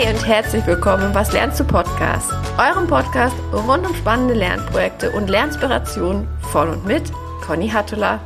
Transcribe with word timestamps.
Hi 0.00 0.08
und 0.08 0.26
herzlich 0.26 0.66
willkommen 0.66 1.08
im 1.08 1.14
Was 1.14 1.30
lernst 1.34 1.60
du 1.60 1.64
Podcast, 1.64 2.32
eurem 2.56 2.86
Podcast 2.86 3.36
rund 3.52 3.86
um 3.86 3.94
spannende 3.94 4.32
Lernprojekte 4.32 5.10
und 5.10 5.28
Lernspirationen 5.28 6.26
von 6.52 6.70
und 6.70 6.86
mit 6.86 7.12
Conny 7.42 7.68
Hattula. 7.68 8.18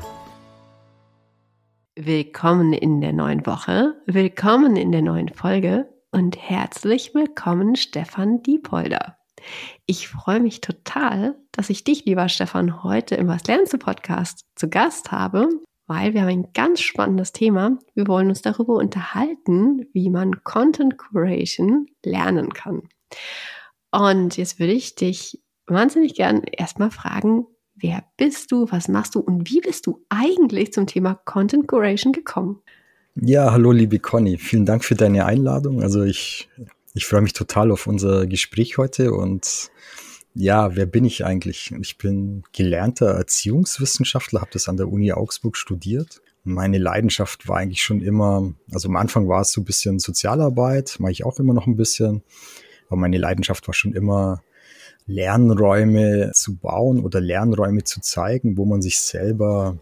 Willkommen 1.96 2.72
in 2.74 3.00
der 3.00 3.12
neuen 3.12 3.44
Woche, 3.44 3.96
willkommen 4.06 4.76
in 4.76 4.92
der 4.92 5.02
neuen 5.02 5.30
Folge 5.30 5.88
und 6.12 6.38
herzlich 6.38 7.12
willkommen 7.12 7.74
Stefan 7.74 8.40
Diepolder. 8.44 9.16
Ich 9.84 10.06
freue 10.06 10.38
mich 10.38 10.60
total, 10.60 11.34
dass 11.50 11.70
ich 11.70 11.82
dich, 11.82 12.04
lieber 12.04 12.28
Stefan, 12.28 12.84
heute 12.84 13.16
im 13.16 13.26
Was 13.26 13.48
lernst 13.48 13.72
du 13.72 13.78
Podcast 13.78 14.46
zu 14.54 14.68
Gast 14.68 15.10
habe 15.10 15.48
weil 15.86 16.14
wir 16.14 16.22
haben 16.22 16.28
ein 16.28 16.52
ganz 16.54 16.80
spannendes 16.80 17.32
Thema. 17.32 17.78
Wir 17.94 18.06
wollen 18.06 18.28
uns 18.28 18.42
darüber 18.42 18.74
unterhalten, 18.74 19.86
wie 19.92 20.10
man 20.10 20.42
Content 20.44 20.96
Curation 20.98 21.86
lernen 22.04 22.52
kann. 22.52 22.82
Und 23.90 24.36
jetzt 24.36 24.58
würde 24.58 24.72
ich 24.72 24.94
dich 24.94 25.40
wahnsinnig 25.66 26.14
gern 26.14 26.42
erstmal 26.42 26.90
fragen, 26.90 27.46
wer 27.74 28.04
bist 28.16 28.52
du, 28.52 28.70
was 28.70 28.88
machst 28.88 29.14
du 29.14 29.20
und 29.20 29.50
wie 29.50 29.60
bist 29.60 29.86
du 29.86 30.04
eigentlich 30.08 30.72
zum 30.72 30.86
Thema 30.86 31.14
Content 31.24 31.68
Curation 31.68 32.12
gekommen? 32.12 32.60
Ja, 33.14 33.52
hallo 33.52 33.70
liebe 33.70 34.00
Conny, 34.00 34.38
vielen 34.38 34.66
Dank 34.66 34.84
für 34.84 34.96
deine 34.96 35.26
Einladung. 35.26 35.82
Also 35.82 36.02
ich, 36.02 36.48
ich 36.94 37.06
freue 37.06 37.20
mich 37.20 37.32
total 37.32 37.70
auf 37.70 37.86
unser 37.86 38.26
Gespräch 38.26 38.76
heute 38.78 39.12
und 39.12 39.70
ja, 40.34 40.74
wer 40.74 40.86
bin 40.86 41.04
ich 41.04 41.24
eigentlich? 41.24 41.72
Ich 41.80 41.96
bin 41.96 42.42
gelernter 42.52 43.06
Erziehungswissenschaftler, 43.14 44.40
habe 44.40 44.50
das 44.52 44.68
an 44.68 44.76
der 44.76 44.90
Uni 44.90 45.12
Augsburg 45.12 45.56
studiert. 45.56 46.20
Meine 46.42 46.78
Leidenschaft 46.78 47.48
war 47.48 47.58
eigentlich 47.58 47.82
schon 47.82 48.02
immer, 48.02 48.52
also 48.70 48.88
am 48.88 48.96
Anfang 48.96 49.28
war 49.28 49.42
es 49.42 49.52
so 49.52 49.60
ein 49.60 49.64
bisschen 49.64 49.98
Sozialarbeit, 50.00 50.96
mache 50.98 51.12
ich 51.12 51.24
auch 51.24 51.38
immer 51.38 51.54
noch 51.54 51.66
ein 51.66 51.76
bisschen, 51.76 52.22
aber 52.88 52.96
meine 52.96 53.16
Leidenschaft 53.16 53.66
war 53.68 53.74
schon 53.74 53.94
immer 53.94 54.42
Lernräume 55.06 56.32
zu 56.34 56.56
bauen 56.56 57.02
oder 57.02 57.20
Lernräume 57.20 57.84
zu 57.84 58.00
zeigen, 58.00 58.56
wo 58.56 58.64
man 58.64 58.82
sich 58.82 58.98
selber, 58.98 59.78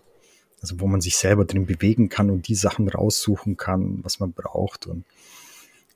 also 0.61 0.81
wo 0.81 0.87
man 0.87 1.01
sich 1.01 1.17
selber 1.17 1.47
drin 1.47 1.67
bewegen 1.67 2.11
kann 2.11 2.31
und 2.31 2.47
die 2.47 2.55
Sachen 2.55 2.89
raussuchen 2.89 3.57
kann, 3.57 4.01
was 4.03 4.21
man 4.21 4.33
braucht. 4.33 4.87
Und 4.87 5.05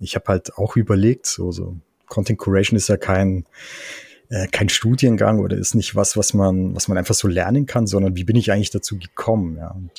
ich 0.01 0.15
habe 0.15 0.27
halt 0.29 0.57
auch 0.57 0.77
überlegt, 0.77 1.27
so, 1.27 1.53
so 1.53 1.77
Content 2.07 2.39
Curation 2.39 2.77
ist 2.77 2.89
ja 2.89 2.97
kein 2.97 3.45
äh, 4.29 4.47
kein 4.49 4.69
Studiengang 4.69 5.39
oder 5.39 5.57
ist 5.57 5.75
nicht 5.75 5.95
was, 5.95 6.17
was 6.17 6.35
man, 6.35 6.75
was 6.75 6.89
man 6.89 6.99
einfach 6.99 7.15
so 7.15 7.29
lernen 7.29 7.67
kann, 7.67 7.87
sondern 7.87 8.17
wie 8.17 8.25
bin 8.25 8.37
ich 8.37 8.51
eigentlich 8.51 8.71
dazu 8.71 8.99
gekommen? 8.99 9.57
Ja, 9.57 9.71
und 9.71 9.91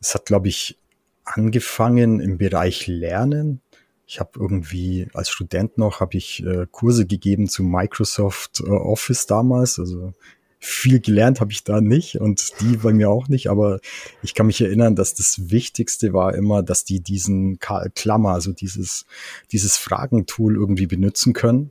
es 0.00 0.14
hat, 0.14 0.26
glaube 0.26 0.48
ich, 0.48 0.78
angefangen 1.24 2.20
im 2.20 2.38
Bereich 2.38 2.86
Lernen. 2.86 3.60
Ich 4.06 4.20
habe 4.20 4.32
irgendwie 4.38 5.08
als 5.14 5.30
Student 5.30 5.78
noch 5.78 6.00
habe 6.00 6.16
ich 6.16 6.44
äh, 6.44 6.66
Kurse 6.70 7.06
gegeben 7.06 7.48
zu 7.48 7.62
Microsoft 7.62 8.60
äh, 8.60 8.68
Office 8.68 9.26
damals, 9.26 9.78
also 9.78 10.12
viel 10.58 10.98
gelernt 11.00 11.40
habe 11.40 11.52
ich 11.52 11.62
da 11.62 11.82
nicht 11.82 12.20
und 12.20 12.52
die 12.60 12.78
bei 12.78 12.92
mir 12.92 13.10
auch 13.10 13.28
nicht, 13.28 13.48
aber 13.48 13.80
ich 14.22 14.34
kann 14.34 14.46
mich 14.46 14.62
erinnern, 14.62 14.96
dass 14.96 15.14
das 15.14 15.50
Wichtigste 15.50 16.14
war 16.14 16.34
immer, 16.34 16.62
dass 16.62 16.84
die 16.84 17.00
diesen 17.00 17.58
Klammer, 17.58 18.30
also 18.30 18.52
dieses, 18.52 19.04
dieses 19.52 19.76
Fragentool 19.76 20.56
irgendwie 20.56 20.86
benutzen 20.86 21.34
können 21.34 21.70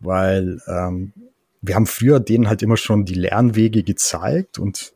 weil 0.00 0.60
ähm, 0.66 1.12
wir 1.62 1.74
haben 1.74 1.86
früher 1.86 2.20
denen 2.20 2.48
halt 2.48 2.62
immer 2.62 2.76
schon 2.76 3.04
die 3.04 3.14
Lernwege 3.14 3.82
gezeigt 3.82 4.58
und 4.58 4.92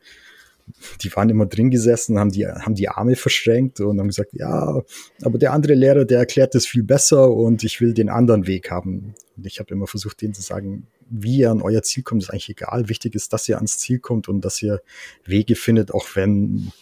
die 1.00 1.14
waren 1.16 1.30
immer 1.30 1.46
drin 1.46 1.70
gesessen, 1.70 2.18
haben 2.18 2.30
die, 2.30 2.46
haben 2.46 2.74
die 2.74 2.88
Arme 2.88 3.16
verschränkt 3.16 3.80
und 3.80 3.98
haben 3.98 4.08
gesagt, 4.08 4.34
ja, 4.34 4.82
aber 5.22 5.38
der 5.38 5.52
andere 5.52 5.74
Lehrer, 5.74 6.04
der 6.04 6.18
erklärt 6.18 6.54
das 6.54 6.66
viel 6.66 6.82
besser 6.82 7.30
und 7.30 7.64
ich 7.64 7.80
will 7.80 7.94
den 7.94 8.08
anderen 8.08 8.46
Weg 8.46 8.70
haben. 8.70 9.14
Und 9.36 9.46
ich 9.46 9.60
habe 9.60 9.72
immer 9.72 9.86
versucht, 9.86 10.20
denen 10.20 10.34
zu 10.34 10.42
sagen, 10.42 10.86
wie 11.08 11.38
ihr 11.38 11.50
an 11.50 11.62
euer 11.62 11.82
Ziel 11.82 12.02
kommt, 12.02 12.22
ist 12.22 12.30
eigentlich 12.30 12.50
egal. 12.50 12.88
Wichtig 12.88 13.14
ist, 13.14 13.32
dass 13.32 13.48
ihr 13.48 13.56
ans 13.56 13.78
Ziel 13.78 13.98
kommt 13.98 14.28
und 14.28 14.42
dass 14.42 14.60
ihr 14.62 14.82
Wege 15.24 15.56
findet, 15.56 15.92
auch 15.92 16.06
wenn 16.14 16.72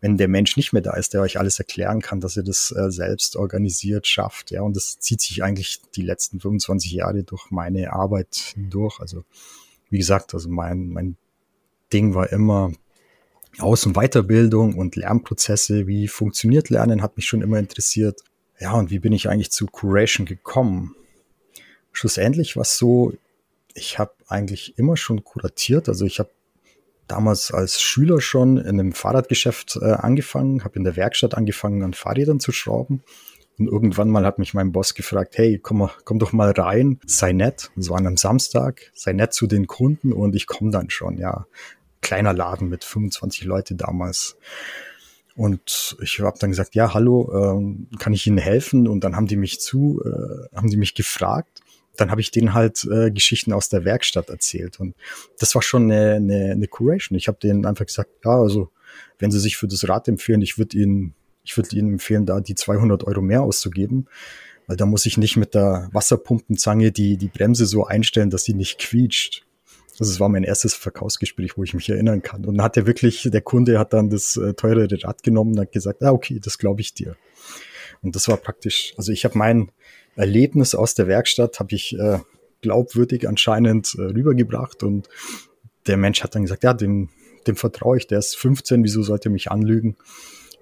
wenn 0.00 0.16
der 0.16 0.28
Mensch 0.28 0.56
nicht 0.56 0.72
mehr 0.72 0.82
da 0.82 0.94
ist, 0.94 1.14
der 1.14 1.22
euch 1.22 1.38
alles 1.38 1.58
erklären 1.58 2.00
kann, 2.00 2.20
dass 2.20 2.36
ihr 2.36 2.42
das 2.42 2.70
äh, 2.72 2.90
selbst 2.90 3.36
organisiert 3.36 4.06
schafft. 4.06 4.50
Ja, 4.50 4.62
und 4.62 4.76
das 4.76 4.98
zieht 4.98 5.20
sich 5.20 5.42
eigentlich 5.42 5.80
die 5.94 6.02
letzten 6.02 6.40
25 6.40 6.92
Jahre 6.92 7.24
durch 7.24 7.50
meine 7.50 7.92
Arbeit 7.92 8.54
durch. 8.56 9.00
Also, 9.00 9.24
wie 9.88 9.98
gesagt, 9.98 10.34
also 10.34 10.48
mein, 10.48 10.88
mein 10.88 11.16
Ding 11.92 12.14
war 12.14 12.30
immer 12.30 12.72
Aus- 13.58 13.86
und 13.86 13.94
Weiterbildung 13.96 14.74
und 14.74 14.96
Lernprozesse. 14.96 15.86
Wie 15.86 16.08
funktioniert 16.08 16.68
Lernen, 16.68 17.02
hat 17.02 17.16
mich 17.16 17.26
schon 17.26 17.42
immer 17.42 17.58
interessiert. 17.58 18.20
Ja, 18.58 18.72
und 18.72 18.90
wie 18.90 18.98
bin 18.98 19.12
ich 19.12 19.28
eigentlich 19.28 19.50
zu 19.50 19.66
Curation 19.66 20.26
gekommen? 20.26 20.94
Schlussendlich 21.92 22.56
war 22.56 22.62
es 22.62 22.76
so, 22.76 23.14
ich 23.74 23.98
habe 23.98 24.12
eigentlich 24.28 24.78
immer 24.78 24.96
schon 24.96 25.24
kuratiert. 25.24 25.88
Also 25.88 26.04
ich 26.04 26.18
habe 26.18 26.30
damals 27.08 27.50
als 27.52 27.80
Schüler 27.80 28.20
schon 28.20 28.58
in 28.58 28.80
einem 28.80 28.92
Fahrradgeschäft 28.92 29.78
äh, 29.80 29.92
angefangen, 29.92 30.64
habe 30.64 30.76
in 30.76 30.84
der 30.84 30.96
Werkstatt 30.96 31.34
angefangen, 31.34 31.82
an 31.82 31.94
Fahrrädern 31.94 32.40
zu 32.40 32.52
schrauben. 32.52 33.02
Und 33.58 33.68
irgendwann 33.68 34.10
mal 34.10 34.26
hat 34.26 34.38
mich 34.38 34.52
mein 34.52 34.72
Boss 34.72 34.94
gefragt, 34.94 35.38
hey, 35.38 35.58
komm, 35.58 35.88
komm 36.04 36.18
doch 36.18 36.32
mal 36.32 36.50
rein, 36.50 37.00
sei 37.06 37.32
nett. 37.32 37.70
Das 37.74 37.88
war 37.88 37.98
an 37.98 38.06
einem 38.06 38.16
Samstag, 38.18 38.90
sei 38.94 39.12
nett 39.12 39.32
zu 39.32 39.46
den 39.46 39.66
Kunden 39.66 40.12
und 40.12 40.36
ich 40.36 40.46
komme 40.46 40.70
dann 40.70 40.90
schon, 40.90 41.16
ja. 41.16 41.46
Kleiner 42.02 42.34
Laden 42.34 42.68
mit 42.68 42.84
25 42.84 43.44
Leute 43.44 43.74
damals. 43.74 44.36
Und 45.34 45.96
ich 46.02 46.20
habe 46.20 46.38
dann 46.38 46.50
gesagt, 46.50 46.74
ja, 46.74 46.94
hallo, 46.94 47.32
ähm, 47.34 47.88
kann 47.98 48.12
ich 48.12 48.26
Ihnen 48.26 48.38
helfen? 48.38 48.86
Und 48.86 49.04
dann 49.04 49.16
haben 49.16 49.26
die 49.26 49.36
mich 49.36 49.60
zu, 49.60 50.02
äh, 50.04 50.56
haben 50.56 50.68
die 50.68 50.76
mich 50.76 50.94
gefragt 50.94 51.62
dann 51.96 52.10
habe 52.10 52.20
ich 52.20 52.30
denen 52.30 52.54
halt 52.54 52.86
äh, 52.90 53.10
Geschichten 53.10 53.52
aus 53.52 53.68
der 53.68 53.84
Werkstatt 53.84 54.28
erzählt. 54.28 54.80
Und 54.80 54.94
das 55.38 55.54
war 55.54 55.62
schon 55.62 55.90
eine, 55.90 56.14
eine, 56.14 56.52
eine 56.52 56.68
Curation. 56.68 57.16
Ich 57.16 57.28
habe 57.28 57.38
denen 57.42 57.66
einfach 57.66 57.86
gesagt, 57.86 58.10
ja, 58.24 58.38
also 58.38 58.70
wenn 59.18 59.30
sie 59.30 59.40
sich 59.40 59.56
für 59.56 59.68
das 59.68 59.88
Rad 59.88 60.08
empfehlen, 60.08 60.42
ich 60.42 60.58
würde 60.58 60.76
ihnen, 60.76 61.14
ich 61.44 61.56
würde 61.56 61.76
ihnen 61.76 61.94
empfehlen, 61.94 62.26
da 62.26 62.40
die 62.40 62.54
200 62.54 63.04
Euro 63.04 63.20
mehr 63.20 63.42
auszugeben, 63.42 64.06
weil 64.66 64.76
da 64.76 64.86
muss 64.86 65.06
ich 65.06 65.16
nicht 65.16 65.36
mit 65.36 65.54
der 65.54 65.88
Wasserpumpenzange 65.92 66.92
die, 66.92 67.16
die 67.16 67.28
Bremse 67.28 67.66
so 67.66 67.86
einstellen, 67.86 68.30
dass 68.30 68.44
sie 68.44 68.54
nicht 68.54 68.78
quietscht. 68.78 69.44
Das 69.98 70.20
war 70.20 70.28
mein 70.28 70.44
erstes 70.44 70.74
Verkaufsgespräch, 70.74 71.56
wo 71.56 71.64
ich 71.64 71.72
mich 71.72 71.88
erinnern 71.88 72.20
kann. 72.20 72.44
Und 72.44 72.56
dann 72.56 72.64
hat 72.64 72.76
er 72.76 72.86
wirklich, 72.86 73.28
der 73.32 73.40
Kunde 73.40 73.78
hat 73.78 73.92
dann 73.92 74.10
das 74.10 74.36
äh, 74.36 74.52
teurere 74.52 75.02
Rad 75.02 75.22
genommen 75.22 75.52
und 75.52 75.60
hat 75.60 75.72
gesagt, 75.72 76.02
ah, 76.02 76.12
okay, 76.12 76.38
das 76.42 76.58
glaube 76.58 76.82
ich 76.82 76.92
dir. 76.92 77.16
Und 78.06 78.16
das 78.16 78.28
war 78.28 78.36
praktisch, 78.36 78.94
also 78.96 79.12
ich 79.12 79.24
habe 79.24 79.36
mein, 79.36 79.70
Erlebnis 80.16 80.74
aus 80.74 80.94
der 80.94 81.06
Werkstatt 81.06 81.60
habe 81.60 81.74
ich 81.74 81.96
äh, 81.98 82.18
glaubwürdig 82.62 83.28
anscheinend 83.28 83.94
äh, 83.98 84.02
rübergebracht 84.02 84.82
und 84.82 85.08
der 85.86 85.98
Mensch 85.98 86.22
hat 86.22 86.34
dann 86.34 86.42
gesagt, 86.42 86.64
ja, 86.64 86.72
dem, 86.72 87.10
dem 87.46 87.54
vertraue 87.54 87.98
ich, 87.98 88.06
der 88.06 88.18
ist 88.18 88.36
15, 88.36 88.82
wieso 88.82 89.02
sollte 89.02 89.28
er 89.28 89.32
mich 89.32 89.50
anlügen? 89.50 89.96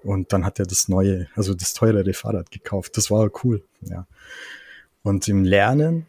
Und 0.02 0.34
dann 0.34 0.44
hat 0.44 0.58
er 0.58 0.66
das 0.66 0.88
neue, 0.88 1.28
also 1.34 1.54
das 1.54 1.72
teurere 1.72 2.12
Fahrrad 2.12 2.50
gekauft. 2.50 2.96
Das 2.98 3.10
war 3.10 3.30
cool, 3.42 3.64
ja. 3.80 4.06
Und 5.02 5.28
im 5.28 5.44
Lernen 5.44 6.06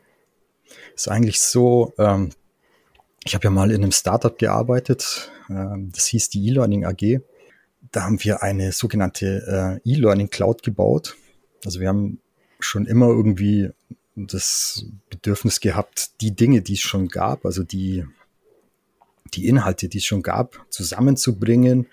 ist 0.95 1.07
eigentlich 1.07 1.39
so, 1.39 1.93
ähm, 1.97 2.31
ich 3.23 3.35
habe 3.35 3.45
ja 3.45 3.51
mal 3.51 3.71
in 3.71 3.83
einem 3.83 3.91
Startup 3.93 4.37
gearbeitet, 4.37 5.31
äh, 5.49 5.77
das 5.77 6.07
hieß 6.07 6.29
die 6.29 6.45
E-Learning 6.47 6.83
AG. 6.83 7.21
Da 7.91 8.03
haben 8.03 8.21
wir 8.21 8.43
eine 8.43 8.73
sogenannte 8.73 9.81
äh, 9.85 9.89
E-Learning 9.89 10.29
Cloud 10.29 10.63
gebaut. 10.63 11.15
Also 11.65 11.79
wir 11.79 11.87
haben 11.87 12.19
schon 12.59 12.85
immer 12.85 13.07
irgendwie 13.07 13.69
das 14.15 14.85
Bedürfnis 15.09 15.59
gehabt, 15.59 16.21
die 16.21 16.35
Dinge, 16.35 16.61
die 16.61 16.73
es 16.73 16.79
schon 16.79 17.09
gab, 17.09 17.45
also 17.45 17.63
die, 17.63 18.05
die 19.33 19.47
Inhalte, 19.47 19.89
die 19.89 19.97
es 19.97 20.05
schon 20.05 20.21
gab, 20.21 20.65
zusammenzubringen 20.69 21.87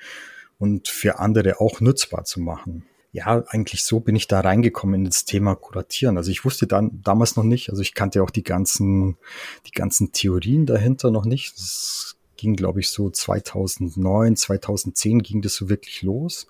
und 0.59 0.89
für 0.89 1.19
andere 1.19 1.61
auch 1.61 1.81
nutzbar 1.81 2.25
zu 2.25 2.41
machen. 2.41 2.85
Ja, 3.11 3.45
eigentlich 3.49 3.85
so 3.85 4.01
bin 4.01 4.17
ich 4.17 4.27
da 4.27 4.41
reingekommen 4.41 5.01
in 5.01 5.05
das 5.05 5.27
Thema 5.27 5.55
Kuratieren. 5.55 6.17
Also 6.17 6.31
ich 6.31 6.45
wusste 6.45 6.67
dann 6.67 7.03
damals 7.03 7.37
noch 7.37 7.45
nicht, 7.45 7.69
also 7.69 7.83
ich 7.83 7.93
kannte 7.93 8.23
auch 8.23 8.31
die 8.31 8.45
ganzen, 8.45 9.19
die 9.67 9.73
ganzen 9.73 10.13
Theorien 10.13 10.65
dahinter 10.65 11.11
noch 11.11 11.27
nicht. 11.27 11.55
Das 11.59 12.17
ging, 12.37 12.57
glaube 12.57 12.81
ich, 12.81 12.89
so 12.89 13.11
2009, 13.11 14.37
2010 14.37 15.23
ging 15.23 15.43
das 15.43 15.55
so 15.55 15.69
wirklich 15.69 16.03
los 16.03 16.47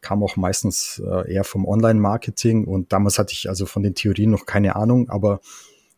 kam 0.00 0.22
auch 0.22 0.36
meistens 0.36 1.02
äh, 1.04 1.32
eher 1.32 1.44
vom 1.44 1.66
Online-Marketing 1.66 2.64
und 2.64 2.92
damals 2.92 3.18
hatte 3.18 3.32
ich 3.32 3.48
also 3.48 3.66
von 3.66 3.82
den 3.82 3.94
Theorien 3.94 4.30
noch 4.30 4.46
keine 4.46 4.76
Ahnung, 4.76 5.08
aber 5.10 5.40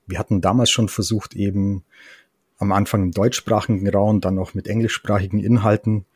wir 0.06 0.18
hatten 0.18 0.40
damals 0.40 0.70
schon 0.70 0.88
versucht, 0.88 1.34
eben 1.34 1.84
am 2.62 2.72
Anfang 2.72 3.02
im 3.02 3.10
deutschsprachigen 3.10 3.88
Raum, 3.88 4.20
dann 4.20 4.38
auch 4.38 4.54
mit 4.54 4.68
englischsprachigen 4.68 5.40
Inhalten, 5.40 6.06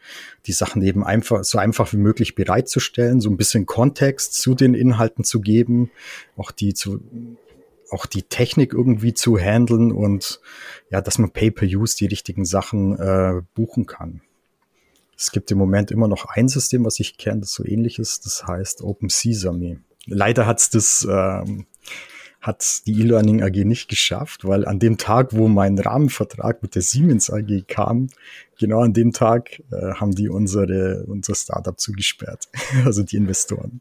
die 0.47 0.53
Sachen 0.53 0.81
eben 0.81 1.05
einfach, 1.05 1.43
so 1.45 1.59
einfach 1.59 1.93
wie 1.93 1.99
möglich 1.99 2.37
bereitzustellen, 2.37 3.21
so 3.21 3.29
ein 3.29 3.37
bisschen 3.37 3.67
Kontext 3.67 4.35
zu 4.35 4.55
den 4.55 4.75
Inhalten 4.75 5.25
zu 5.25 5.41
geben, 5.41 5.91
auch 6.37 6.53
die 6.53 6.73
zu, 6.73 7.01
auch 7.91 8.07
die 8.07 8.23
Technik 8.23 8.73
irgendwie 8.73 9.13
zu 9.13 9.37
handeln 9.37 9.91
und 9.91 10.41
ja, 10.91 11.01
dass 11.01 11.19
man 11.19 11.33
Pay-per-Use 11.33 11.97
die 11.97 12.07
richtigen 12.07 12.45
Sachen 12.45 12.97
äh, 12.99 13.43
buchen 13.55 13.87
kann. 13.87 14.23
Es 15.17 15.31
gibt 15.31 15.51
im 15.51 15.59
Moment 15.59 15.91
immer 15.91 16.09
noch 16.09 16.27
ein 16.27 16.49
System, 16.49 16.85
was 16.85 17.01
ich 17.01 17.17
kenne, 17.17 17.41
das 17.41 17.53
so 17.53 17.65
ähnlich 17.65 17.99
ist. 17.99 18.27
Das 18.27 18.47
heißt 18.47 18.83
Open 18.83 19.09
Sesame. 19.09 19.81
Leider 20.07 20.47
hat's 20.47 20.71
das, 20.71 21.07
ähm, 21.11 21.67
hat 22.41 22.87
die 22.87 23.01
E-Learning 23.01 23.43
AG 23.43 23.65
nicht 23.65 23.89
geschafft, 23.89 24.45
weil 24.45 24.67
an 24.67 24.79
dem 24.79 24.99
Tag, 24.99 25.33
wo 25.33 25.49
mein 25.49 25.79
Rahmenvertrag 25.79 26.63
mit 26.63 26.75
der 26.75 26.83
Siemens 26.83 27.31
AG 27.31 27.65
kam, 27.67 28.09
genau 28.59 28.83
an 28.83 28.93
dem 28.93 29.13
Tag 29.13 29.63
äh, 29.73 29.95
haben 29.95 30.15
die 30.15 30.29
unsere, 30.29 31.05
unser 31.07 31.35
Startup 31.35 31.79
zugesperrt, 31.79 32.49
also 32.85 33.03
die 33.03 33.17
Investoren. 33.17 33.81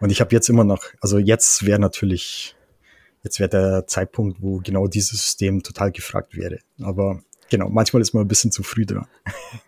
Und 0.00 0.10
ich 0.10 0.20
habe 0.20 0.34
jetzt 0.34 0.48
immer 0.48 0.64
noch, 0.64 0.84
also 1.00 1.18
jetzt 1.18 1.66
wäre 1.66 1.80
natürlich, 1.80 2.56
jetzt 3.22 3.40
wäre 3.40 3.50
der 3.50 3.86
Zeitpunkt, 3.86 4.40
wo 4.40 4.58
genau 4.58 4.86
dieses 4.86 5.20
System 5.20 5.62
total 5.62 5.90
gefragt 5.90 6.36
wäre. 6.36 6.60
Aber 6.80 7.20
genau, 7.50 7.68
manchmal 7.68 8.00
ist 8.00 8.14
man 8.14 8.24
ein 8.24 8.28
bisschen 8.28 8.52
zu 8.52 8.62
früh 8.62 8.86
dran. 8.86 9.08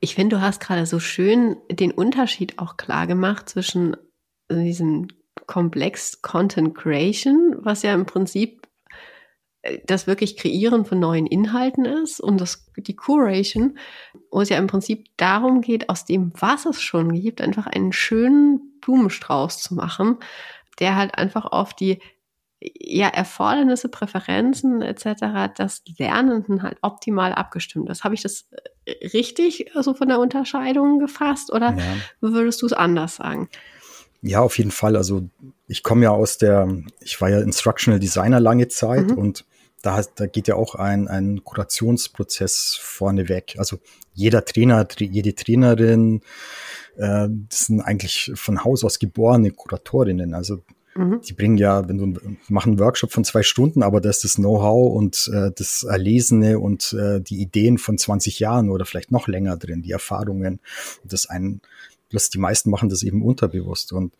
Ich 0.00 0.14
finde, 0.14 0.36
du 0.36 0.42
hast 0.42 0.60
gerade 0.60 0.86
so 0.86 1.00
schön 1.00 1.56
den 1.70 1.92
Unterschied 1.92 2.58
auch 2.58 2.76
klar 2.76 3.06
gemacht 3.06 3.48
zwischen 3.48 3.96
diesem 4.50 5.08
Komplex 5.46 6.22
Content 6.22 6.74
Creation, 6.74 7.56
was 7.60 7.82
ja 7.82 7.94
im 7.94 8.06
Prinzip 8.06 8.66
äh, 9.62 9.78
das 9.86 10.06
wirklich 10.06 10.36
Kreieren 10.36 10.84
von 10.84 10.98
neuen 10.98 11.26
Inhalten 11.26 11.84
ist 11.84 12.20
und 12.20 12.40
das, 12.40 12.70
die 12.76 12.96
Curation, 12.96 13.78
wo 14.30 14.40
es 14.40 14.48
ja 14.48 14.58
im 14.58 14.66
Prinzip 14.66 15.06
darum 15.16 15.60
geht, 15.60 15.88
aus 15.88 16.04
dem, 16.04 16.32
was 16.38 16.66
es 16.66 16.80
schon 16.80 17.12
gibt, 17.12 17.40
einfach 17.40 17.66
einen 17.66 17.92
schönen 17.92 18.78
Blumenstrauß 18.80 19.62
zu 19.62 19.74
machen, 19.74 20.18
der 20.78 20.96
halt 20.96 21.16
einfach 21.16 21.46
auf 21.46 21.74
die 21.74 22.00
ja, 22.60 23.08
Erfordernisse, 23.08 23.88
Präferenzen 23.88 24.80
etc. 24.82 25.54
des 25.58 25.82
Lernenden 25.98 26.62
halt 26.62 26.78
optimal 26.82 27.32
abgestimmt 27.32 27.90
ist. 27.90 28.02
Habe 28.02 28.14
ich 28.14 28.22
das 28.22 28.46
äh, 28.86 29.08
richtig 29.08 29.70
so 29.74 29.94
von 29.94 30.08
der 30.08 30.18
Unterscheidung 30.18 30.98
gefasst 30.98 31.52
oder 31.52 31.76
ja. 31.76 31.84
würdest 32.20 32.62
du 32.62 32.66
es 32.66 32.72
anders 32.72 33.16
sagen? 33.16 33.48
Ja, 34.22 34.40
auf 34.40 34.58
jeden 34.58 34.70
Fall. 34.70 34.96
Also 34.96 35.28
ich 35.68 35.82
komme 35.82 36.04
ja 36.04 36.10
aus 36.10 36.38
der, 36.38 36.68
ich 37.00 37.20
war 37.20 37.28
ja 37.28 37.40
Instructional 37.40 38.00
Designer 38.00 38.40
lange 38.40 38.68
Zeit 38.68 39.08
mhm. 39.08 39.18
und 39.18 39.44
da, 39.82 40.02
da 40.16 40.26
geht 40.26 40.48
ja 40.48 40.56
auch 40.56 40.74
ein, 40.74 41.06
ein 41.06 41.44
Kurationsprozess 41.44 42.76
vorneweg. 42.80 43.54
Also 43.58 43.78
jeder 44.14 44.44
Trainer, 44.44 44.86
jede 44.98 45.34
Trainerin, 45.34 46.22
äh, 46.96 47.28
das 47.28 47.66
sind 47.66 47.82
eigentlich 47.82 48.32
von 48.34 48.64
Haus 48.64 48.82
aus 48.82 48.98
geborene 48.98 49.50
Kuratorinnen. 49.52 50.34
Also 50.34 50.62
mhm. 50.96 51.20
die 51.20 51.32
bringen 51.32 51.58
ja, 51.58 51.88
wenn 51.88 51.98
du 51.98 52.20
machen 52.48 52.72
einen 52.72 52.80
Workshop 52.80 53.12
von 53.12 53.24
zwei 53.24 53.42
Stunden, 53.42 53.82
aber 53.82 54.00
da 54.00 54.10
ist 54.10 54.24
das 54.24 54.36
Know-how 54.36 54.94
und 54.94 55.30
äh, 55.32 55.50
das 55.54 55.82
Erlesene 55.82 56.58
und 56.58 56.92
äh, 56.92 57.20
die 57.20 57.40
Ideen 57.40 57.78
von 57.78 57.98
20 57.98 58.40
Jahren 58.40 58.70
oder 58.70 58.86
vielleicht 58.86 59.12
noch 59.12 59.28
länger 59.28 59.56
drin, 59.56 59.82
die 59.82 59.92
Erfahrungen. 59.92 60.60
Das 61.04 61.26
ein 61.26 61.60
Bloß 62.08 62.30
die 62.30 62.38
meisten 62.38 62.70
machen 62.70 62.88
das 62.88 63.02
eben 63.02 63.22
unterbewusst. 63.22 63.92
Und 63.92 64.14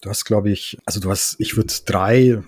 du 0.00 0.08
hast, 0.08 0.24
glaube 0.24 0.50
ich, 0.50 0.78
also 0.84 1.00
du 1.00 1.10
hast, 1.10 1.36
ich 1.38 1.56
würde 1.56 1.72
drei, 1.84 2.42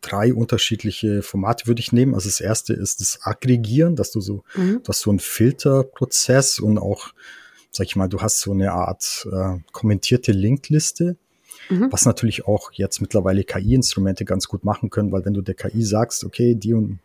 drei 0.00 0.34
unterschiedliche 0.34 1.22
Formate 1.22 1.66
würde 1.66 1.80
ich 1.80 1.92
nehmen. 1.92 2.14
Also 2.14 2.28
das 2.28 2.40
erste 2.40 2.74
ist 2.74 3.00
das 3.00 3.20
Aggregieren, 3.22 3.96
dass 3.96 4.10
du 4.10 4.20
so, 4.20 4.44
mhm. 4.54 4.80
du 4.82 4.88
hast 4.88 5.00
so 5.00 5.10
einen 5.10 5.20
Filterprozess 5.20 6.58
und 6.58 6.78
auch, 6.78 7.14
sag 7.70 7.86
ich 7.86 7.96
mal, 7.96 8.08
du 8.08 8.20
hast 8.20 8.40
so 8.40 8.52
eine 8.52 8.72
Art 8.72 9.26
äh, 9.32 9.58
kommentierte 9.72 10.32
Linkliste. 10.32 11.16
Mhm. 11.68 11.92
Was 11.92 12.04
natürlich 12.04 12.46
auch 12.46 12.72
jetzt 12.72 13.00
mittlerweile 13.00 13.44
KI-Instrumente 13.44 14.24
ganz 14.24 14.48
gut 14.48 14.64
machen 14.64 14.90
können, 14.90 15.12
weil 15.12 15.24
wenn 15.24 15.34
du 15.34 15.42
der 15.42 15.54
KI 15.54 15.82
sagst, 15.82 16.24
okay, 16.24 16.54
die 16.54 16.74
und 16.74 17.00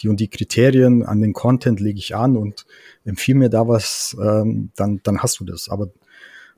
die 0.00 0.08
und 0.08 0.20
die 0.20 0.28
Kriterien 0.28 1.04
an 1.04 1.20
den 1.20 1.32
Content 1.32 1.80
lege 1.80 1.98
ich 1.98 2.14
an 2.14 2.36
und 2.36 2.66
empfehle 3.04 3.38
mir 3.38 3.50
da 3.50 3.66
was, 3.66 4.16
ähm, 4.20 4.70
dann, 4.76 5.00
dann 5.02 5.22
hast 5.22 5.40
du 5.40 5.44
das. 5.44 5.68
Aber 5.68 5.88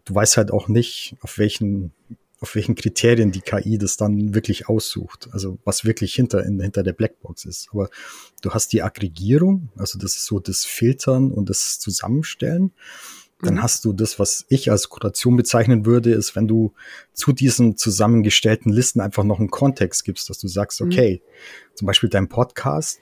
du 0.05 0.15
weißt 0.15 0.37
halt 0.37 0.51
auch 0.51 0.69
nicht, 0.69 1.17
auf 1.21 1.39
welchen, 1.39 1.93
auf 2.41 2.55
welchen 2.55 2.75
Kriterien 2.75 3.33
die 3.33 3.41
KI 3.41 3.79
das 3.79 3.97
dann 3.97 4.35
wirklich 4.35 4.69
aussucht. 4.69 5.29
Also 5.33 5.59
was 5.65 5.85
wirklich 5.85 6.15
hinter, 6.15 6.45
in, 6.45 6.61
hinter 6.61 6.83
der 6.83 6.93
Blackbox 6.93 7.45
ist. 7.45 7.69
Aber 7.73 7.91
du 8.43 8.51
hast 8.51 8.73
die 8.73 8.83
Aggregierung, 8.83 9.69
also 9.77 9.99
das 9.99 10.17
ist 10.17 10.27
so 10.27 10.41
das 10.41 10.65
Filtern 10.65 11.31
und 11.31 11.51
das 11.51 11.79
Zusammenstellen. 11.79 12.73
Dann 13.41 13.55
mhm. 13.55 13.63
hast 13.63 13.85
du 13.85 13.93
das, 13.93 14.19
was 14.19 14.45
ich 14.49 14.71
als 14.71 14.89
Kuration 14.89 15.37
bezeichnen 15.37 15.87
würde, 15.87 16.13
ist, 16.13 16.35
wenn 16.35 16.49
du 16.49 16.73
zu 17.13 17.33
diesen 17.33 17.77
zusammengestellten 17.77 18.73
Listen 18.73 19.01
einfach 19.01 19.25
noch 19.25 19.39
einen 19.39 19.51
Kontext 19.51 20.05
gibst, 20.05 20.29
dass 20.29 20.39
du 20.39 20.49
sagst, 20.49 20.81
mhm. 20.81 20.89
okay, 20.89 21.23
mhm. 21.23 21.77
zum 21.77 21.87
Beispiel 21.87 22.09
dein 22.09 22.29
Podcast, 22.29 23.01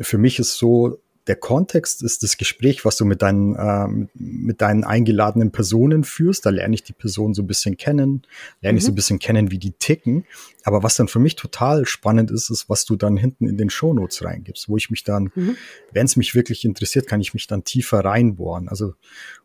für 0.00 0.18
mich 0.18 0.40
ist 0.40 0.56
so, 0.56 0.98
der 1.26 1.36
Kontext 1.36 2.02
ist 2.02 2.22
das 2.22 2.36
Gespräch, 2.36 2.84
was 2.84 2.98
du 2.98 3.06
mit 3.06 3.22
deinen, 3.22 3.54
äh, 3.54 4.08
mit 4.14 4.60
deinen 4.60 4.84
eingeladenen 4.84 5.52
Personen 5.52 6.04
führst. 6.04 6.44
Da 6.44 6.50
lerne 6.50 6.74
ich 6.74 6.82
die 6.82 6.92
Person 6.92 7.32
so 7.32 7.42
ein 7.42 7.46
bisschen 7.46 7.78
kennen, 7.78 8.22
lerne 8.60 8.74
mhm. 8.74 8.78
ich 8.78 8.84
so 8.84 8.92
ein 8.92 8.94
bisschen 8.94 9.18
kennen, 9.18 9.50
wie 9.50 9.58
die 9.58 9.72
ticken. 9.72 10.26
Aber 10.64 10.82
was 10.82 10.96
dann 10.96 11.08
für 11.08 11.18
mich 11.18 11.36
total 11.36 11.86
spannend 11.86 12.30
ist, 12.30 12.50
ist, 12.50 12.68
was 12.68 12.84
du 12.84 12.96
dann 12.96 13.16
hinten 13.16 13.48
in 13.48 13.56
den 13.56 13.70
Shownotes 13.70 14.22
reingibst, 14.22 14.68
wo 14.68 14.76
ich 14.76 14.90
mich 14.90 15.02
dann, 15.02 15.30
mhm. 15.34 15.56
wenn 15.92 16.04
es 16.04 16.16
mich 16.16 16.34
wirklich 16.34 16.64
interessiert, 16.64 17.06
kann 17.06 17.22
ich 17.22 17.32
mich 17.32 17.46
dann 17.46 17.64
tiefer 17.64 18.00
reinbohren. 18.00 18.68
Also, 18.68 18.94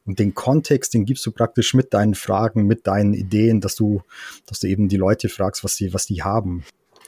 und 0.06 0.20
den 0.20 0.34
Kontext, 0.34 0.94
den 0.94 1.06
gibst 1.06 1.26
du 1.26 1.32
praktisch 1.32 1.74
mit 1.74 1.94
deinen 1.94 2.16
Fragen, 2.16 2.66
mit 2.66 2.88
deinen 2.88 3.14
Ideen, 3.14 3.62
dass 3.62 3.76
du, 3.76 4.02
dass 4.48 4.60
du 4.60 4.68
eben 4.68 4.90
die 4.90 4.98
Leute 4.98 5.30
fragst, 5.30 5.64
was 5.64 5.78
die, 5.78 5.94
was 5.94 6.08
die 6.08 6.24
haben. 6.24 6.66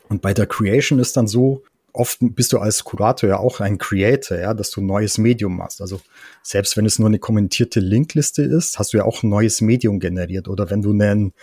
Und 0.07 0.21
bei 0.21 0.33
der 0.33 0.45
Creation 0.45 0.99
ist 0.99 1.17
dann 1.17 1.27
so, 1.27 1.63
oft 1.93 2.19
bist 2.21 2.53
du 2.53 2.59
als 2.59 2.83
Kurator 2.83 3.29
ja 3.29 3.37
auch 3.37 3.59
ein 3.59 3.77
Creator, 3.77 4.37
ja, 4.37 4.53
dass 4.53 4.71
du 4.71 4.81
ein 4.81 4.85
neues 4.85 5.17
Medium 5.17 5.57
machst. 5.57 5.81
Also 5.81 6.01
selbst 6.41 6.77
wenn 6.77 6.85
es 6.85 6.99
nur 6.99 7.09
eine 7.09 7.19
kommentierte 7.19 7.79
Linkliste 7.79 8.43
ist, 8.43 8.79
hast 8.79 8.93
du 8.93 8.97
ja 8.97 9.05
auch 9.05 9.23
ein 9.23 9.29
neues 9.29 9.61
Medium 9.61 9.99
generiert. 9.99 10.47
Oder 10.47 10.69
wenn 10.69 10.81
du 10.81 10.91
einen, 10.91 11.33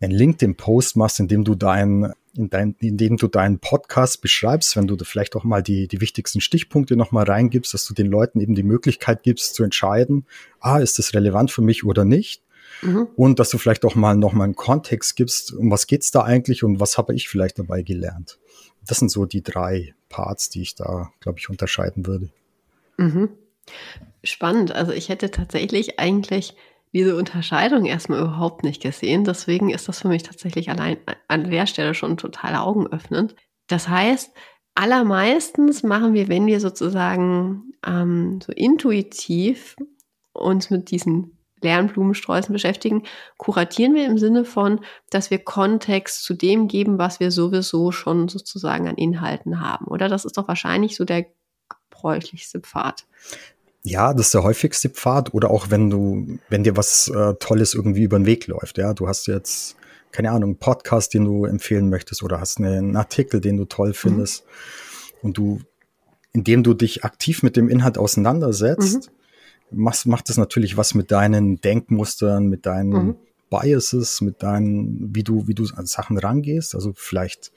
einen 0.00 0.12
LinkedIn-Post 0.12 0.96
machst, 0.96 1.20
in 1.20 1.28
dem 1.28 1.44
du 1.44 1.54
dein, 1.54 2.12
in, 2.36 2.50
dein, 2.50 2.74
in 2.80 2.96
dem 2.96 3.16
du 3.16 3.28
deinen 3.28 3.58
Podcast 3.58 4.20
beschreibst, 4.20 4.76
wenn 4.76 4.86
du 4.86 4.96
da 4.96 5.04
vielleicht 5.04 5.36
auch 5.36 5.44
mal 5.44 5.62
die, 5.62 5.88
die 5.88 6.00
wichtigsten 6.00 6.40
Stichpunkte 6.40 6.96
nochmal 6.96 7.24
reingibst, 7.24 7.74
dass 7.74 7.84
du 7.84 7.94
den 7.94 8.06
Leuten 8.06 8.40
eben 8.40 8.54
die 8.54 8.62
Möglichkeit 8.62 9.22
gibst 9.22 9.54
zu 9.54 9.64
entscheiden, 9.64 10.26
ah, 10.60 10.78
ist 10.78 10.98
das 10.98 11.14
relevant 11.14 11.50
für 11.50 11.62
mich 11.62 11.84
oder 11.84 12.04
nicht. 12.04 12.42
Mhm. 12.82 13.08
Und 13.16 13.38
dass 13.38 13.50
du 13.50 13.58
vielleicht 13.58 13.84
auch 13.84 13.94
mal 13.94 14.14
nochmal 14.14 14.44
einen 14.44 14.54
Kontext 14.54 15.16
gibst, 15.16 15.52
um 15.52 15.70
was 15.70 15.86
geht's 15.86 16.10
da 16.10 16.22
eigentlich 16.22 16.62
und 16.62 16.80
was 16.80 16.98
habe 16.98 17.14
ich 17.14 17.28
vielleicht 17.28 17.58
dabei 17.58 17.82
gelernt 17.82 18.38
das 18.88 18.98
sind 18.98 19.10
so 19.10 19.26
die 19.26 19.42
drei 19.42 19.94
Parts, 20.08 20.48
die 20.48 20.62
ich 20.62 20.74
da, 20.74 21.12
glaube 21.20 21.38
ich, 21.38 21.48
unterscheiden 21.48 22.06
würde. 22.06 22.30
Mhm. 22.96 23.28
Spannend. 24.24 24.72
Also 24.72 24.92
ich 24.92 25.08
hätte 25.10 25.30
tatsächlich 25.30 26.00
eigentlich 26.00 26.56
diese 26.92 27.14
Unterscheidung 27.16 27.84
erstmal 27.84 28.20
überhaupt 28.20 28.64
nicht 28.64 28.82
gesehen. 28.82 29.24
Deswegen 29.24 29.70
ist 29.70 29.88
das 29.88 30.00
für 30.00 30.08
mich 30.08 30.22
tatsächlich 30.22 30.70
allein 30.70 30.96
an 31.28 31.50
der 31.50 31.66
Stelle 31.66 31.94
schon 31.94 32.16
total 32.16 32.56
augenöffnend. 32.56 33.36
Das 33.66 33.88
heißt, 33.88 34.32
allermeistens 34.74 35.82
machen 35.82 36.14
wir, 36.14 36.28
wenn 36.28 36.46
wir 36.46 36.60
sozusagen 36.60 37.74
ähm, 37.86 38.40
so 38.40 38.52
intuitiv 38.52 39.76
uns 40.32 40.70
mit 40.70 40.90
diesen 40.90 41.37
Lernblumensträußen 41.60 42.52
beschäftigen, 42.52 43.04
kuratieren 43.36 43.94
wir 43.94 44.06
im 44.06 44.18
Sinne 44.18 44.44
von, 44.44 44.80
dass 45.10 45.30
wir 45.30 45.38
Kontext 45.38 46.24
zu 46.24 46.34
dem 46.34 46.68
geben, 46.68 46.98
was 46.98 47.20
wir 47.20 47.30
sowieso 47.30 47.92
schon 47.92 48.28
sozusagen 48.28 48.88
an 48.88 48.96
Inhalten 48.96 49.60
haben. 49.60 49.86
Oder 49.86 50.08
das 50.08 50.24
ist 50.24 50.36
doch 50.36 50.48
wahrscheinlich 50.48 50.96
so 50.96 51.04
der 51.04 51.26
gebräuchlichste 51.90 52.60
Pfad. 52.60 53.06
Ja, 53.82 54.12
das 54.12 54.26
ist 54.26 54.34
der 54.34 54.42
häufigste 54.42 54.88
Pfad. 54.90 55.34
Oder 55.34 55.50
auch 55.50 55.70
wenn 55.70 55.90
du, 55.90 56.38
wenn 56.48 56.64
dir 56.64 56.76
was 56.76 57.08
äh, 57.08 57.34
Tolles 57.34 57.74
irgendwie 57.74 58.02
über 58.02 58.18
den 58.18 58.26
Weg 58.26 58.46
läuft. 58.46 58.78
Ja, 58.78 58.94
du 58.94 59.08
hast 59.08 59.26
jetzt, 59.26 59.76
keine 60.12 60.30
Ahnung, 60.30 60.50
einen 60.50 60.58
Podcast, 60.58 61.14
den 61.14 61.24
du 61.24 61.44
empfehlen 61.44 61.88
möchtest 61.88 62.22
oder 62.22 62.40
hast 62.40 62.58
einen 62.58 62.96
Artikel, 62.96 63.40
den 63.40 63.56
du 63.56 63.64
toll 63.64 63.88
mhm. 63.88 63.94
findest. 63.94 64.44
Mhm. 64.44 64.50
Und 65.22 65.38
du, 65.38 65.60
indem 66.32 66.62
du 66.62 66.74
dich 66.74 67.04
aktiv 67.04 67.42
mit 67.42 67.56
dem 67.56 67.68
Inhalt 67.68 67.98
auseinandersetzt, 67.98 69.08
mhm 69.08 69.17
machst, 69.70 70.06
macht 70.06 70.28
das 70.28 70.36
natürlich 70.36 70.76
was 70.76 70.94
mit 70.94 71.10
deinen 71.10 71.60
Denkmustern, 71.60 72.48
mit 72.48 72.66
deinen 72.66 72.90
mhm. 72.90 73.16
Biases, 73.50 74.20
mit 74.20 74.42
deinen, 74.42 75.14
wie 75.14 75.22
du, 75.22 75.46
wie 75.48 75.54
du 75.54 75.66
an 75.74 75.86
Sachen 75.86 76.18
rangehst. 76.18 76.74
Also 76.74 76.92
vielleicht, 76.94 77.52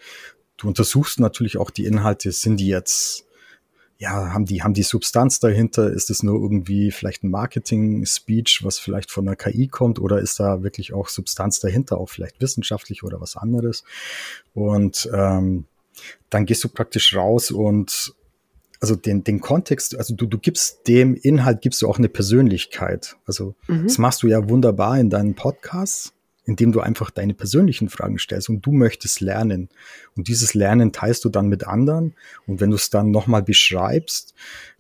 du 0.58 0.68
untersuchst 0.68 1.20
natürlich 1.20 1.58
auch 1.58 1.70
die 1.70 1.86
Inhalte, 1.86 2.32
sind 2.32 2.58
die 2.58 2.68
jetzt, 2.68 3.26
ja, 3.98 4.34
haben 4.34 4.46
die, 4.46 4.64
haben 4.64 4.74
die 4.74 4.84
Substanz 4.84 5.40
dahinter? 5.40 5.92
Ist 5.92 6.10
es 6.10 6.24
nur 6.24 6.42
irgendwie 6.42 6.92
vielleicht 6.92 7.24
ein 7.24 7.30
Marketing-Speech, 7.30 8.62
was 8.64 8.80
vielleicht 8.80 9.12
von 9.12 9.26
der 9.26 9.36
KI 9.36 9.68
kommt, 9.68 10.00
oder 10.00 10.20
ist 10.20 10.40
da 10.40 10.64
wirklich 10.64 10.94
auch 10.94 11.08
Substanz 11.08 11.60
dahinter, 11.60 11.98
auch 11.98 12.10
vielleicht 12.10 12.42
wissenschaftlich 12.42 13.04
oder 13.04 13.22
was 13.22 13.36
anderes? 13.36 13.84
Und 14.54 15.10
ähm, 15.14 15.66
dann 16.30 16.46
gehst 16.46 16.64
du 16.64 16.70
praktisch 16.70 17.16
raus 17.16 17.52
und 17.52 18.16
also 18.82 18.96
den, 18.96 19.24
den 19.24 19.40
Kontext, 19.40 19.96
also 19.96 20.16
du, 20.16 20.26
du 20.26 20.40
gibst 20.40 20.88
dem 20.88 21.14
Inhalt, 21.16 21.62
gibst 21.62 21.82
du 21.82 21.88
auch 21.88 22.00
eine 22.00 22.10
Persönlichkeit. 22.10 23.16
Also 23.26 23.56
mhm. 23.68 23.84
das 23.84 24.00
machst 24.00 24.24
du 24.24 24.28
ja 24.28 24.50
wunderbar 24.50 25.00
in 25.00 25.12
deinen 25.12 25.36
Podcasts, 25.36 26.14
indem 26.46 26.72
du 26.72 26.80
einfach 26.80 27.12
deine 27.12 27.36
persönlichen 27.36 27.90
Fragen 27.90 28.18
stellst 28.18 28.50
und 28.50 28.66
du 28.66 28.72
möchtest 28.72 29.22
lernen. 29.22 29.70
Und 30.18 30.28
dieses 30.28 30.56
Lernen 30.56 30.92
teilst 30.92 31.24
du 31.24 31.30
dann 31.30 31.48
mit 31.48 31.68
anderen. 31.68 32.16
Und 32.48 32.60
wenn 32.60 32.72
du 32.72 32.76
es 32.76 32.90
dann 32.90 33.12
nochmal 33.12 33.44
beschreibst, 33.44 34.34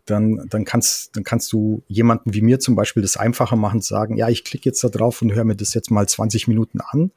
dann, 0.05 0.47
dann 0.49 0.65
kannst, 0.65 1.15
dann 1.15 1.23
kannst 1.23 1.53
du 1.53 1.83
jemanden 1.87 2.33
wie 2.33 2.41
mir 2.41 2.59
zum 2.59 2.75
Beispiel 2.75 3.03
das 3.03 3.17
einfacher 3.17 3.55
machen, 3.55 3.81
sagen, 3.81 4.17
ja, 4.17 4.29
ich 4.29 4.43
klicke 4.43 4.67
jetzt 4.67 4.83
da 4.83 4.89
drauf 4.89 5.21
und 5.21 5.31
höre 5.33 5.43
mir 5.43 5.55
das 5.55 5.75
jetzt 5.75 5.91
mal 5.91 6.09
20 6.09 6.47
Minuten 6.47 6.81
an. 6.81 7.11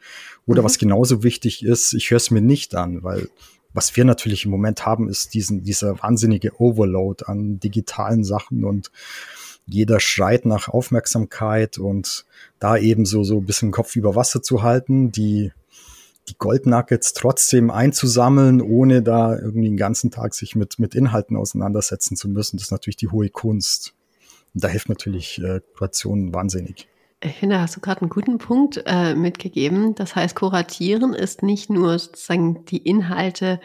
Oder 0.45 0.61
mhm. 0.61 0.67
was 0.67 0.79
genauso 0.79 1.23
wichtig 1.23 1.65
ist, 1.65 1.95
ich 1.95 2.11
höre 2.11 2.19
es 2.19 2.31
mir 2.31 2.43
nicht 2.43 2.75
an, 2.75 3.03
weil 3.03 3.31
was 3.75 3.97
wir 3.97 4.05
natürlich 4.05 4.45
im 4.45 4.53
Moment 4.53 4.87
haben, 4.87 5.09
ist 5.09 5.35
diesen, 5.35 5.65
dieser 5.65 6.01
wahnsinnige 6.01 6.59
Overload 6.61 7.25
an 7.27 7.59
digitalen 7.59 8.25
Sachen 8.25 8.65
und 8.65 8.91
jeder 9.67 9.99
schreit 9.99 10.47
nach 10.47 10.69
Aufmerksamkeit 10.69 11.79
und 11.79 12.25
da 12.61 12.77
eben 12.77 13.05
so, 13.05 13.25
so 13.25 13.39
ein 13.39 13.47
bisschen 13.47 13.73
Kopf 13.73 13.97
über 13.97 14.15
Wasser 14.15 14.43
zu 14.43 14.63
halten, 14.63 15.11
die, 15.11 15.53
die 16.29 16.37
Goldnuggets 16.39 17.15
trotzdem 17.15 17.71
einzusammeln, 17.71 18.61
ohne 18.61 19.03
da 19.03 19.37
irgendwie 19.37 19.69
den 19.69 19.77
ganzen 19.77 20.11
Tag 20.11 20.35
sich 20.35 20.55
mit, 20.55 20.79
mit 20.79 20.95
Inhalten 20.95 21.37
auseinandersetzen 21.37 22.17
zu 22.17 22.29
müssen, 22.29 22.57
das 22.57 22.67
ist 22.67 22.73
natürlich 22.73 22.97
die 22.97 23.09
hohe 23.09 23.29
Kunst. 23.29 23.95
Und 24.55 24.63
da 24.63 24.69
hilft 24.69 24.89
natürlich 24.89 25.43
äh, 25.43 25.61
Kuration 25.77 26.33
wahnsinnig. 26.33 26.87
Ich 27.25 27.37
finde, 27.37 27.57
da 27.57 27.63
hast 27.63 27.75
du 27.75 27.81
gerade 27.81 28.03
einen 28.03 28.11
guten 28.11 28.37
Punkt 28.37 28.83
äh, 28.85 29.15
mitgegeben. 29.15 29.95
Das 29.95 30.15
heißt, 30.15 30.37
kuratieren 30.37 31.15
ist 31.15 31.43
nicht 31.43 31.71
nur 31.71 31.99
sozusagen 31.99 32.67
die 32.67 32.77
Inhalte 32.77 33.61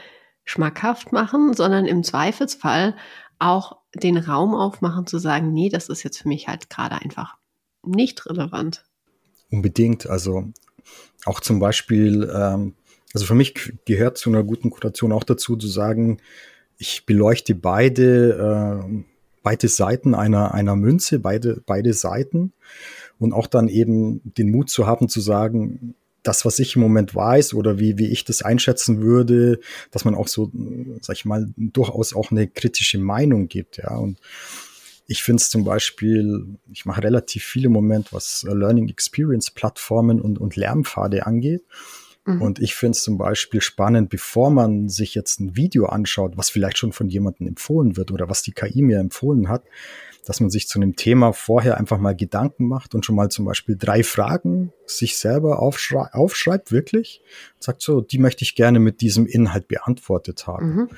schmackhaft 0.46 1.12
machen, 1.12 1.54
sondern 1.54 1.86
im 1.86 2.04
Zweifelsfall 2.04 2.96
auch 3.38 3.78
den 3.94 4.18
Raum 4.18 4.56
aufmachen 4.56 5.08
zu 5.08 5.18
sagen, 5.18 5.52
nee, 5.52 5.68
das 5.68 5.90
ist 5.90 6.04
jetzt 6.04 6.20
für 6.20 6.30
mich 6.30 6.48
halt 6.48 6.70
gerade 6.70 6.96
einfach 7.02 7.36
nicht 7.84 8.26
relevant. 8.28 8.86
Unbedingt. 9.52 10.08
Also 10.08 10.46
auch 11.26 11.42
zum 11.42 11.60
Beispiel, 11.60 12.32
ähm, 12.34 12.76
also 13.14 13.26
für 13.26 13.36
mich 13.36 13.74
gehört 13.84 14.18
zu 14.18 14.30
einer 14.30 14.44
guten 14.44 14.70
Kuration 14.70 15.12
auch 15.12 15.26
dazu 15.26 15.58
zu 15.58 15.68
sagen, 15.68 16.20
ich 16.78 17.06
beleuchte 17.06 17.56
beide, 17.56 18.86
äh, 18.88 19.04
beide 19.44 19.68
Seiten 19.68 20.16
einer, 20.16 20.54
einer 20.54 20.78
Münze, 20.78 21.20
beide, 21.20 21.62
beide 21.66 21.94
Seiten 21.94 22.54
und 23.20 23.34
auch 23.34 23.48
dann 23.48 23.68
eben 23.68 24.22
den 24.24 24.52
Mut 24.52 24.70
zu 24.70 24.88
haben 24.88 25.10
zu 25.10 25.22
sagen, 25.22 25.96
das, 26.24 26.46
was 26.46 26.60
ich 26.60 26.76
im 26.76 26.82
Moment 26.82 27.16
weiß 27.16 27.54
oder 27.54 27.80
wie, 27.80 27.98
wie 27.98 28.08
ich 28.08 28.26
das 28.26 28.42
einschätzen 28.42 29.02
würde, 29.02 29.60
dass 29.92 30.06
man 30.06 30.16
auch 30.16 30.28
so, 30.28 30.52
sag 31.02 31.16
ich 31.16 31.26
mal, 31.26 31.50
durchaus 31.56 32.14
auch 32.14 32.32
eine 32.32 32.48
kritische 32.48 33.00
Meinung 33.00 33.48
gibt, 33.48 33.78
ja. 33.78 33.96
Und 33.96 34.20
ich 35.08 35.24
finde 35.24 35.42
es 35.42 35.50
zum 35.50 35.64
Beispiel, 35.64 36.46
ich 36.72 36.86
mache 36.86 37.04
relativ 37.04 37.44
viel 37.44 37.66
im 37.66 37.72
Moment, 37.72 38.14
was 38.14 38.44
Learning 38.48 38.90
Experience 38.90 39.50
Plattformen 39.50 40.22
und, 40.22 40.40
und 40.40 40.56
Lernpfade 40.56 41.26
angeht. 41.26 41.64
Mhm. 42.30 42.42
Und 42.42 42.60
ich 42.60 42.76
finde 42.76 42.96
es 42.96 43.04
zum 43.04 43.18
Beispiel 43.18 43.62
spannend, 43.62 44.10
bevor 44.10 44.52
man 44.52 44.90
sich 44.90 45.16
jetzt 45.16 45.40
ein 45.40 45.56
Video 45.56 45.88
anschaut, 45.88 46.38
was 46.38 46.50
vielleicht 46.50 46.78
schon 46.78 46.92
von 46.92 47.10
jemandem 47.10 47.48
empfohlen 47.48 47.98
wird 47.98 48.12
oder 48.12 48.30
was 48.30 48.44
die 48.44 48.52
KI 48.52 48.82
mir 48.82 49.00
empfohlen 49.00 49.50
hat, 49.50 49.64
dass 50.26 50.40
man 50.40 50.50
sich 50.50 50.68
zu 50.68 50.80
einem 50.80 50.96
Thema 50.96 51.34
vorher 51.34 51.78
einfach 51.78 51.98
mal 51.98 52.16
Gedanken 52.16 52.68
macht 52.68 52.94
und 52.94 53.06
schon 53.06 53.16
mal 53.16 53.30
zum 53.30 53.46
Beispiel 53.46 53.76
drei 53.80 54.04
Fragen 54.04 54.72
sich 54.86 55.18
selber 55.18 55.60
aufschrei 55.60 56.10
aufschreibt, 56.12 56.72
wirklich, 56.72 57.22
sagt 57.58 57.82
so, 57.82 58.02
die 58.02 58.20
möchte 58.20 58.44
ich 58.44 58.56
gerne 58.56 58.80
mit 58.80 59.02
diesem 59.02 59.26
Inhalt 59.26 59.68
beantwortet 59.68 60.46
haben. 60.46 60.76
Mhm. 60.76 60.90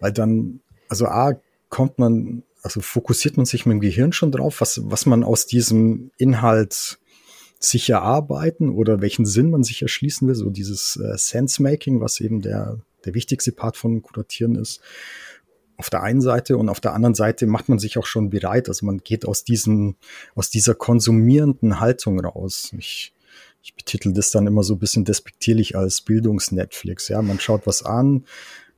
Weil 0.00 0.12
dann, 0.12 0.60
also 0.88 1.06
A, 1.06 1.34
kommt 1.68 1.98
man, 1.98 2.42
also 2.62 2.80
fokussiert 2.80 3.36
man 3.36 3.46
sich 3.46 3.66
mit 3.66 3.74
dem 3.74 3.80
Gehirn 3.80 4.12
schon 4.12 4.32
drauf, 4.32 4.60
was, 4.60 4.80
was 4.84 5.06
man 5.06 5.22
aus 5.22 5.46
diesem 5.46 6.10
Inhalt 6.16 6.98
sich 7.70 7.90
erarbeiten 7.90 8.70
oder 8.70 9.00
welchen 9.00 9.26
Sinn 9.26 9.50
man 9.50 9.62
sich 9.62 9.82
erschließen 9.82 10.26
will, 10.28 10.34
so 10.34 10.50
dieses 10.50 10.96
äh, 10.96 11.16
Sense-Making, 11.16 12.00
was 12.00 12.20
eben 12.20 12.40
der, 12.40 12.78
der 13.04 13.14
wichtigste 13.14 13.52
Part 13.52 13.76
von 13.76 14.02
Kuratieren 14.02 14.54
ist 14.56 14.80
auf 15.76 15.90
der 15.90 16.02
einen 16.02 16.20
Seite 16.20 16.56
und 16.56 16.68
auf 16.68 16.80
der 16.80 16.94
anderen 16.94 17.14
Seite 17.14 17.46
macht 17.46 17.68
man 17.68 17.78
sich 17.78 17.98
auch 17.98 18.06
schon 18.06 18.30
bereit. 18.30 18.68
Also 18.68 18.86
man 18.86 18.98
geht 18.98 19.26
aus 19.26 19.44
diesem, 19.44 19.96
aus 20.34 20.50
dieser 20.50 20.74
konsumierenden 20.74 21.80
Haltung 21.80 22.20
raus. 22.20 22.72
Ich, 22.78 23.12
ich 23.62 23.74
betitel 23.74 24.12
das 24.12 24.30
dann 24.30 24.46
immer 24.46 24.62
so 24.62 24.74
ein 24.74 24.78
bisschen 24.78 25.04
despektierlich 25.04 25.76
als 25.76 26.00
Bildungsnetflix. 26.00 27.08
Ja, 27.08 27.22
man 27.22 27.40
schaut 27.40 27.66
was 27.66 27.82
an, 27.82 28.24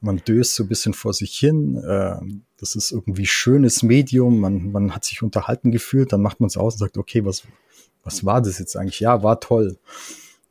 man 0.01 0.19
döst 0.19 0.55
so 0.55 0.65
ein 0.65 0.69
bisschen 0.69 0.95
vor 0.95 1.13
sich 1.13 1.37
hin. 1.37 1.77
Äh, 1.77 2.17
das 2.59 2.77
ist 2.77 2.93
irgendwie 2.93 3.27
schönes 3.27 3.83
Medium. 3.83 4.41
Man, 4.41 4.73
man 4.73 4.95
hat 4.95 5.05
sich 5.05 5.23
unterhalten 5.23 5.73
gefühlt. 5.73 6.13
Dann 6.13 6.23
macht 6.23 6.41
man 6.41 6.49
es 6.49 6.57
aus 6.57 6.75
und 6.75 6.79
sagt, 6.79 6.97
okay, 6.97 7.25
was, 7.25 7.43
was 8.07 8.25
war 8.25 8.41
das 8.41 8.59
jetzt 8.59 8.77
eigentlich? 8.77 9.01
Ja, 9.01 9.23
war 9.23 9.41
toll. 9.41 9.77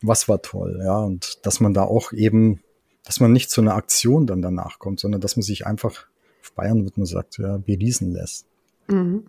Was 0.02 0.28
war 0.28 0.42
toll? 0.42 0.80
Ja, 0.84 0.98
und 0.98 1.44
dass 1.44 1.58
man 1.58 1.74
da 1.74 1.82
auch 1.82 2.12
eben, 2.12 2.62
dass 3.04 3.18
man 3.18 3.32
nicht 3.32 3.50
zu 3.50 3.60
einer 3.60 3.74
Aktion 3.74 4.26
dann 4.26 4.42
danach 4.42 4.78
kommt, 4.78 5.00
sondern 5.00 5.20
dass 5.20 5.36
man 5.36 5.42
sich 5.42 5.66
einfach 5.66 6.06
auf 6.42 6.52
Bayern 6.52 6.84
wird 6.84 6.96
man 6.96 7.06
sagt, 7.06 7.38
ja, 7.38 7.56
beriesen 7.56 8.12
lässt. 8.12 8.46
Mhm. 8.86 9.24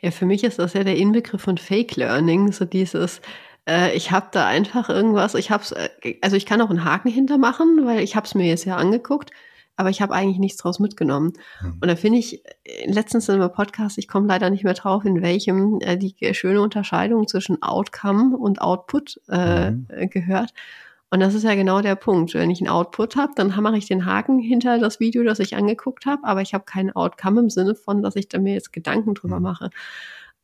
Ja, 0.00 0.10
für 0.10 0.26
mich 0.26 0.44
ist 0.44 0.58
das 0.58 0.74
ja 0.74 0.84
der 0.84 0.96
Inbegriff 0.96 1.42
von 1.42 1.58
Fake 1.58 1.96
Learning, 1.96 2.52
so 2.52 2.64
dieses, 2.64 3.20
äh, 3.68 3.94
ich 3.94 4.10
habe 4.10 4.28
da 4.32 4.46
einfach 4.46 4.88
irgendwas, 4.88 5.34
ich 5.34 5.50
hab's, 5.50 5.72
äh, 5.72 5.88
also 6.22 6.36
ich 6.36 6.46
kann 6.46 6.60
auch 6.60 6.70
einen 6.70 6.84
Haken 6.84 7.10
hintermachen, 7.10 7.86
weil 7.86 8.00
ich 8.00 8.16
habe 8.16 8.26
es 8.26 8.34
mir 8.34 8.46
jetzt 8.46 8.64
ja 8.64 8.76
angeguckt, 8.76 9.30
aber 9.76 9.90
ich 9.90 10.02
habe 10.02 10.14
eigentlich 10.14 10.38
nichts 10.38 10.58
draus 10.58 10.78
mitgenommen. 10.78 11.32
Mhm. 11.62 11.78
Und 11.80 11.88
da 11.88 11.96
finde 11.96 12.18
ich 12.18 12.44
äh, 12.44 12.90
letztens 12.90 13.28
in 13.28 13.36
einem 13.36 13.52
Podcast, 13.52 13.98
ich 13.98 14.08
komme 14.08 14.28
leider 14.28 14.50
nicht 14.50 14.64
mehr 14.64 14.74
drauf, 14.74 15.04
in 15.04 15.22
welchem 15.22 15.80
äh, 15.80 15.96
die 15.96 16.14
schöne 16.34 16.60
Unterscheidung 16.60 17.26
zwischen 17.28 17.62
Outcome 17.62 18.36
und 18.36 18.60
Output 18.60 19.20
äh, 19.28 19.70
mhm. 19.70 19.86
gehört. 20.10 20.52
Und 21.10 21.20
das 21.20 21.34
ist 21.34 21.42
ja 21.42 21.54
genau 21.56 21.80
der 21.80 21.96
Punkt. 21.96 22.34
Wenn 22.34 22.50
ich 22.50 22.60
einen 22.60 22.70
Output 22.70 23.16
habe, 23.16 23.32
dann 23.34 23.48
mache 23.48 23.76
ich 23.76 23.86
den 23.86 24.06
Haken 24.06 24.38
hinter 24.38 24.78
das 24.78 25.00
Video, 25.00 25.24
das 25.24 25.40
ich 25.40 25.56
angeguckt 25.56 26.06
habe, 26.06 26.22
aber 26.24 26.40
ich 26.40 26.54
habe 26.54 26.64
keinen 26.64 26.92
Outcome 26.92 27.40
im 27.40 27.50
Sinne 27.50 27.74
von, 27.74 28.00
dass 28.02 28.14
ich 28.14 28.28
da 28.28 28.38
mir 28.38 28.54
jetzt 28.54 28.72
Gedanken 28.72 29.14
drüber 29.14 29.36
mhm. 29.36 29.42
mache. 29.42 29.70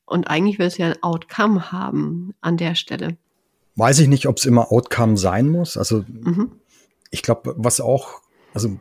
Und 0.06 0.28
eigentlich 0.28 0.59
will 0.59 0.66
es 0.66 0.78
ja 0.78 0.87
ein 0.87 1.02
Outcome 1.02 1.73
haben 1.73 2.35
an 2.40 2.56
der 2.56 2.75
Stelle. 2.75 3.16
Weiß 3.76 3.99
ich 3.99 4.09
nicht, 4.09 4.26
ob 4.26 4.38
es 4.38 4.45
immer 4.45 4.73
Outcome 4.73 5.16
sein 5.16 5.49
muss. 5.49 5.76
Also 5.76 6.04
mhm. 6.09 6.52
ich 7.11 7.23
glaube, 7.23 7.54
was 7.56 7.80
auch, 7.80 8.23
also 8.54 8.80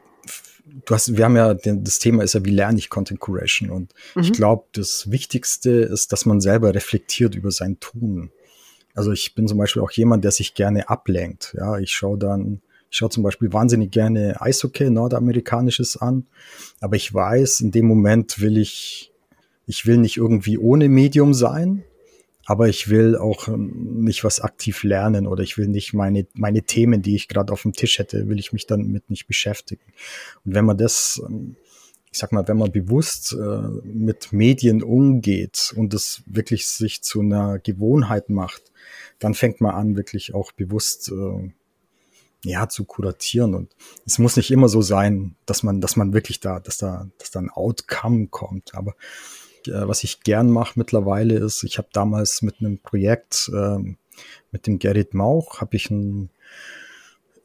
du 0.86 0.94
hast, 0.94 1.15
wir 1.15 1.25
haben 1.25 1.36
ja, 1.36 1.53
das 1.53 2.00
Thema 2.00 2.24
ist 2.24 2.34
ja, 2.34 2.44
wie 2.44 2.51
lerne 2.51 2.77
ich 2.77 2.89
Content 2.89 3.20
Curation? 3.20 3.70
Und 3.70 3.94
mhm. 4.15 4.24
ich 4.24 4.34
glaube, 4.34 4.65
das 4.74 5.10
Wichtigste 5.12 5.72
ist, 5.72 6.12
dass 6.12 6.25
man 6.25 6.41
selber 6.41 6.74
reflektiert 6.74 7.36
über 7.36 7.51
sein 7.51 7.79
Tun. 7.79 8.32
Also 8.94 9.12
ich 9.12 9.36
bin 9.36 9.48
zum 9.48 9.58
Beispiel 9.58 9.82
auch 9.82 9.91
jemand, 9.91 10.24
der 10.24 10.32
sich 10.32 10.53
gerne 10.53 10.89
ablenkt. 10.89 11.55
Ja, 11.58 11.77
ich 11.77 11.91
schaue 11.91 12.17
dann, 12.17 12.62
ich 12.89 12.98
schaue 12.98 13.10
zum 13.10 13.24
Beispiel 13.24 13.51
wahnsinnig 13.51 13.91
gerne 13.91 14.41
Eishockey, 14.41 14.89
nordamerikanisches 14.89 15.98
an. 15.98 16.27
Aber 16.79 16.96
ich 16.96 17.13
weiß, 17.13 17.62
in 17.62 17.72
dem 17.72 17.88
Moment 17.88 18.39
will 18.39 18.58
ich, 18.58 19.12
ich 19.65 19.86
will 19.86 19.98
nicht 19.98 20.17
irgendwie 20.17 20.58
ohne 20.58 20.89
Medium 20.89 21.34
sein, 21.34 21.84
aber 22.45 22.69
ich 22.69 22.89
will 22.89 23.17
auch 23.17 23.47
ähm, 23.47 24.03
nicht 24.03 24.23
was 24.23 24.39
aktiv 24.39 24.83
lernen 24.83 25.25
oder 25.27 25.43
ich 25.43 25.57
will 25.57 25.67
nicht 25.67 25.93
meine, 25.93 26.27
meine 26.33 26.61
Themen, 26.61 27.01
die 27.01 27.15
ich 27.15 27.27
gerade 27.27 27.51
auf 27.51 27.63
dem 27.63 27.73
Tisch 27.73 27.97
hätte, 27.97 28.29
will 28.29 28.39
ich 28.39 28.53
mich 28.53 28.67
dann 28.67 28.87
mit 28.91 29.09
nicht 29.09 29.27
beschäftigen. 29.27 29.83
Und 30.45 30.53
wenn 30.53 30.65
man 30.65 30.77
das, 30.77 31.21
ähm, 31.27 31.55
ich 32.11 32.19
sag 32.19 32.31
mal, 32.31 32.47
wenn 32.47 32.57
man 32.57 32.71
bewusst 32.71 33.33
äh, 33.33 33.61
mit 33.83 34.31
Medien 34.31 34.83
umgeht 34.83 35.73
und 35.75 35.93
es 35.93 36.21
wirklich 36.27 36.67
sich 36.67 37.01
zu 37.01 37.21
einer 37.21 37.57
Gewohnheit 37.59 38.29
macht, 38.29 38.71
dann 39.19 39.33
fängt 39.33 39.59
man 39.59 39.73
an, 39.73 39.95
wirklich 39.95 40.35
auch 40.35 40.51
bewusst 40.51 41.11
äh, 41.11 41.51
ja, 42.43 42.69
zu 42.69 42.85
kuratieren. 42.85 43.55
Und 43.55 43.75
es 44.05 44.19
muss 44.19 44.37
nicht 44.37 44.51
immer 44.51 44.69
so 44.69 44.81
sein, 44.81 45.35
dass 45.47 45.63
man, 45.63 45.81
dass 45.81 45.95
man 45.95 46.13
wirklich 46.13 46.39
da, 46.41 46.59
dass 46.59 46.77
da, 46.77 47.09
dass 47.17 47.31
da 47.31 47.39
ein 47.39 47.49
Outcome 47.49 48.27
kommt. 48.27 48.75
Aber 48.75 48.95
äh, 49.67 49.88
was 49.88 50.03
ich 50.03 50.22
gern 50.22 50.50
mache 50.50 50.74
mittlerweile 50.77 51.36
ist, 51.36 51.63
ich 51.63 51.77
habe 51.77 51.88
damals 51.93 52.41
mit 52.41 52.60
einem 52.60 52.79
Projekt 52.79 53.50
äh, 53.53 53.77
mit 54.51 54.67
dem 54.67 54.79
Gerrit 54.79 55.13
Mauch, 55.13 55.60
habe 55.62 55.75
ich 55.75 55.89
ein 55.89 56.29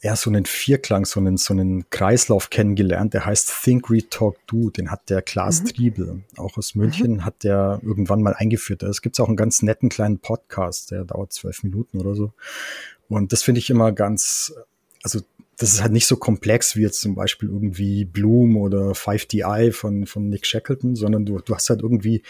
ja, 0.03 0.17
so 0.17 0.31
einen 0.31 0.47
Vierklang, 0.47 1.05
so 1.05 1.21
einen, 1.21 1.37
so 1.37 1.53
einen 1.53 1.89
Kreislauf 1.91 2.49
kennengelernt, 2.49 3.12
der 3.12 3.27
heißt 3.27 3.53
Think, 3.62 3.91
Read, 3.91 4.11
Talk, 4.11 4.37
Do. 4.47 4.71
Den 4.71 4.91
hat 4.91 5.11
der 5.11 5.21
Klaas 5.21 5.62
mhm. 5.62 5.67
Triebel, 5.67 6.25
auch 6.39 6.57
aus 6.57 6.75
München, 6.75 7.15
mhm. 7.15 7.25
hat 7.25 7.45
der 7.45 7.81
irgendwann 7.83 8.23
mal 8.23 8.35
eingeführt. 8.35 8.83
Es 8.83 9.03
gibt 9.03 9.21
auch 9.21 9.29
einen 9.29 9.37
ganz 9.37 9.61
netten 9.61 9.91
kleinen 9.91 10.19
Podcast, 10.19 10.91
der 10.91 11.05
dauert 11.05 11.35
zwölf 11.35 11.62
Minuten 11.62 12.00
oder 12.00 12.15
so. 12.15 12.33
Und 13.09 13.33
das 13.33 13.43
finde 13.43 13.59
ich 13.59 13.69
immer 13.69 13.93
ganz, 13.93 14.55
also 15.03 15.21
das 15.61 15.75
ist 15.75 15.83
halt 15.83 15.93
nicht 15.93 16.07
so 16.07 16.17
komplex 16.17 16.75
wie 16.75 16.81
jetzt 16.81 17.02
zum 17.02 17.14
Beispiel 17.14 17.50
irgendwie 17.50 18.07
Bloom 18.07 18.57
oder 18.57 18.93
5DI 18.93 19.73
von, 19.73 20.07
von 20.07 20.26
Nick 20.31 20.47
Shackleton, 20.47 20.97
sondern 20.97 21.26
du, 21.26 21.38
du 21.38 21.55
hast 21.55 21.69
halt 21.69 21.83
irgendwie, 21.83 22.23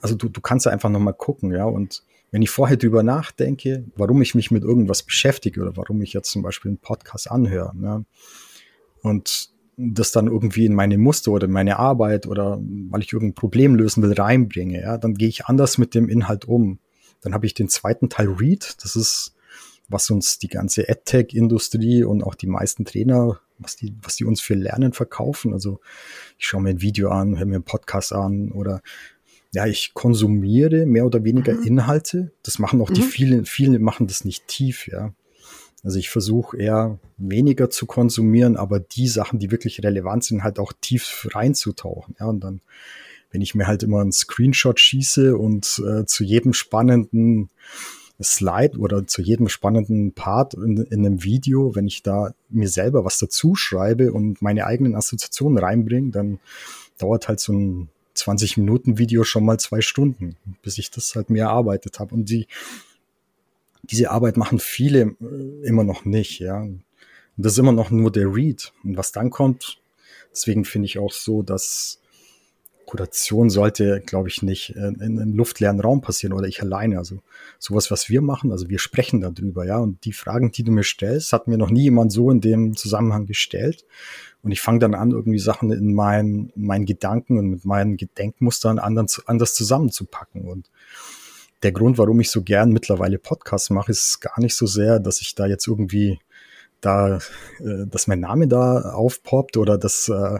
also 0.00 0.14
du, 0.14 0.28
du 0.28 0.40
kannst 0.40 0.68
einfach 0.68 0.88
nochmal 0.88 1.14
gucken, 1.14 1.50
ja, 1.50 1.64
und 1.64 2.04
wenn 2.30 2.42
ich 2.42 2.50
vorher 2.50 2.76
drüber 2.76 3.02
nachdenke, 3.02 3.84
warum 3.96 4.22
ich 4.22 4.36
mich 4.36 4.52
mit 4.52 4.62
irgendwas 4.62 5.02
beschäftige 5.02 5.60
oder 5.60 5.76
warum 5.76 6.00
ich 6.02 6.12
jetzt 6.12 6.30
zum 6.30 6.42
Beispiel 6.42 6.68
einen 6.68 6.78
Podcast 6.78 7.28
anhöre, 7.28 7.76
ne? 7.76 8.04
und 9.02 9.50
das 9.76 10.12
dann 10.12 10.28
irgendwie 10.28 10.66
in 10.66 10.74
meine 10.74 10.98
Muster 10.98 11.32
oder 11.32 11.46
in 11.46 11.52
meine 11.52 11.80
Arbeit 11.80 12.28
oder 12.28 12.60
weil 12.60 13.02
ich 13.02 13.12
irgendein 13.12 13.34
Problem 13.34 13.74
lösen 13.74 14.04
will, 14.04 14.12
reinbringe, 14.12 14.80
ja, 14.80 14.98
dann 14.98 15.14
gehe 15.14 15.28
ich 15.28 15.46
anders 15.46 15.78
mit 15.78 15.96
dem 15.96 16.08
Inhalt 16.08 16.44
um. 16.44 16.78
Dann 17.22 17.34
habe 17.34 17.46
ich 17.46 17.54
den 17.54 17.68
zweiten 17.68 18.08
Teil 18.08 18.28
Read, 18.28 18.76
das 18.84 18.94
ist 18.94 19.35
was 19.88 20.10
uns 20.10 20.38
die 20.38 20.48
ganze 20.48 20.88
AdTech-Industrie 20.88 22.04
und 22.04 22.22
auch 22.22 22.34
die 22.34 22.46
meisten 22.46 22.84
Trainer, 22.84 23.40
was 23.58 23.76
die, 23.76 23.94
was 24.02 24.16
die 24.16 24.24
uns 24.24 24.40
für 24.40 24.54
Lernen 24.54 24.92
verkaufen. 24.92 25.52
Also 25.52 25.80
ich 26.38 26.46
schaue 26.46 26.62
mir 26.62 26.70
ein 26.70 26.82
Video 26.82 27.10
an, 27.10 27.38
höre 27.38 27.46
mir 27.46 27.56
einen 27.56 27.64
Podcast 27.64 28.12
an 28.12 28.50
oder 28.52 28.82
ja, 29.52 29.66
ich 29.66 29.94
konsumiere 29.94 30.86
mehr 30.86 31.06
oder 31.06 31.24
weniger 31.24 31.54
mhm. 31.54 31.62
Inhalte. 31.62 32.32
Das 32.42 32.58
machen 32.58 32.80
auch 32.80 32.90
mhm. 32.90 32.94
die 32.94 33.02
vielen, 33.02 33.46
viele 33.46 33.78
machen 33.78 34.06
das 34.06 34.24
nicht 34.24 34.46
tief, 34.48 34.86
ja. 34.88 35.14
Also 35.82 35.98
ich 35.98 36.10
versuche 36.10 36.56
eher 36.56 36.98
weniger 37.16 37.70
zu 37.70 37.86
konsumieren, 37.86 38.56
aber 38.56 38.80
die 38.80 39.06
Sachen, 39.06 39.38
die 39.38 39.52
wirklich 39.52 39.84
relevant 39.84 40.24
sind, 40.24 40.42
halt 40.42 40.58
auch 40.58 40.72
tief 40.80 41.28
reinzutauchen. 41.30 42.16
Ja, 42.18 42.26
und 42.26 42.40
dann, 42.40 42.60
wenn 43.30 43.40
ich 43.40 43.54
mir 43.54 43.68
halt 43.68 43.84
immer 43.84 44.00
einen 44.00 44.10
Screenshot 44.10 44.80
schieße 44.80 45.36
und 45.36 45.80
äh, 45.86 46.04
zu 46.04 46.24
jedem 46.24 46.54
spannenden 46.54 47.50
Slide 48.22 48.78
oder 48.78 49.06
zu 49.06 49.20
jedem 49.20 49.48
spannenden 49.48 50.12
Part 50.12 50.54
in, 50.54 50.78
in 50.78 51.04
einem 51.04 51.22
Video, 51.22 51.74
wenn 51.74 51.86
ich 51.86 52.02
da 52.02 52.32
mir 52.48 52.68
selber 52.68 53.04
was 53.04 53.18
dazu 53.18 53.54
schreibe 53.54 54.12
und 54.12 54.40
meine 54.40 54.66
eigenen 54.66 54.94
Assoziationen 54.94 55.58
reinbringe, 55.58 56.10
dann 56.10 56.38
dauert 56.98 57.28
halt 57.28 57.40
so 57.40 57.52
ein 57.52 57.88
20 58.14 58.56
Minuten 58.56 58.98
Video 58.98 59.24
schon 59.24 59.44
mal 59.44 59.60
zwei 59.60 59.82
Stunden, 59.82 60.36
bis 60.62 60.78
ich 60.78 60.90
das 60.90 61.14
halt 61.14 61.28
mir 61.28 61.44
erarbeitet 61.44 62.00
habe. 62.00 62.14
Und 62.14 62.30
die, 62.30 62.46
diese 63.82 64.10
Arbeit 64.10 64.36
machen 64.36 64.58
viele 64.58 65.14
äh, 65.20 65.66
immer 65.66 65.84
noch 65.84 66.04
nicht, 66.04 66.40
ja. 66.40 66.60
Und 66.60 66.82
das 67.36 67.52
ist 67.52 67.58
immer 67.58 67.72
noch 67.72 67.90
nur 67.90 68.10
der 68.10 68.34
Read. 68.34 68.72
Und 68.82 68.96
was 68.96 69.12
dann 69.12 69.28
kommt, 69.28 69.78
deswegen 70.32 70.64
finde 70.64 70.86
ich 70.86 70.98
auch 70.98 71.12
so, 71.12 71.42
dass 71.42 72.00
Kuration 72.86 73.50
sollte, 73.50 74.00
glaube 74.06 74.28
ich, 74.28 74.42
nicht 74.42 74.70
in, 74.70 74.94
in 75.00 75.20
einem 75.20 75.34
luftleeren 75.34 75.80
Raum 75.80 76.00
passieren 76.00 76.32
oder 76.32 76.46
ich 76.46 76.62
alleine. 76.62 76.98
Also 76.98 77.20
sowas, 77.58 77.90
was 77.90 78.08
wir 78.08 78.22
machen, 78.22 78.52
also 78.52 78.68
wir 78.68 78.78
sprechen 78.78 79.20
darüber, 79.20 79.66
ja. 79.66 79.78
Und 79.78 80.04
die 80.04 80.12
Fragen, 80.12 80.52
die 80.52 80.62
du 80.62 80.72
mir 80.72 80.84
stellst, 80.84 81.32
hat 81.32 81.48
mir 81.48 81.58
noch 81.58 81.70
nie 81.70 81.82
jemand 81.82 82.12
so 82.12 82.30
in 82.30 82.40
dem 82.40 82.76
Zusammenhang 82.76 83.26
gestellt. 83.26 83.84
Und 84.42 84.52
ich 84.52 84.60
fange 84.60 84.78
dann 84.78 84.94
an, 84.94 85.10
irgendwie 85.10 85.40
Sachen 85.40 85.72
in 85.72 85.92
meinen, 85.92 86.52
meinen 86.54 86.86
Gedanken 86.86 87.38
und 87.38 87.48
mit 87.48 87.64
meinen 87.64 87.96
Gedenkmustern 87.96 88.78
anders, 88.78 89.20
anders 89.26 89.54
zusammenzupacken. 89.54 90.42
Und 90.42 90.70
der 91.64 91.72
Grund, 91.72 91.98
warum 91.98 92.20
ich 92.20 92.30
so 92.30 92.42
gern 92.42 92.70
mittlerweile 92.70 93.18
Podcasts 93.18 93.70
mache, 93.70 93.90
ist 93.90 94.20
gar 94.20 94.40
nicht 94.40 94.54
so 94.54 94.66
sehr, 94.66 95.00
dass 95.00 95.20
ich 95.20 95.34
da 95.34 95.46
jetzt 95.46 95.66
irgendwie 95.66 96.20
da, 96.86 97.18
äh, 97.58 97.86
dass 97.86 98.06
mein 98.06 98.20
Name 98.20 98.48
da 98.48 98.92
aufpoppt 98.92 99.56
oder 99.56 99.76
dass, 99.76 100.08
äh, 100.08 100.38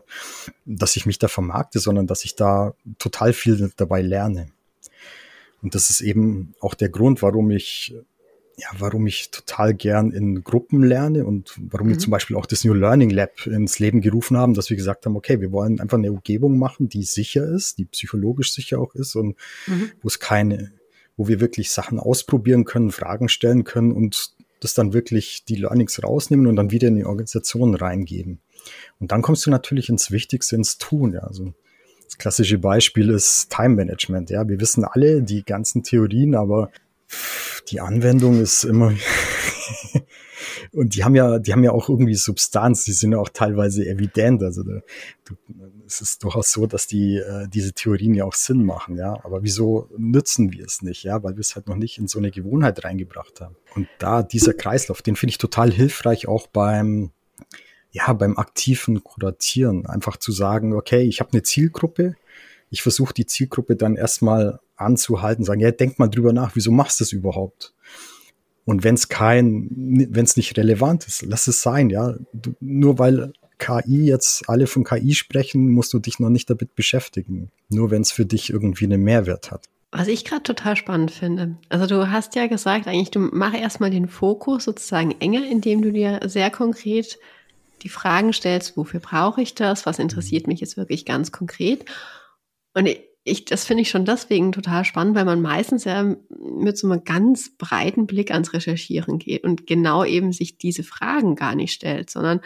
dass 0.64 0.96
ich 0.96 1.06
mich 1.06 1.18
da 1.18 1.28
vermarkte, 1.28 1.78
sondern 1.78 2.06
dass 2.06 2.24
ich 2.24 2.36
da 2.36 2.74
total 2.98 3.32
viel 3.32 3.72
dabei 3.76 4.02
lerne. 4.02 4.48
Und 5.62 5.74
das 5.74 5.90
ist 5.90 6.00
eben 6.00 6.54
auch 6.60 6.74
der 6.74 6.88
Grund, 6.88 7.22
warum 7.22 7.50
ich 7.50 7.94
ja, 8.58 8.68
warum 8.78 9.06
ich 9.06 9.30
total 9.30 9.74
gern 9.74 10.12
in 10.12 10.42
Gruppen 10.42 10.82
lerne 10.82 11.26
und 11.26 11.54
warum 11.58 11.88
mhm. 11.88 11.90
wir 11.90 11.98
zum 11.98 12.10
Beispiel 12.10 12.36
auch 12.36 12.46
das 12.46 12.64
New 12.64 12.72
Learning 12.72 13.10
Lab 13.10 13.46
ins 13.46 13.78
Leben 13.78 14.00
gerufen 14.00 14.38
haben, 14.38 14.54
dass 14.54 14.70
wir 14.70 14.78
gesagt 14.78 15.04
haben, 15.04 15.14
okay, 15.14 15.42
wir 15.42 15.52
wollen 15.52 15.78
einfach 15.78 15.98
eine 15.98 16.10
Umgebung 16.10 16.58
machen, 16.58 16.88
die 16.88 17.02
sicher 17.02 17.46
ist, 17.46 17.76
die 17.76 17.84
psychologisch 17.84 18.54
sicher 18.54 18.80
auch 18.80 18.94
ist 18.94 19.14
und 19.14 19.36
mhm. 19.66 19.90
wo 20.00 20.08
es 20.08 20.20
keine, 20.20 20.72
wo 21.18 21.28
wir 21.28 21.40
wirklich 21.40 21.70
Sachen 21.70 21.98
ausprobieren 21.98 22.64
können, 22.64 22.92
Fragen 22.92 23.28
stellen 23.28 23.64
können 23.64 23.92
und 23.92 24.32
das 24.60 24.74
dann 24.74 24.92
wirklich 24.92 25.44
die 25.44 25.56
Learnings 25.56 26.02
rausnehmen 26.02 26.46
und 26.46 26.56
dann 26.56 26.70
wieder 26.70 26.88
in 26.88 26.96
die 26.96 27.04
Organisation 27.04 27.74
reingeben. 27.74 28.40
Und 28.98 29.12
dann 29.12 29.22
kommst 29.22 29.46
du 29.46 29.50
natürlich 29.50 29.88
ins 29.88 30.10
Wichtigste, 30.10 30.56
ins 30.56 30.78
Tun. 30.78 31.12
Ja. 31.12 31.20
Also 31.20 31.52
das 32.04 32.18
klassische 32.18 32.58
Beispiel 32.58 33.10
ist 33.10 33.50
Time 33.50 33.74
Management. 33.74 34.30
Ja, 34.30 34.48
wir 34.48 34.60
wissen 34.60 34.84
alle 34.84 35.22
die 35.22 35.44
ganzen 35.44 35.82
Theorien, 35.82 36.34
aber 36.34 36.70
die 37.68 37.80
Anwendung 37.80 38.40
ist 38.40 38.64
immer 38.64 38.92
und 40.72 40.94
die 40.94 41.04
haben 41.04 41.14
ja, 41.14 41.38
die 41.38 41.52
haben 41.52 41.64
ja 41.64 41.72
auch 41.72 41.88
irgendwie 41.88 42.14
Substanz, 42.14 42.84
die 42.84 42.92
sind 42.92 43.12
ja 43.12 43.18
auch 43.18 43.28
teilweise 43.28 43.86
evident. 43.86 44.42
Also 44.42 44.62
du, 44.62 44.80
es 45.86 46.00
ist 46.00 46.22
durchaus 46.24 46.50
so, 46.50 46.66
dass 46.66 46.86
die 46.86 47.16
äh, 47.16 47.48
diese 47.48 47.72
Theorien 47.72 48.14
ja 48.14 48.24
auch 48.24 48.34
Sinn 48.34 48.64
machen, 48.64 48.96
ja. 48.96 49.18
Aber 49.24 49.42
wieso 49.42 49.88
nützen 49.96 50.52
wir 50.52 50.64
es 50.64 50.82
nicht, 50.82 51.04
ja? 51.04 51.22
Weil 51.22 51.36
wir 51.36 51.40
es 51.40 51.54
halt 51.54 51.68
noch 51.68 51.76
nicht 51.76 51.98
in 51.98 52.08
so 52.08 52.18
eine 52.18 52.30
Gewohnheit 52.30 52.84
reingebracht 52.84 53.40
haben. 53.40 53.56
Und 53.74 53.88
da 53.98 54.22
dieser 54.22 54.54
Kreislauf, 54.54 55.02
den 55.02 55.16
finde 55.16 55.30
ich 55.30 55.38
total 55.38 55.70
hilfreich 55.70 56.28
auch 56.28 56.46
beim 56.48 57.12
ja 57.90 58.12
beim 58.12 58.36
aktiven 58.36 59.02
Kuratieren, 59.02 59.86
einfach 59.86 60.16
zu 60.18 60.32
sagen, 60.32 60.74
okay, 60.74 61.02
ich 61.02 61.20
habe 61.20 61.32
eine 61.32 61.42
Zielgruppe, 61.42 62.14
ich 62.68 62.82
versuche 62.82 63.14
die 63.14 63.26
Zielgruppe 63.26 63.76
dann 63.76 63.96
erstmal 63.96 64.60
anzuhalten, 64.76 65.44
sagen, 65.44 65.60
ja, 65.60 65.70
denk 65.70 65.98
mal 65.98 66.08
drüber 66.08 66.32
nach, 66.32 66.54
wieso 66.54 66.70
machst 66.70 67.00
du 67.00 67.04
das 67.04 67.12
überhaupt? 67.12 67.74
Und 68.66 68.82
wenn 68.84 68.96
es 68.96 69.08
kein, 69.08 69.68
wenn 70.10 70.24
es 70.24 70.36
nicht 70.36 70.58
relevant 70.58 71.06
ist, 71.06 71.22
lass 71.22 71.46
es 71.46 71.62
sein, 71.62 71.88
ja. 71.88 72.14
Du, 72.32 72.54
nur 72.60 72.98
weil 72.98 73.32
KI 73.58 74.06
jetzt 74.06 74.48
alle 74.48 74.66
von 74.66 74.84
KI 74.84 75.14
sprechen, 75.14 75.72
musst 75.72 75.92
du 75.92 75.98
dich 75.98 76.18
noch 76.18 76.30
nicht 76.30 76.50
damit 76.50 76.74
beschäftigen. 76.74 77.50
Nur 77.68 77.90
wenn 77.90 78.02
es 78.02 78.12
für 78.12 78.26
dich 78.26 78.50
irgendwie 78.50 78.84
einen 78.84 79.02
Mehrwert 79.02 79.50
hat. 79.50 79.66
Was 79.92 80.08
ich 80.08 80.24
gerade 80.24 80.42
total 80.42 80.76
spannend 80.76 81.10
finde. 81.10 81.56
Also 81.68 81.86
du 81.86 82.10
hast 82.10 82.34
ja 82.34 82.48
gesagt, 82.48 82.86
eigentlich, 82.86 83.10
du 83.10 83.20
mach 83.20 83.54
erstmal 83.54 83.90
den 83.90 84.08
Fokus 84.08 84.64
sozusagen 84.64 85.12
enger, 85.20 85.46
indem 85.46 85.80
du 85.80 85.92
dir 85.92 86.20
sehr 86.26 86.50
konkret 86.50 87.18
die 87.82 87.88
Fragen 87.88 88.32
stellst, 88.32 88.76
wofür 88.76 89.00
brauche 89.00 89.42
ich 89.42 89.54
das? 89.54 89.86
Was 89.86 89.98
interessiert 89.98 90.46
mich 90.46 90.60
jetzt 90.60 90.76
wirklich 90.76 91.04
ganz 91.04 91.30
konkret? 91.30 91.84
Und 92.74 92.88
ich, 93.28 93.44
das 93.44 93.64
finde 93.64 93.82
ich 93.82 93.90
schon 93.90 94.04
deswegen 94.04 94.52
total 94.52 94.84
spannend, 94.84 95.16
weil 95.16 95.24
man 95.24 95.42
meistens 95.42 95.82
ja 95.82 96.14
mit 96.28 96.78
so 96.78 96.88
einem 96.88 97.02
ganz 97.02 97.50
breiten 97.58 98.06
Blick 98.06 98.30
ans 98.30 98.52
Recherchieren 98.52 99.18
geht 99.18 99.42
und 99.42 99.66
genau 99.66 100.04
eben 100.04 100.32
sich 100.32 100.58
diese 100.58 100.84
Fragen 100.84 101.34
gar 101.34 101.56
nicht 101.56 101.72
stellt, 101.72 102.08
sondern 102.08 102.40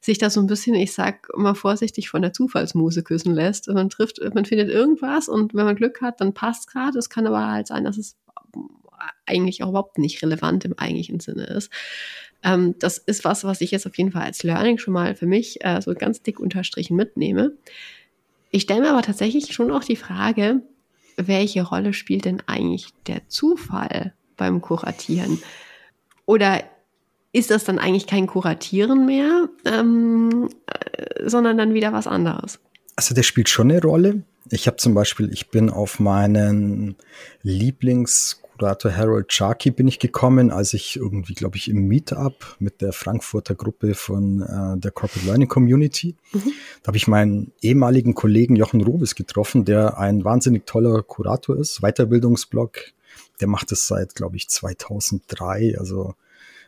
sich 0.00 0.16
da 0.16 0.30
so 0.30 0.40
ein 0.40 0.46
bisschen, 0.46 0.74
ich 0.74 0.94
sag 0.94 1.28
immer 1.36 1.54
vorsichtig, 1.54 2.08
von 2.08 2.22
der 2.22 2.32
Zufallsmuse 2.32 3.02
küssen 3.02 3.34
lässt. 3.34 3.68
Und 3.68 3.74
man 3.74 3.90
trifft, 3.90 4.20
man 4.34 4.46
findet 4.46 4.70
irgendwas 4.70 5.28
und 5.28 5.52
wenn 5.52 5.66
man 5.66 5.76
Glück 5.76 6.00
hat, 6.00 6.22
dann 6.22 6.32
passt 6.32 6.66
gerade. 6.66 6.98
Es 6.98 7.10
kann 7.10 7.26
aber 7.26 7.46
halt 7.48 7.66
sein, 7.66 7.84
dass 7.84 7.98
es 7.98 8.16
eigentlich 9.26 9.62
auch 9.62 9.68
überhaupt 9.68 9.98
nicht 9.98 10.22
relevant 10.22 10.64
im 10.64 10.78
eigentlichen 10.78 11.20
Sinne 11.20 11.44
ist. 11.44 11.70
Ähm, 12.42 12.74
das 12.78 12.96
ist 12.96 13.24
was, 13.26 13.44
was 13.44 13.60
ich 13.60 13.70
jetzt 13.70 13.86
auf 13.86 13.98
jeden 13.98 14.12
Fall 14.12 14.22
als 14.22 14.42
Learning 14.42 14.78
schon 14.78 14.94
mal 14.94 15.14
für 15.14 15.26
mich 15.26 15.62
äh, 15.62 15.82
so 15.82 15.92
ganz 15.94 16.22
dick 16.22 16.40
unterstrichen 16.40 16.96
mitnehme 16.96 17.52
ich 18.52 18.62
stelle 18.62 18.82
mir 18.82 18.90
aber 18.90 19.02
tatsächlich 19.02 19.52
schon 19.52 19.72
auch 19.72 19.82
die 19.82 19.96
Frage, 19.96 20.60
welche 21.16 21.62
Rolle 21.62 21.94
spielt 21.94 22.26
denn 22.26 22.42
eigentlich 22.46 22.88
der 23.06 23.28
Zufall 23.28 24.12
beim 24.36 24.60
Kuratieren? 24.60 25.42
Oder 26.26 26.62
ist 27.32 27.50
das 27.50 27.64
dann 27.64 27.78
eigentlich 27.78 28.06
kein 28.06 28.26
Kuratieren 28.26 29.06
mehr, 29.06 29.48
ähm, 29.64 30.50
äh, 30.66 31.28
sondern 31.28 31.56
dann 31.56 31.72
wieder 31.72 31.94
was 31.94 32.06
anderes? 32.06 32.60
Also 32.94 33.14
der 33.14 33.22
spielt 33.22 33.48
schon 33.48 33.70
eine 33.70 33.80
Rolle. 33.80 34.22
Ich 34.50 34.66
habe 34.66 34.76
zum 34.76 34.92
Beispiel, 34.92 35.32
ich 35.32 35.48
bin 35.48 35.70
auf 35.70 35.98
meinen 35.98 36.96
Lieblings 37.42 38.41
Kurator 38.62 38.96
Harold 38.96 39.32
Sharkey 39.32 39.72
bin 39.72 39.88
ich 39.88 39.98
gekommen, 39.98 40.52
als 40.52 40.72
ich 40.72 40.94
irgendwie, 40.94 41.34
glaube 41.34 41.56
ich, 41.56 41.68
im 41.68 41.88
Meetup 41.88 42.54
mit 42.60 42.80
der 42.80 42.92
Frankfurter 42.92 43.56
Gruppe 43.56 43.94
von 43.94 44.40
äh, 44.42 44.78
der 44.78 44.92
Corporate 44.92 45.26
Learning 45.26 45.48
Community, 45.48 46.14
mhm. 46.32 46.52
da 46.80 46.86
habe 46.86 46.96
ich 46.96 47.08
meinen 47.08 47.50
ehemaligen 47.60 48.14
Kollegen 48.14 48.54
Jochen 48.54 48.80
Robes 48.80 49.16
getroffen, 49.16 49.64
der 49.64 49.98
ein 49.98 50.22
wahnsinnig 50.24 50.64
toller 50.64 51.02
Kurator 51.02 51.58
ist, 51.58 51.80
Weiterbildungsblog. 51.80 52.78
Der 53.40 53.48
macht 53.48 53.72
es 53.72 53.88
seit, 53.88 54.14
glaube 54.14 54.36
ich, 54.36 54.48
2003, 54.48 55.76
also 55.76 56.14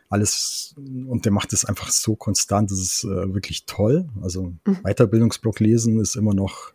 alles 0.09 0.75
und 0.75 1.23
der 1.23 1.31
macht 1.31 1.53
es 1.53 1.63
einfach 1.63 1.91
so 1.91 2.17
konstant, 2.17 2.71
das 2.71 2.79
ist 2.79 3.05
äh, 3.05 3.33
wirklich 3.33 3.65
toll. 3.67 4.09
Also 4.21 4.51
mhm. 4.65 4.79
Weiterbildungsblog 4.83 5.61
lesen 5.61 6.01
ist 6.01 6.17
immer 6.17 6.33
noch 6.33 6.73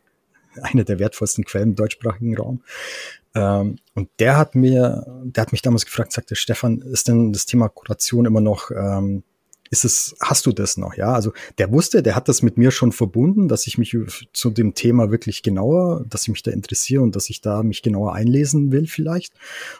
eine 0.62 0.85
der 0.85 0.98
wertvollsten 0.98 1.44
Quellen 1.44 1.70
im 1.70 1.74
deutschsprachigen 1.76 2.37
Raum. 2.37 2.62
Ähm, 3.34 3.76
und 3.94 4.08
der 4.18 4.36
hat 4.36 4.54
mir, 4.54 5.04
der 5.24 5.42
hat 5.42 5.52
mich 5.52 5.62
damals 5.62 5.84
gefragt, 5.84 6.12
sagte 6.12 6.36
Stefan, 6.36 6.80
ist 6.80 7.08
denn 7.08 7.32
das 7.32 7.46
Thema 7.46 7.68
Kuration 7.68 8.26
immer 8.26 8.40
noch, 8.40 8.70
ähm, 8.70 9.22
ist 9.70 9.84
es, 9.84 10.16
hast 10.20 10.46
du 10.46 10.52
das 10.52 10.76
noch? 10.76 10.94
Ja, 10.94 11.12
also 11.12 11.32
der 11.58 11.70
wusste, 11.70 12.02
der 12.02 12.16
hat 12.16 12.28
das 12.28 12.42
mit 12.42 12.58
mir 12.58 12.72
schon 12.72 12.90
verbunden, 12.90 13.46
dass 13.46 13.68
ich 13.68 13.78
mich 13.78 13.96
zu 14.32 14.50
dem 14.50 14.74
Thema 14.74 15.12
wirklich 15.12 15.44
genauer, 15.44 16.04
dass 16.08 16.22
ich 16.22 16.28
mich 16.28 16.42
da 16.42 16.50
interessiere 16.50 17.02
und 17.02 17.14
dass 17.14 17.30
ich 17.30 17.40
da 17.40 17.62
mich 17.62 17.82
genauer 17.82 18.14
einlesen 18.14 18.72
will 18.72 18.88
vielleicht. 18.88 19.32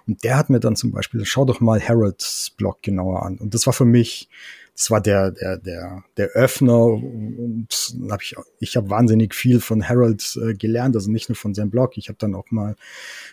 Und 0.07 0.23
der 0.23 0.37
hat 0.37 0.49
mir 0.49 0.61
dann 0.61 0.77
zum 0.77 0.93
Beispiel, 0.93 1.25
schau 1.25 1.45
doch 1.45 1.61
mal 1.61 1.81
Harrods 1.81 2.51
Blog 2.57 2.83
genauer 2.83 3.25
an. 3.25 3.39
Und 3.39 3.53
das 3.55 3.67
war 3.67 3.73
für 3.73 3.85
mich 3.85 4.29
das 4.75 4.91
war 4.91 5.01
der, 5.01 5.31
der, 5.31 5.59
der, 5.59 6.05
der 6.17 6.29
Öffner 6.29 6.85
und 6.85 7.69
hab 8.09 8.23
ich, 8.23 8.35
ich 8.61 8.77
habe 8.77 8.89
wahnsinnig 8.91 9.35
viel 9.35 9.61
von 9.61 9.87
Harold 9.87 10.39
äh, 10.43 10.55
gelernt, 10.55 10.97
also 10.97 11.11
nicht 11.11 11.29
nur 11.29 11.37
von 11.37 11.55
seinem 11.55 11.71
Blog. 11.71 11.97
Ich 11.97 12.09
habe 12.09 12.19
dann 12.19 12.35
auch 12.35 12.51
mal 12.51 12.77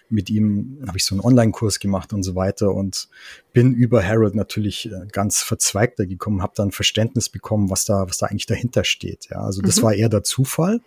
mit 0.09 0.29
ihm, 0.29 0.79
habe 0.87 0.97
ich 0.97 1.05
so 1.05 1.15
einen 1.15 1.23
Online-Kurs 1.23 1.79
gemacht 1.79 2.11
und 2.13 2.23
so 2.23 2.35
weiter 2.35 2.73
und 2.73 3.07
bin 3.53 3.73
über 3.73 4.03
Harold 4.03 4.35
natürlich 4.35 4.91
äh, 4.91 5.07
ganz 5.11 5.41
verzweigter 5.41 6.05
gekommen, 6.05 6.41
habe 6.41 6.53
dann 6.55 6.71
Verständnis 6.71 7.29
bekommen, 7.29 7.69
was 7.69 7.85
da, 7.85 8.07
was 8.07 8.17
da 8.17 8.27
eigentlich 8.27 8.45
dahinter 8.45 8.83
steht. 8.83 9.29
Ja, 9.29 9.41
also 9.41 9.61
das 9.61 9.77
mhm. 9.77 9.83
war 9.83 9.93
eher 9.93 10.09
der 10.09 10.23
Zufall. 10.23 10.81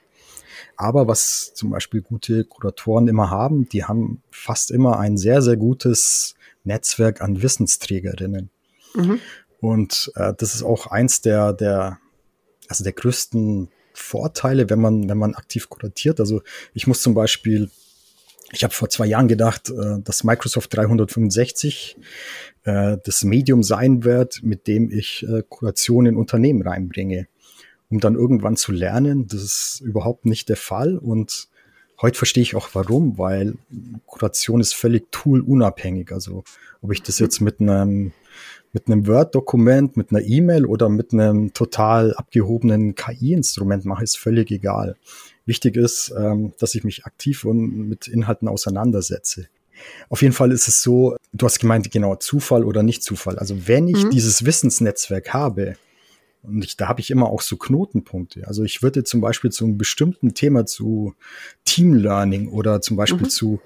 Aber 0.77 1.09
was 1.09 1.53
zum 1.55 1.71
Beispiel 1.71 2.03
gute 2.03 2.45
Kuratoren 2.45 3.09
immer 3.09 3.31
haben, 3.31 3.69
die 3.69 3.85
haben 3.85 4.23
fast 4.31 4.71
immer 4.71 4.99
ein 4.99 5.17
sehr, 5.17 5.43
sehr 5.43 5.57
gutes 5.57 6.35
Netzwerk 6.65 7.21
an 7.23 7.43
Wissensträgerinnen. 7.43 8.51
Mhm. 8.95 9.21
Und 9.61 10.11
äh, 10.17 10.33
das 10.37 10.55
ist 10.55 10.63
auch 10.63 10.87
eins 10.87 11.21
der, 11.21 11.53
der, 11.53 11.99
also 12.69 12.85
der 12.85 12.93
größten 12.93 13.69
Vorteile, 13.93 14.71
wenn 14.71 14.81
man, 14.81 15.09
wenn 15.09 15.19
man 15.19 15.35
aktiv 15.35 15.69
kuratiert. 15.69 16.21
Also 16.21 16.43
ich 16.75 16.87
muss 16.87 17.03
zum 17.03 17.15
Beispiel, 17.15 17.71
ich 18.53 18.65
habe 18.65 18.73
vor 18.73 18.89
zwei 18.89 19.07
Jahren 19.07 19.29
gedacht, 19.29 19.71
äh, 19.71 20.01
dass 20.03 20.25
Microsoft 20.25 20.75
365 20.75 21.97
äh, 22.65 22.97
das 23.05 23.25
Medium 23.25 23.63
sein 23.63 24.05
wird, 24.05 24.43
mit 24.43 24.67
dem 24.67 24.91
ich 24.91 25.27
äh, 25.29 25.43
Kuration 25.49 26.07
in 26.07 26.17
Unternehmen 26.17 26.63
reinbringe, 26.63 27.27
um 27.91 28.01
dann 28.01 28.15
irgendwann 28.15 28.57
zu 28.57 28.73
lernen, 28.73 29.27
das 29.27 29.43
ist 29.43 29.83
überhaupt 29.85 30.25
nicht 30.25 30.49
der 30.49 30.57
Fall 30.57 30.97
und 30.97 31.49
Heute 32.03 32.17
verstehe 32.17 32.43
ich 32.43 32.57
auch 32.57 32.71
warum, 32.73 33.19
weil 33.19 33.59
Kuration 34.07 34.63
ist 34.63 34.75
völlig 34.75 35.13
toolunabhängig. 35.13 36.13
Also 36.13 36.45
ob 36.81 36.93
ich 36.93 37.03
das 37.03 37.19
jetzt 37.19 37.41
mit 37.41 37.61
einem 37.61 38.13
mit 38.73 38.87
einem 38.87 39.07
Word-Dokument, 39.07 39.97
mit 39.97 40.11
einer 40.11 40.23
E-Mail 40.23 40.65
oder 40.65 40.89
mit 40.89 41.13
einem 41.13 41.53
total 41.53 42.15
abgehobenen 42.15 42.95
KI-Instrument 42.95 43.85
mache, 43.85 44.05
ist 44.05 44.17
völlig 44.17 44.51
egal. 44.51 44.97
Wichtig 45.47 45.77
ist, 45.77 46.13
ähm, 46.17 46.53
dass 46.59 46.75
ich 46.75 46.85
mich 46.85 47.05
aktiv 47.05 47.45
und 47.45 47.89
mit 47.89 48.07
Inhalten 48.07 48.49
auseinandersetze. 48.49 49.49
Auf 50.09 50.23
jeden 50.23 50.35
Fall 50.35 50.53
ist 50.53 50.69
es 50.69 50.83
so, 50.83 51.17
du 51.33 51.47
hast 51.47 51.59
gemeint, 51.59 51.91
genau, 51.91 52.15
Zufall 52.17 52.65
oder 52.65 52.83
nicht 52.83 53.03
Zufall. 53.03 53.39
Also 53.39 53.67
wenn 53.67 53.89
ich 53.89 54.05
mhm. 54.05 54.11
dieses 54.11 54.45
Wissensnetzwerk 54.45 55.33
habe, 55.33 55.77
und 56.43 56.65
ich, 56.65 56.77
da 56.77 56.89
habe 56.89 57.01
ich 57.01 57.11
immer 57.11 57.29
auch 57.29 57.43
so 57.43 57.57
Knotenpunkte. 57.57 58.47
Also 58.47 58.65
ich 58.65 58.83
würde 58.83 59.05
zum 59.05 59.21
Beispiel 59.21 59.51
zu 59.51 59.65
einem 59.65 59.77
bestimmten 59.77 60.33
Thema 60.33 60.65
zu 60.65 61.15
Team 61.65 61.95
Learning 61.95 62.49
oder 62.49 62.81
zum 62.81 62.97
Beispiel 62.97 63.25
mhm. 63.25 63.31
zu 63.31 63.61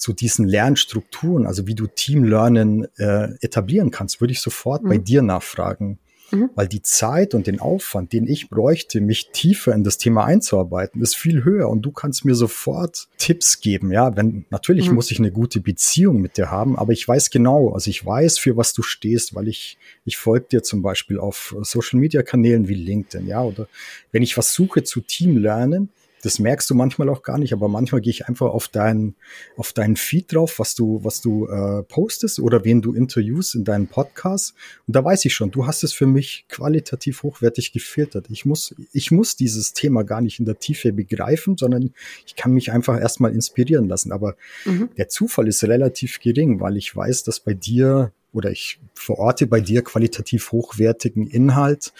zu 0.00 0.12
diesen 0.12 0.48
Lernstrukturen, 0.48 1.46
also 1.46 1.66
wie 1.66 1.74
du 1.74 1.86
Team 1.86 2.24
Learning 2.24 2.86
äh, 2.96 3.34
etablieren 3.40 3.90
kannst, 3.90 4.20
würde 4.20 4.32
ich 4.32 4.40
sofort 4.40 4.82
mhm. 4.82 4.88
bei 4.88 4.98
dir 4.98 5.22
nachfragen. 5.22 5.98
Mhm. 6.32 6.50
Weil 6.54 6.68
die 6.68 6.82
Zeit 6.82 7.34
und 7.34 7.48
den 7.48 7.60
Aufwand, 7.60 8.12
den 8.12 8.26
ich 8.26 8.50
bräuchte, 8.50 9.00
mich 9.00 9.30
tiefer 9.32 9.74
in 9.74 9.82
das 9.82 9.98
Thema 9.98 10.24
einzuarbeiten, 10.24 11.02
ist 11.02 11.16
viel 11.16 11.44
höher 11.44 11.68
und 11.68 11.82
du 11.82 11.90
kannst 11.90 12.24
mir 12.24 12.36
sofort 12.36 13.08
Tipps 13.18 13.60
geben. 13.60 13.90
Ja, 13.92 14.16
wenn, 14.16 14.46
natürlich 14.50 14.88
mhm. 14.88 14.94
muss 14.94 15.10
ich 15.10 15.18
eine 15.18 15.32
gute 15.32 15.60
Beziehung 15.60 16.20
mit 16.20 16.36
dir 16.36 16.50
haben, 16.50 16.78
aber 16.78 16.92
ich 16.92 17.06
weiß 17.06 17.30
genau, 17.30 17.72
also 17.72 17.90
ich 17.90 18.06
weiß, 18.06 18.38
für 18.38 18.56
was 18.56 18.72
du 18.72 18.82
stehst, 18.82 19.34
weil 19.34 19.48
ich, 19.48 19.76
ich 20.04 20.16
folge 20.16 20.46
dir 20.52 20.62
zum 20.62 20.82
Beispiel 20.82 21.18
auf 21.18 21.54
Social 21.62 21.98
Media 21.98 22.22
Kanälen 22.22 22.68
wie 22.68 22.74
LinkedIn, 22.74 23.26
ja, 23.26 23.42
oder 23.42 23.66
wenn 24.12 24.22
ich 24.22 24.36
was 24.36 24.54
suche 24.54 24.84
zu 24.84 25.00
Team 25.00 25.36
lernen, 25.36 25.90
das 26.22 26.38
merkst 26.38 26.68
du 26.70 26.74
manchmal 26.74 27.08
auch 27.08 27.22
gar 27.22 27.38
nicht, 27.38 27.52
aber 27.52 27.68
manchmal 27.68 28.00
gehe 28.00 28.10
ich 28.10 28.26
einfach 28.26 28.48
auf 28.48 28.68
deinen 28.68 29.14
auf 29.56 29.72
deinen 29.72 29.96
Feed 29.96 30.32
drauf, 30.32 30.58
was 30.58 30.74
du 30.74 31.00
was 31.02 31.20
du 31.20 31.46
äh, 31.46 31.82
postest 31.82 32.40
oder 32.40 32.64
wen 32.64 32.82
du 32.82 32.92
interviewst 32.92 33.54
in 33.54 33.64
deinem 33.64 33.86
Podcast 33.86 34.54
und 34.86 34.96
da 34.96 35.04
weiß 35.04 35.24
ich 35.24 35.34
schon, 35.34 35.50
du 35.50 35.66
hast 35.66 35.82
es 35.82 35.92
für 35.92 36.06
mich 36.06 36.44
qualitativ 36.48 37.22
hochwertig 37.22 37.72
gefiltert. 37.72 38.26
Ich 38.30 38.44
muss 38.44 38.74
ich 38.92 39.10
muss 39.10 39.36
dieses 39.36 39.72
Thema 39.72 40.02
gar 40.04 40.20
nicht 40.20 40.38
in 40.38 40.44
der 40.44 40.58
Tiefe 40.58 40.92
begreifen, 40.92 41.56
sondern 41.56 41.92
ich 42.26 42.36
kann 42.36 42.52
mich 42.52 42.72
einfach 42.72 43.00
erstmal 43.00 43.32
inspirieren 43.32 43.88
lassen, 43.88 44.12
aber 44.12 44.36
mhm. 44.64 44.90
der 44.96 45.08
Zufall 45.08 45.48
ist 45.48 45.64
relativ 45.64 46.20
gering, 46.20 46.60
weil 46.60 46.76
ich 46.76 46.94
weiß, 46.94 47.24
dass 47.24 47.40
bei 47.40 47.54
dir 47.54 48.12
oder 48.32 48.50
ich 48.50 48.78
verorte 48.94 49.46
bei 49.46 49.60
dir 49.60 49.82
qualitativ 49.82 50.52
hochwertigen 50.52 51.26
Inhalt, 51.26 51.92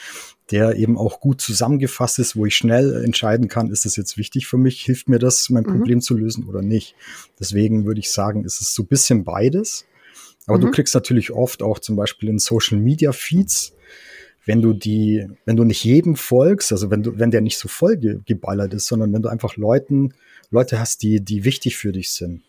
der 0.51 0.77
eben 0.77 0.99
auch 0.99 1.21
gut 1.21 1.41
zusammengefasst 1.41 2.19
ist, 2.19 2.35
wo 2.37 2.45
ich 2.45 2.57
schnell 2.57 3.05
entscheiden 3.05 3.49
kann, 3.49 3.71
ist 3.71 3.85
das 3.85 3.97
jetzt 3.97 4.19
wichtig 4.19 4.47
für 4.47 4.59
mich, 4.59 4.83
hilft 4.83 5.09
mir 5.09 5.19
das, 5.19 5.49
mein 5.51 5.63
mhm. 5.63 5.79
Problem 5.79 6.01
zu 6.01 6.17
lösen 6.17 6.49
oder 6.49 6.63
nicht. 6.63 6.95
Deswegen 7.39 7.85
würde 7.85 8.01
ich 8.01 8.11
sagen, 8.11 8.45
ist 8.45 8.61
es 8.61 8.75
so 8.75 8.83
ein 8.83 8.89
bisschen 8.89 9.25
beides. 9.25 9.87
Aber 10.47 10.59
mhm. 10.59 10.63
du 10.63 10.71
kriegst 10.73 10.95
natürlich 10.95 11.31
oft 11.31 11.63
auch 11.63 11.79
zum 11.79 11.97
Beispiel 11.97 12.29
in 12.29 12.39
Social 12.39 12.79
Media 12.79 13.13
Feeds, 13.13 13.75
wenn 14.45 14.63
du 14.63 14.73
die, 14.73 15.29
wenn 15.45 15.57
du 15.57 15.65
nicht 15.65 15.85
jedem 15.85 16.17
folgst, 16.17 16.73
also 16.73 16.91
wenn 16.91 17.03
du, 17.03 17.19
wenn 17.19 17.31
der 17.31 17.43
nicht 17.43 17.59
so 17.59 17.69
voll 17.69 17.97
geballert 17.97 18.75
ist, 18.75 18.87
sondern 18.87 19.13
wenn 19.13 19.23
du 19.23 19.29
einfach 19.29 19.57
Leuten, 19.57 20.15
Leute 20.51 20.81
hast, 20.81 21.03
die, 21.03 21.21
die 21.21 21.45
wichtig 21.45 21.77
für 21.77 21.93
dich 21.93 22.11
sind, 22.11 22.43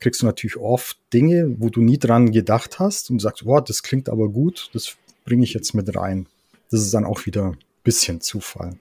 kriegst 0.00 0.22
du 0.22 0.26
natürlich 0.26 0.56
oft 0.56 0.98
Dinge, 1.12 1.54
wo 1.58 1.68
du 1.68 1.82
nie 1.82 1.98
dran 1.98 2.32
gedacht 2.32 2.80
hast 2.80 3.10
und 3.10 3.20
sagst, 3.20 3.44
wow, 3.44 3.62
das 3.62 3.82
klingt 3.82 4.08
aber 4.08 4.30
gut, 4.30 4.70
das 4.72 4.96
bringe 5.24 5.44
ich 5.44 5.52
jetzt 5.52 5.74
mit 5.74 5.94
rein 5.94 6.26
das 6.70 6.80
ist 6.80 6.94
dann 6.94 7.04
auch 7.04 7.26
wieder 7.26 7.46
ein 7.46 7.58
bisschen 7.82 8.20
Zufall. 8.20 8.78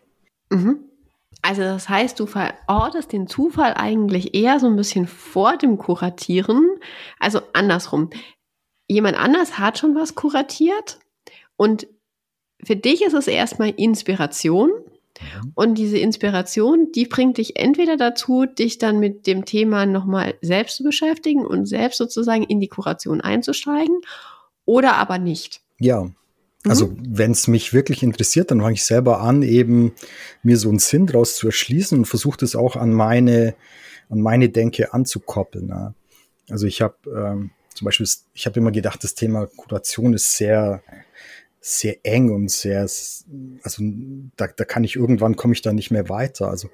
Mhm. 0.49 0.80
Also 1.41 1.62
das 1.62 1.88
heißt, 1.88 2.19
du 2.19 2.25
verortest 2.25 3.13
den 3.13 3.28
Zufall 3.28 3.73
eigentlich 3.73 4.36
eher 4.36 4.60
so 4.60 4.67
ein 4.67 4.75
bisschen 4.75 5.08
vor 5.08 5.58
dem 5.58 5.78
Kuratieren. 5.78 6.67
Also 7.19 7.41
andersrum. 7.54 8.10
Jemand 8.88 9.17
anders 9.17 9.60
hat 9.60 9.78
schon 9.78 9.95
was 9.95 10.15
kuratiert 10.15 10.99
und 11.56 11.88
für 12.63 12.75
dich 12.75 13.04
ist 13.04 13.13
es 13.13 13.28
erstmal 13.28 13.69
Inspiration. 13.69 14.69
Mhm. 14.71 15.52
Und 15.54 15.78
diese 15.78 15.97
Inspiration, 15.97 16.91
die 16.93 17.06
bringt 17.06 17.38
dich 17.38 17.58
entweder 17.58 17.97
dazu, 17.97 18.45
dich 18.45 18.78
dann 18.78 18.99
mit 18.99 19.28
dem 19.28 19.45
Thema 19.45 19.86
nochmal 19.86 20.36
selbst 20.41 20.78
zu 20.78 20.84
beschäftigen 20.84 21.45
und 21.45 21.67
selbst 21.67 21.97
sozusagen 21.97 22.43
in 22.43 22.60
die 22.60 22.67
Kuration 22.67 23.21
einzusteigen 23.21 24.02
oder 24.65 24.95
aber 24.95 25.19
nicht. 25.19 25.62
Ja, 25.80 26.10
also 26.65 26.88
mhm. 26.88 26.98
wenn 27.08 27.32
es 27.32 27.48
mich 27.48 27.74
wirklich 27.74 28.04
interessiert, 28.04 28.52
dann 28.52 28.62
fange 28.62 28.74
ich 28.74 28.84
selber 28.84 29.22
an, 29.22 29.43
eben 29.43 29.93
mir 30.43 30.58
so 30.58 30.69
einen 30.69 30.80
Sinn 30.80 31.08
draus 31.08 31.36
zu 31.36 31.48
erschließen 31.48 31.98
und 31.98 32.06
versuche 32.06 32.38
das 32.38 32.56
auch 32.56 32.76
an 32.76 32.93
meine, 32.93 33.56
an 34.10 34.19
meine 34.19 34.50
Denke 34.50 34.93
anzukoppeln. 34.93 35.67
Ne? 35.67 35.93
Also 36.50 36.67
ich 36.67 36.82
habe 36.82 36.95
ähm, 37.08 37.52
zum 37.74 37.86
Beispiel, 37.86 38.08
ich 38.34 38.45
habe 38.45 38.60
immer 38.60 38.72
gedacht, 38.72 39.04
das 39.04 39.15
Thema 39.15 39.48
Kuration 39.48 40.13
ist 40.13 40.36
sehr, 40.36 40.84
sehr 41.62 41.98
eng 42.04 42.32
und 42.32 42.52
sehr, 42.52 42.82
also 42.82 43.84
da, 44.36 44.48
da 44.48 44.65
kann 44.65 44.84
ich 44.84 44.95
irgendwann 44.95 45.36
komme 45.36 45.54
ich 45.54 45.62
da 45.62 45.72
nicht 45.72 45.91
mehr 45.91 46.10
weiter. 46.10 46.50
Also 46.50 46.69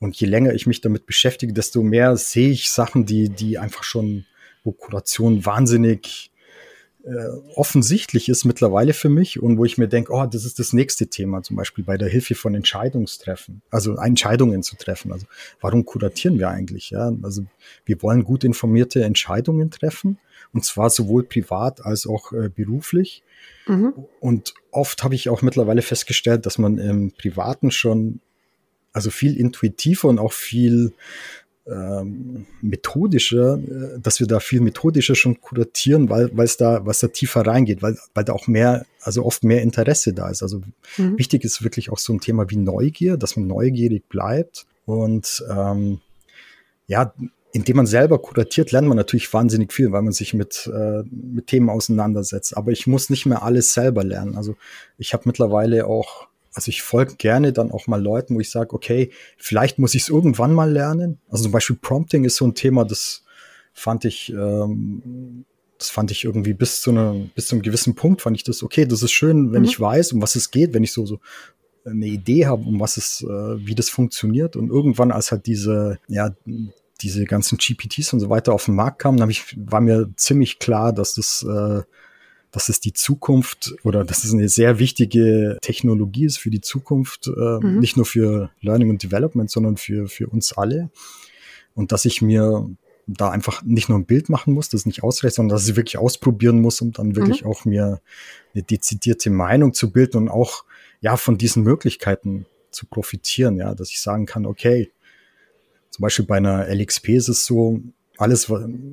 und 0.00 0.16
je 0.16 0.26
länger 0.26 0.54
ich 0.54 0.66
mich 0.66 0.80
damit 0.80 1.06
beschäftige, 1.06 1.52
desto 1.52 1.82
mehr 1.82 2.16
sehe 2.16 2.50
ich 2.50 2.70
Sachen, 2.70 3.04
die, 3.04 3.28
die 3.28 3.58
einfach 3.58 3.84
schon, 3.84 4.24
wo 4.64 4.72
Kuration 4.72 5.44
wahnsinnig 5.44 6.32
offensichtlich 7.54 8.28
ist 8.28 8.44
mittlerweile 8.44 8.92
für 8.92 9.08
mich 9.08 9.40
und 9.40 9.58
wo 9.58 9.64
ich 9.64 9.78
mir 9.78 9.88
denke, 9.88 10.12
oh, 10.12 10.26
das 10.26 10.44
ist 10.44 10.58
das 10.58 10.72
nächste 10.72 11.06
Thema, 11.06 11.42
zum 11.42 11.56
Beispiel 11.56 11.84
bei 11.84 11.96
der 11.96 12.08
Hilfe 12.08 12.34
von 12.34 12.54
Entscheidungstreffen, 12.54 13.62
also 13.70 13.96
Entscheidungen 13.96 14.62
zu 14.62 14.76
treffen. 14.76 15.12
Also 15.12 15.26
warum 15.60 15.84
kuratieren 15.84 16.38
wir 16.38 16.50
eigentlich? 16.50 16.90
Ja, 16.90 17.12
also 17.22 17.44
wir 17.84 18.02
wollen 18.02 18.24
gut 18.24 18.44
informierte 18.44 19.02
Entscheidungen 19.02 19.70
treffen 19.70 20.18
und 20.52 20.64
zwar 20.64 20.90
sowohl 20.90 21.24
privat 21.24 21.84
als 21.84 22.06
auch 22.06 22.32
äh, 22.32 22.48
beruflich. 22.48 23.22
Mhm. 23.66 23.94
Und 24.20 24.54
oft 24.70 25.02
habe 25.02 25.14
ich 25.14 25.28
auch 25.28 25.42
mittlerweile 25.42 25.82
festgestellt, 25.82 26.44
dass 26.46 26.58
man 26.58 26.78
im 26.78 27.12
Privaten 27.12 27.70
schon 27.70 28.20
also 28.92 29.10
viel 29.10 29.36
intuitiver 29.36 30.08
und 30.08 30.18
auch 30.18 30.32
viel 30.32 30.92
ähm, 31.66 32.46
methodischer, 32.62 33.58
äh, 33.58 34.00
dass 34.00 34.20
wir 34.20 34.26
da 34.26 34.40
viel 34.40 34.60
methodischer 34.60 35.14
schon 35.14 35.40
kuratieren, 35.40 36.08
weil 36.08 36.30
weil 36.36 36.46
es 36.46 36.56
da 36.56 36.84
was 36.86 37.00
da 37.00 37.08
tiefer 37.08 37.46
reingeht, 37.46 37.82
weil 37.82 37.98
weil 38.14 38.24
da 38.24 38.32
auch 38.32 38.46
mehr, 38.46 38.86
also 39.02 39.24
oft 39.24 39.44
mehr 39.44 39.62
Interesse 39.62 40.12
da 40.12 40.30
ist. 40.30 40.42
Also 40.42 40.62
mhm. 40.96 41.18
wichtig 41.18 41.44
ist 41.44 41.62
wirklich 41.62 41.90
auch 41.90 41.98
so 41.98 42.12
ein 42.12 42.20
Thema 42.20 42.48
wie 42.50 42.56
Neugier, 42.56 43.16
dass 43.16 43.36
man 43.36 43.46
neugierig 43.46 44.08
bleibt 44.08 44.66
und 44.86 45.44
ähm, 45.50 46.00
ja, 46.86 47.14
indem 47.52 47.76
man 47.76 47.86
selber 47.86 48.18
kuratiert, 48.18 48.72
lernt 48.72 48.88
man 48.88 48.96
natürlich 48.96 49.32
wahnsinnig 49.32 49.72
viel, 49.72 49.92
weil 49.92 50.02
man 50.02 50.12
sich 50.12 50.34
mit, 50.34 50.70
äh, 50.72 51.02
mit 51.10 51.48
Themen 51.48 51.68
auseinandersetzt. 51.68 52.56
Aber 52.56 52.70
ich 52.70 52.86
muss 52.86 53.10
nicht 53.10 53.26
mehr 53.26 53.42
alles 53.42 53.72
selber 53.72 54.04
lernen. 54.04 54.36
Also 54.36 54.56
ich 54.98 55.12
habe 55.12 55.24
mittlerweile 55.26 55.86
auch 55.86 56.28
also 56.54 56.68
ich 56.68 56.82
folge 56.82 57.16
gerne 57.16 57.52
dann 57.52 57.70
auch 57.70 57.86
mal 57.86 58.02
Leuten, 58.02 58.34
wo 58.34 58.40
ich 58.40 58.50
sage, 58.50 58.74
okay, 58.74 59.10
vielleicht 59.36 59.78
muss 59.78 59.94
ich 59.94 60.02
es 60.02 60.08
irgendwann 60.08 60.52
mal 60.52 60.70
lernen. 60.70 61.18
Also 61.28 61.44
zum 61.44 61.52
Beispiel 61.52 61.76
Prompting 61.76 62.24
ist 62.24 62.36
so 62.36 62.46
ein 62.46 62.54
Thema, 62.54 62.84
das 62.84 63.22
fand 63.72 64.04
ich, 64.04 64.32
ähm, 64.32 65.44
das 65.78 65.90
fand 65.90 66.10
ich 66.10 66.24
irgendwie 66.24 66.52
bis 66.52 66.80
zu 66.80 66.90
einem, 66.90 67.30
bis 67.34 67.46
zu 67.46 67.54
einem 67.54 67.62
gewissen 67.62 67.94
Punkt 67.94 68.20
fand 68.22 68.36
ich 68.36 68.44
das, 68.44 68.62
okay, 68.62 68.84
das 68.84 69.02
ist 69.02 69.12
schön, 69.12 69.52
wenn 69.52 69.62
mhm. 69.62 69.68
ich 69.68 69.78
weiß, 69.78 70.12
um 70.12 70.22
was 70.22 70.34
es 70.34 70.50
geht, 70.50 70.74
wenn 70.74 70.84
ich 70.84 70.92
so, 70.92 71.06
so 71.06 71.20
eine 71.84 72.06
Idee 72.06 72.46
habe, 72.46 72.64
um 72.64 72.80
was 72.80 72.96
es, 72.96 73.22
äh, 73.22 73.26
wie 73.66 73.74
das 73.74 73.88
funktioniert. 73.88 74.56
Und 74.56 74.70
irgendwann, 74.70 75.12
als 75.12 75.30
halt 75.30 75.46
diese, 75.46 75.98
ja, 76.08 76.34
diese 77.00 77.24
ganzen 77.24 77.58
GPTs 77.58 78.12
und 78.12 78.20
so 78.20 78.28
weiter 78.28 78.52
auf 78.52 78.66
den 78.66 78.74
Markt 78.74 79.00
kamen, 79.00 79.30
ich, 79.30 79.56
war 79.56 79.80
mir 79.80 80.10
ziemlich 80.16 80.58
klar, 80.58 80.92
dass 80.92 81.14
das 81.14 81.42
äh, 81.48 81.82
dass 82.50 82.68
es 82.68 82.80
die 82.80 82.92
Zukunft 82.92 83.74
oder 83.84 84.04
dass 84.04 84.24
es 84.24 84.32
eine 84.32 84.48
sehr 84.48 84.78
wichtige 84.78 85.58
Technologie 85.62 86.24
ist 86.24 86.38
für 86.38 86.50
die 86.50 86.60
Zukunft, 86.60 87.28
äh, 87.28 87.58
mhm. 87.60 87.78
nicht 87.78 87.96
nur 87.96 88.06
für 88.06 88.50
Learning 88.60 88.90
und 88.90 89.02
Development, 89.02 89.50
sondern 89.50 89.76
für, 89.76 90.08
für 90.08 90.26
uns 90.28 90.52
alle. 90.52 90.90
Und 91.74 91.92
dass 91.92 92.04
ich 92.04 92.22
mir 92.22 92.68
da 93.06 93.30
einfach 93.30 93.62
nicht 93.62 93.88
nur 93.88 93.98
ein 93.98 94.04
Bild 94.04 94.28
machen 94.28 94.54
muss, 94.54 94.68
das 94.68 94.86
nicht 94.86 95.02
ausreicht, 95.02 95.36
sondern 95.36 95.56
dass 95.56 95.68
ich 95.68 95.76
wirklich 95.76 95.98
ausprobieren 95.98 96.60
muss, 96.60 96.80
um 96.80 96.92
dann 96.92 97.16
wirklich 97.16 97.42
mhm. 97.44 97.50
auch 97.50 97.64
mir 97.64 98.00
eine 98.54 98.62
dezidierte 98.62 99.30
Meinung 99.30 99.74
zu 99.74 99.92
bilden 99.92 100.16
und 100.18 100.28
auch 100.28 100.64
ja 101.00 101.16
von 101.16 101.38
diesen 101.38 101.62
Möglichkeiten 101.62 102.46
zu 102.70 102.86
profitieren, 102.86 103.56
ja, 103.56 103.74
dass 103.74 103.90
ich 103.90 104.00
sagen 104.00 104.26
kann, 104.26 104.46
okay, 104.46 104.92
zum 105.90 106.02
Beispiel 106.02 106.24
bei 106.24 106.36
einer 106.36 106.68
LXP 106.68 107.10
ist 107.10 107.28
es 107.28 107.44
so, 107.44 107.80
alles, 108.20 108.52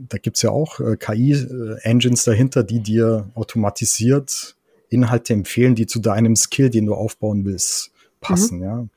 da 0.09 0.17
gibt's 0.17 0.41
ja 0.41 0.51
auch 0.51 0.79
äh, 0.79 0.95
KI-Engines 0.97 2.23
dahinter, 2.23 2.63
die 2.63 2.79
dir 2.79 3.29
automatisiert 3.35 4.55
Inhalte 4.89 5.33
empfehlen, 5.33 5.75
die 5.75 5.85
zu 5.85 5.99
deinem 5.99 6.35
Skill, 6.35 6.69
den 6.69 6.85
du 6.85 6.93
aufbauen 6.93 7.45
willst, 7.45 7.91
passen, 8.21 8.59
mhm. 8.59 8.63
ja. 8.63 8.87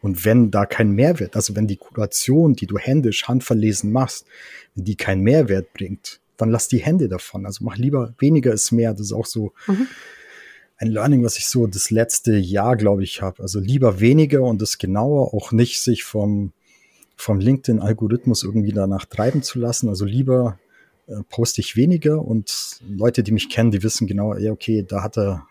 Und 0.00 0.26
wenn 0.26 0.50
da 0.50 0.66
kein 0.66 0.90
Mehrwert, 0.90 1.34
also 1.34 1.56
wenn 1.56 1.66
die 1.66 1.78
Kuration, 1.78 2.54
die 2.54 2.66
du 2.66 2.76
händisch, 2.76 3.26
handverlesen 3.26 3.90
machst, 3.90 4.26
wenn 4.74 4.84
die 4.84 4.96
keinen 4.96 5.22
Mehrwert 5.22 5.72
bringt, 5.72 6.20
dann 6.36 6.50
lass 6.50 6.68
die 6.68 6.78
Hände 6.78 7.08
davon. 7.08 7.46
Also 7.46 7.64
mach 7.64 7.78
lieber 7.78 8.12
weniger 8.18 8.52
ist 8.52 8.70
mehr. 8.70 8.92
Das 8.92 9.00
ist 9.00 9.12
auch 9.14 9.24
so 9.24 9.54
mhm. 9.66 9.86
ein 10.76 10.88
Learning, 10.88 11.24
was 11.24 11.38
ich 11.38 11.46
so 11.46 11.66
das 11.66 11.90
letzte 11.90 12.36
Jahr, 12.36 12.76
glaube 12.76 13.02
ich, 13.02 13.22
habe. 13.22 13.42
Also 13.42 13.60
lieber 13.60 13.98
weniger 13.98 14.42
und 14.42 14.60
das 14.60 14.76
genauer, 14.76 15.32
auch 15.32 15.52
nicht 15.52 15.80
sich 15.80 16.04
vom, 16.04 16.52
vom 17.16 17.40
LinkedIn-Algorithmus 17.40 18.42
irgendwie 18.42 18.72
danach 18.72 19.04
treiben 19.04 19.42
zu 19.42 19.58
lassen. 19.58 19.88
Also 19.88 20.04
lieber 20.04 20.58
äh, 21.06 21.22
poste 21.28 21.60
ich 21.60 21.76
weniger 21.76 22.20
und 22.20 22.78
Leute, 22.88 23.22
die 23.22 23.32
mich 23.32 23.48
kennen, 23.48 23.70
die 23.70 23.82
wissen 23.82 24.06
genau, 24.06 24.34
ja, 24.36 24.52
okay, 24.52 24.84
da 24.86 25.02
hat 25.02 25.18
er, 25.18 25.46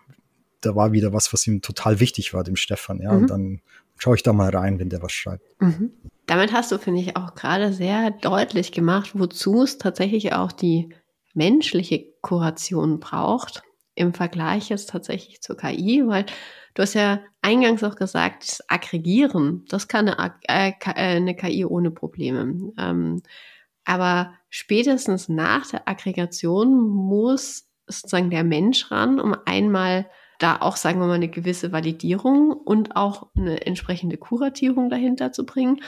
da 0.61 0.75
war 0.75 0.91
wieder 0.91 1.13
was, 1.13 1.31
was 1.31 1.45
ihm 1.45 1.61
total 1.61 1.99
wichtig 1.99 2.33
war, 2.33 2.43
dem 2.43 2.55
Stefan, 2.55 3.01
ja, 3.01 3.11
mhm. 3.11 3.21
und 3.21 3.29
dann 3.29 3.61
schaue 3.97 4.15
ich 4.15 4.23
da 4.23 4.33
mal 4.33 4.49
rein, 4.49 4.79
wenn 4.79 4.89
der 4.89 5.01
was 5.01 5.11
schreibt. 5.11 5.43
Mhm. 5.61 5.91
Damit 6.25 6.53
hast 6.53 6.71
du, 6.71 6.79
finde 6.79 7.01
ich, 7.01 7.15
auch 7.17 7.35
gerade 7.35 7.71
sehr 7.71 8.11
deutlich 8.11 8.71
gemacht, 8.71 9.11
wozu 9.13 9.63
es 9.63 9.77
tatsächlich 9.77 10.33
auch 10.33 10.51
die 10.51 10.89
menschliche 11.33 12.05
Kuration 12.21 12.99
braucht 12.99 13.63
im 13.95 14.13
Vergleich 14.13 14.69
jetzt 14.69 14.89
tatsächlich 14.89 15.41
zur 15.41 15.57
KI, 15.57 16.03
weil 16.05 16.25
du 16.73 16.81
hast 16.81 16.93
ja 16.93 17.19
eingangs 17.41 17.83
auch 17.83 17.95
gesagt, 17.95 18.43
das 18.43 18.69
Aggregieren, 18.69 19.65
das 19.69 19.87
kann 19.87 20.09
eine, 20.09 20.35
äh, 20.47 20.73
äh 20.95 21.33
KI 21.33 21.65
ohne 21.65 21.91
Probleme. 21.91 22.73
Ähm, 22.77 23.21
aber 23.85 24.33
spätestens 24.49 25.29
nach 25.29 25.67
der 25.69 25.87
Aggregation 25.87 26.87
muss 26.89 27.67
sozusagen 27.87 28.29
der 28.29 28.43
Mensch 28.43 28.91
ran, 28.91 29.19
um 29.19 29.35
einmal 29.45 30.09
da 30.39 30.57
auch, 30.61 30.77
sagen 30.77 30.99
wir 30.99 31.07
mal, 31.07 31.13
eine 31.13 31.29
gewisse 31.29 31.71
Validierung 31.71 32.51
und 32.51 32.95
auch 32.95 33.27
eine 33.35 33.65
entsprechende 33.65 34.17
Kuratierung 34.17 34.89
dahinter 34.89 35.31
zu 35.31 35.45
bringen. 35.45 35.81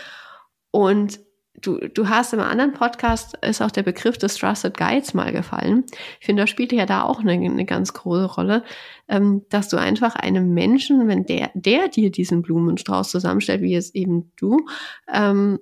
Und 0.71 1.19
du, 1.61 1.77
du 1.77 2.09
hast 2.09 2.33
im 2.33 2.39
anderen 2.39 2.73
Podcast 2.73 3.37
ist 3.41 3.61
auch 3.61 3.71
der 3.71 3.83
Begriff 3.83 4.17
des 4.17 4.35
Trusted 4.35 4.77
Guides 4.77 5.13
mal 5.13 5.31
gefallen. 5.31 5.85
Ich 6.19 6.25
finde, 6.25 6.43
da 6.43 6.47
spielt 6.47 6.71
ja 6.71 6.85
da 6.85 7.03
auch 7.03 7.19
eine, 7.19 7.33
eine 7.33 7.65
ganz 7.65 7.93
große 7.93 8.25
Rolle, 8.25 8.63
ähm, 9.07 9.45
dass 9.49 9.69
du 9.69 9.77
einfach 9.77 10.15
einem 10.15 10.53
Menschen, 10.53 11.07
wenn 11.07 11.25
der, 11.25 11.51
der 11.53 11.87
dir 11.87 12.11
diesen 12.11 12.41
Blumenstrauß 12.41 13.09
zusammenstellt, 13.09 13.61
wie 13.61 13.75
es 13.75 13.93
eben 13.93 14.31
du, 14.35 14.65
ähm, 15.11 15.59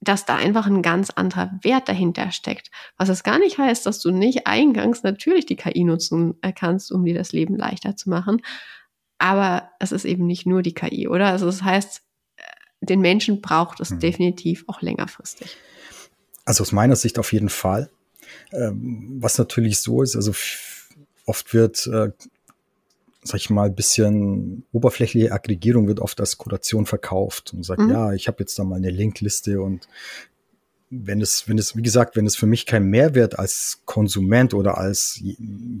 dass 0.00 0.26
da 0.26 0.36
einfach 0.36 0.66
ein 0.66 0.82
ganz 0.82 1.10
anderer 1.10 1.50
Wert 1.62 1.88
dahinter 1.88 2.30
steckt. 2.30 2.70
Was 2.98 3.08
es 3.08 3.22
gar 3.22 3.38
nicht 3.38 3.58
heißt, 3.58 3.86
dass 3.86 4.00
du 4.00 4.10
nicht 4.10 4.46
eingangs 4.46 5.02
natürlich 5.02 5.46
die 5.46 5.56
KI 5.56 5.84
nutzen 5.84 6.34
kannst, 6.54 6.92
um 6.92 7.04
dir 7.04 7.14
das 7.14 7.32
Leben 7.32 7.56
leichter 7.56 7.96
zu 7.96 8.10
machen. 8.10 8.42
Aber 9.18 9.70
es 9.80 9.92
ist 9.92 10.04
eben 10.04 10.26
nicht 10.26 10.44
nur 10.44 10.60
die 10.62 10.74
KI, 10.74 11.08
oder? 11.08 11.28
Also 11.28 11.46
das 11.46 11.62
heißt, 11.62 11.98
äh, 11.98 12.03
den 12.80 13.00
Menschen 13.00 13.40
braucht 13.40 13.80
es 13.80 13.90
mhm. 13.90 14.00
definitiv 14.00 14.64
auch 14.66 14.82
längerfristig. 14.82 15.56
Also 16.44 16.62
aus 16.62 16.72
meiner 16.72 16.96
Sicht 16.96 17.18
auf 17.18 17.32
jeden 17.32 17.48
Fall. 17.48 17.90
Ähm, 18.52 19.16
was 19.20 19.38
natürlich 19.38 19.78
so 19.78 20.02
ist, 20.02 20.16
also 20.16 20.32
oft 21.26 21.54
wird 21.54 21.86
äh, 21.86 22.10
sag 23.24 23.40
ich 23.40 23.50
mal, 23.50 23.70
bisschen 23.70 24.64
oberflächliche 24.72 25.32
Aggregierung 25.32 25.88
wird 25.88 26.00
oft 26.00 26.20
als 26.20 26.36
Kuration 26.36 26.84
verkauft 26.84 27.54
und 27.54 27.64
sagt, 27.64 27.80
mhm. 27.80 27.90
ja, 27.90 28.12
ich 28.12 28.28
habe 28.28 28.36
jetzt 28.40 28.58
da 28.58 28.64
mal 28.64 28.76
eine 28.76 28.90
Linkliste 28.90 29.60
und 29.60 29.88
wenn 30.90 31.20
es, 31.20 31.48
wenn 31.48 31.58
es, 31.58 31.74
wie 31.74 31.82
gesagt, 31.82 32.14
wenn 32.14 32.26
es 32.26 32.36
für 32.36 32.46
mich 32.46 32.66
keinen 32.66 32.88
Mehrwert 32.88 33.38
als 33.38 33.80
Konsument 33.84 34.54
oder 34.54 34.78
als 34.78 35.20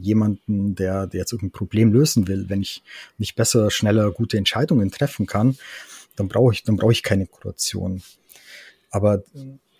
jemanden, 0.00 0.74
der, 0.74 1.06
der 1.06 1.20
jetzt 1.20 1.32
irgendein 1.32 1.52
Problem 1.52 1.92
lösen 1.92 2.26
will, 2.26 2.48
wenn 2.48 2.62
ich 2.62 2.82
nicht 3.18 3.36
besser, 3.36 3.70
schneller, 3.70 4.10
gute 4.10 4.38
Entscheidungen 4.38 4.90
treffen 4.90 5.26
kann, 5.26 5.56
dann 6.16 6.28
brauche 6.28 6.52
ich, 6.52 6.62
dann 6.64 6.76
brauche 6.76 6.92
ich 6.92 7.02
keine 7.02 7.26
Kuration. 7.26 8.02
Aber 8.90 9.22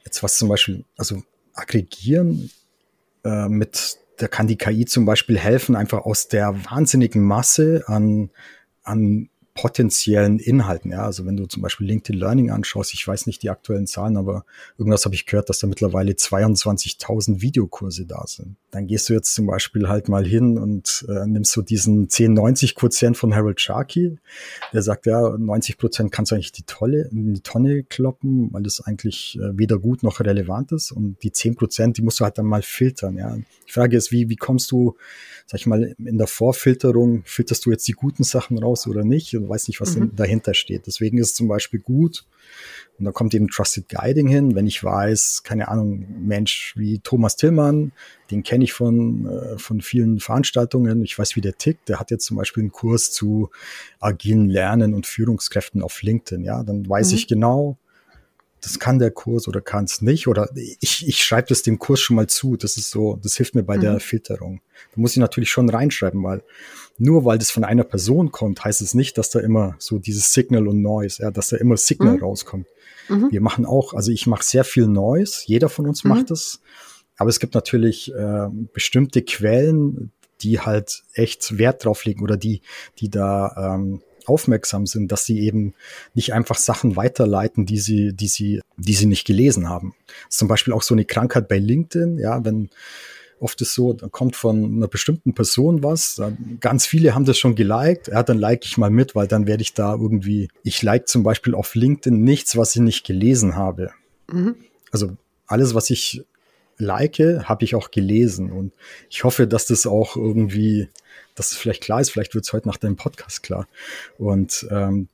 jetzt 0.05 0.23
was 0.23 0.37
zum 0.37 0.49
Beispiel, 0.49 0.85
also 0.97 1.23
aggregieren 1.55 2.51
äh, 3.25 3.49
mit 3.49 3.99
da 4.17 4.29
kann 4.29 4.47
die 4.47 4.57
KI 4.57 4.85
zum 4.85 5.07
Beispiel 5.07 5.39
helfen, 5.39 5.77
einfach 5.77 6.05
aus 6.05 6.29
der 6.29 6.55
wahnsinnigen 6.71 7.23
Masse 7.23 7.85
an, 7.87 8.31
an 8.83 9.29
potenziellen 9.55 10.41
Inhalten. 10.41 10.91
Ja, 10.91 11.05
also 11.05 11.25
wenn 11.27 11.37
du 11.37 11.47
zum 11.47 11.63
Beispiel 11.63 11.87
LinkedIn 11.87 12.19
Learning 12.19 12.51
anschaust, 12.51 12.93
ich 12.93 13.07
weiß 13.07 13.27
nicht 13.27 13.43
die 13.45 13.51
aktuellen 13.51 13.87
Zahlen, 13.87 14.17
aber 14.17 14.45
irgendwas 14.79 15.05
habe 15.05 15.15
ich 15.15 15.27
gehört, 15.27 15.49
dass 15.49 15.61
da 15.61 15.69
mittlerweile 15.69 16.13
22.000 16.13 17.41
Videokurse 17.41 18.05
da 18.05 18.25
sind. 18.27 18.57
Dann 18.73 18.89
gehst 18.89 19.09
du 19.09 19.13
jetzt 19.13 19.33
zum 19.33 19.47
Beispiel 19.47 19.89
halt 19.89 20.09
mal 20.09 20.27
hin 20.27 20.59
und 20.59 21.07
äh, 21.09 21.27
nimmst 21.27 21.53
so 21.53 21.63
diesen 21.63 22.09
10-90 22.09 22.75
Quotient 22.75 23.17
von 23.17 23.33
Harold 23.33 23.61
Sharkey, 23.61 24.19
der 24.73 24.83
sagt, 24.83 25.07
ja, 25.07 25.37
90 25.39 25.79
Prozent 25.79 26.11
kannst 26.11 26.33
du 26.33 26.35
eigentlich 26.35 26.53
die 26.53 26.65
Tolle, 26.65 27.09
die 27.13 27.41
Tonne 27.41 27.85
kloppen, 27.85 28.53
weil 28.53 28.65
das 28.65 28.81
eigentlich 28.81 29.39
äh, 29.41 29.57
weder 29.57 29.79
gut 29.79 30.03
noch 30.03 30.19
relevant 30.19 30.73
ist 30.73 30.91
und 30.91 31.23
die 31.23 31.31
10 31.31 31.55
Prozent, 31.55 31.97
die 31.97 32.03
musst 32.03 32.19
du 32.19 32.25
halt 32.25 32.39
dann 32.39 32.47
mal 32.47 32.63
filtern. 32.63 33.17
Ja, 33.17 33.37
die 33.37 33.73
Frage 33.73 33.97
ist, 33.97 34.11
wie, 34.11 34.29
wie 34.29 34.37
kommst 34.37 34.73
du, 34.73 34.97
sag 35.47 35.61
ich 35.61 35.67
mal, 35.67 35.95
in 35.99 36.19
der 36.19 36.27
Vorfilterung, 36.27 37.23
filterst 37.25 37.65
du 37.67 37.71
jetzt 37.71 37.87
die 37.87 37.93
guten 37.93 38.25
Sachen 38.25 38.59
raus 38.59 38.89
oder 38.89 39.05
nicht? 39.05 39.33
Und 39.45 39.51
weiß 39.51 39.69
nicht, 39.69 39.81
was 39.81 39.97
mhm. 39.97 40.15
dahinter 40.17 40.55
steht. 40.55 40.87
Deswegen 40.87 41.19
ist 41.19 41.31
es 41.31 41.35
zum 41.35 41.49
Beispiel 41.49 41.81
gut, 41.81 42.25
und 42.99 43.05
da 43.07 43.13
kommt 43.13 43.35
eben 43.35 43.49
Trusted 43.49 43.89
Guiding 43.89 44.29
hin, 44.29 44.55
wenn 44.55 44.67
ich 44.67 44.83
weiß, 44.83 45.43
keine 45.43 45.69
Ahnung, 45.69 46.07
Mensch 46.21 46.75
wie 46.77 47.01
Thomas 47.01 47.37
Tillmann, 47.37 47.93
den 48.31 48.43
kenne 48.43 48.65
ich 48.65 48.73
von, 48.73 49.27
äh, 49.27 49.59
von 49.59 49.81
vielen 49.81 50.21
Veranstaltungen, 50.21 51.03
ich 51.03 51.19
weiß, 51.19 51.35
wie 51.35 51.41
der 51.41 51.59
tickt, 51.59 51.89
der 51.89 51.99
hat 51.99 52.11
jetzt 52.11 52.27
zum 52.27 52.37
Beispiel 52.37 52.63
einen 52.63 52.73
Kurs 52.73 53.11
zu 53.11 53.51
agilen 53.99 54.49
Lernen 54.49 54.95
und 54.95 55.07
Führungskräften 55.07 55.83
auf 55.83 56.03
LinkedIn, 56.03 56.45
ja, 56.45 56.63
dann 56.63 56.89
weiß 56.89 57.11
mhm. 57.11 57.17
ich 57.17 57.27
genau, 57.27 57.79
das 58.65 58.79
kann 58.79 58.99
der 58.99 59.11
Kurs 59.11 59.47
oder 59.47 59.61
kann 59.61 59.85
es 59.85 60.03
nicht. 60.03 60.27
Oder 60.27 60.51
ich, 60.81 61.07
ich 61.07 61.23
schreibe 61.23 61.49
das 61.49 61.63
dem 61.63 61.79
Kurs 61.79 62.01
schon 62.01 62.17
mal 62.17 62.27
zu. 62.27 62.57
Das 62.57 62.77
ist 62.77 62.91
so, 62.91 63.19
das 63.23 63.37
hilft 63.37 63.55
mir 63.55 63.63
bei 63.63 63.77
mhm. 63.77 63.83
der 63.83 64.01
Filterung. 64.01 64.61
Da 64.95 65.01
muss 65.01 65.13
ich 65.13 65.19
natürlich 65.19 65.51
schon 65.51 65.69
reinschreiben, 65.69 66.23
weil 66.23 66.43
nur 66.97 67.25
weil 67.25 67.39
das 67.39 67.51
von 67.51 67.65
einer 67.65 67.85
Person 67.85 68.33
kommt, 68.33 68.65
heißt 68.65 68.81
es 68.81 68.95
nicht, 68.95 69.19
dass 69.19 69.31
da 69.31 69.41
immer 69.41 69.77
so 69.79 69.99
dieses 69.99 70.33
Signal 70.33 70.69
und 70.69 70.81
Noise, 70.81 71.23
ja, 71.23 71.31
dass 71.31 71.49
da 71.49 71.57
immer 71.57 71.77
Signal 71.77 72.17
mhm. 72.17 72.23
rauskommt. 72.23 72.67
Mhm. 73.09 73.31
Wir 73.31 73.41
machen 73.41 73.67
auch, 73.67 73.95
also 73.95 74.11
ich 74.11 74.27
mache 74.27 74.45
sehr 74.45 74.65
viel 74.65 74.87
Noise, 74.87 75.43
jeder 75.47 75.69
von 75.69 75.87
uns 75.87 76.05
mhm. 76.05 76.11
macht 76.11 76.31
es. 76.31 76.61
Aber 77.17 77.31
es 77.31 77.39
gibt 77.39 77.55
natürlich 77.55 78.13
äh, 78.15 78.49
bestimmte 78.73 79.23
Quellen, 79.23 80.13
die 80.41 80.61
halt 80.61 81.05
echt 81.15 81.59
Wert 81.59 81.85
drauf 81.85 82.05
legen 82.05 82.23
oder 82.23 82.37
die, 82.37 82.61
die 82.99 83.09
da 83.09 83.75
ähm, 83.77 84.03
aufmerksam 84.27 84.87
sind, 84.87 85.13
dass 85.13 85.25
sie 85.25 85.41
eben 85.41 85.75
nicht 86.15 86.33
einfach 86.33 86.57
Sachen 86.57 86.97
weiterleiten, 86.97 87.67
die 87.67 87.79
sie, 87.79 88.13
die 88.13 88.29
sie, 88.29 88.61
die 88.77 88.95
sie 88.95 89.07
nicht 89.07 89.27
gelesen 89.27 89.69
haben. 89.69 89.95
Das 90.07 90.35
ist 90.35 90.39
zum 90.39 90.49
Beispiel 90.49 90.73
auch 90.73 90.83
so 90.83 90.95
eine 90.95 91.05
Krankheit 91.05 91.49
bei 91.49 91.59
LinkedIn, 91.59 92.19
ja, 92.19 92.45
wenn 92.45 92.71
oft 93.41 93.61
ist 93.61 93.75
so, 93.75 93.93
da 93.93 94.09
kommt 94.09 94.37
von 94.37 94.65
einer 94.77 94.89
bestimmten 94.89 95.35
Person 95.35 95.83
was, 95.83 96.21
ganz 96.61 96.87
viele 96.87 97.15
haben 97.15 97.25
das 97.25 97.39
schon 97.39 97.55
geliked, 97.55 98.09
ja, 98.09 98.23
dann 98.23 98.39
like 98.39 98.65
ich 98.65 98.79
mal 98.79 98.91
mit, 98.91 99.15
weil 99.15 99.27
dann 99.27 99.47
werde 99.47 99.63
ich 99.63 99.75
da 99.75 99.93
irgendwie, 99.93 100.49
ich 100.63 100.83
like 100.83 101.09
zum 101.09 101.23
Beispiel 101.23 101.55
auf 101.55 101.75
LinkedIn 101.75 102.23
nichts, 102.23 102.57
was 102.57 102.75
ich 102.75 102.83
nicht 102.83 103.05
gelesen 103.05 103.57
habe. 103.57 103.91
Mhm. 104.31 104.57
Also 104.91 105.17
alles, 105.47 105.75
was 105.75 105.91
ich 105.91 106.25
like, 106.79 107.19
habe 107.19 107.65
ich 107.65 107.75
auch 107.75 107.91
gelesen 107.91 108.51
und 108.53 108.73
ich 109.11 109.25
hoffe, 109.25 109.47
dass 109.47 109.67
das 109.67 109.87
auch 109.87 110.17
irgendwie 110.17 110.89
dass 111.35 111.53
es 111.53 111.59
vielleicht 111.59 111.83
klar 111.83 112.01
ist, 112.01 112.11
vielleicht 112.11 112.35
wird 112.35 112.45
es 112.45 112.53
heute 112.53 112.69
nach 112.69 112.77
deinem 112.77 112.97
Podcast 112.97 113.43
klar. 113.43 113.67
Und 114.19 114.67
ähm, 114.71 115.09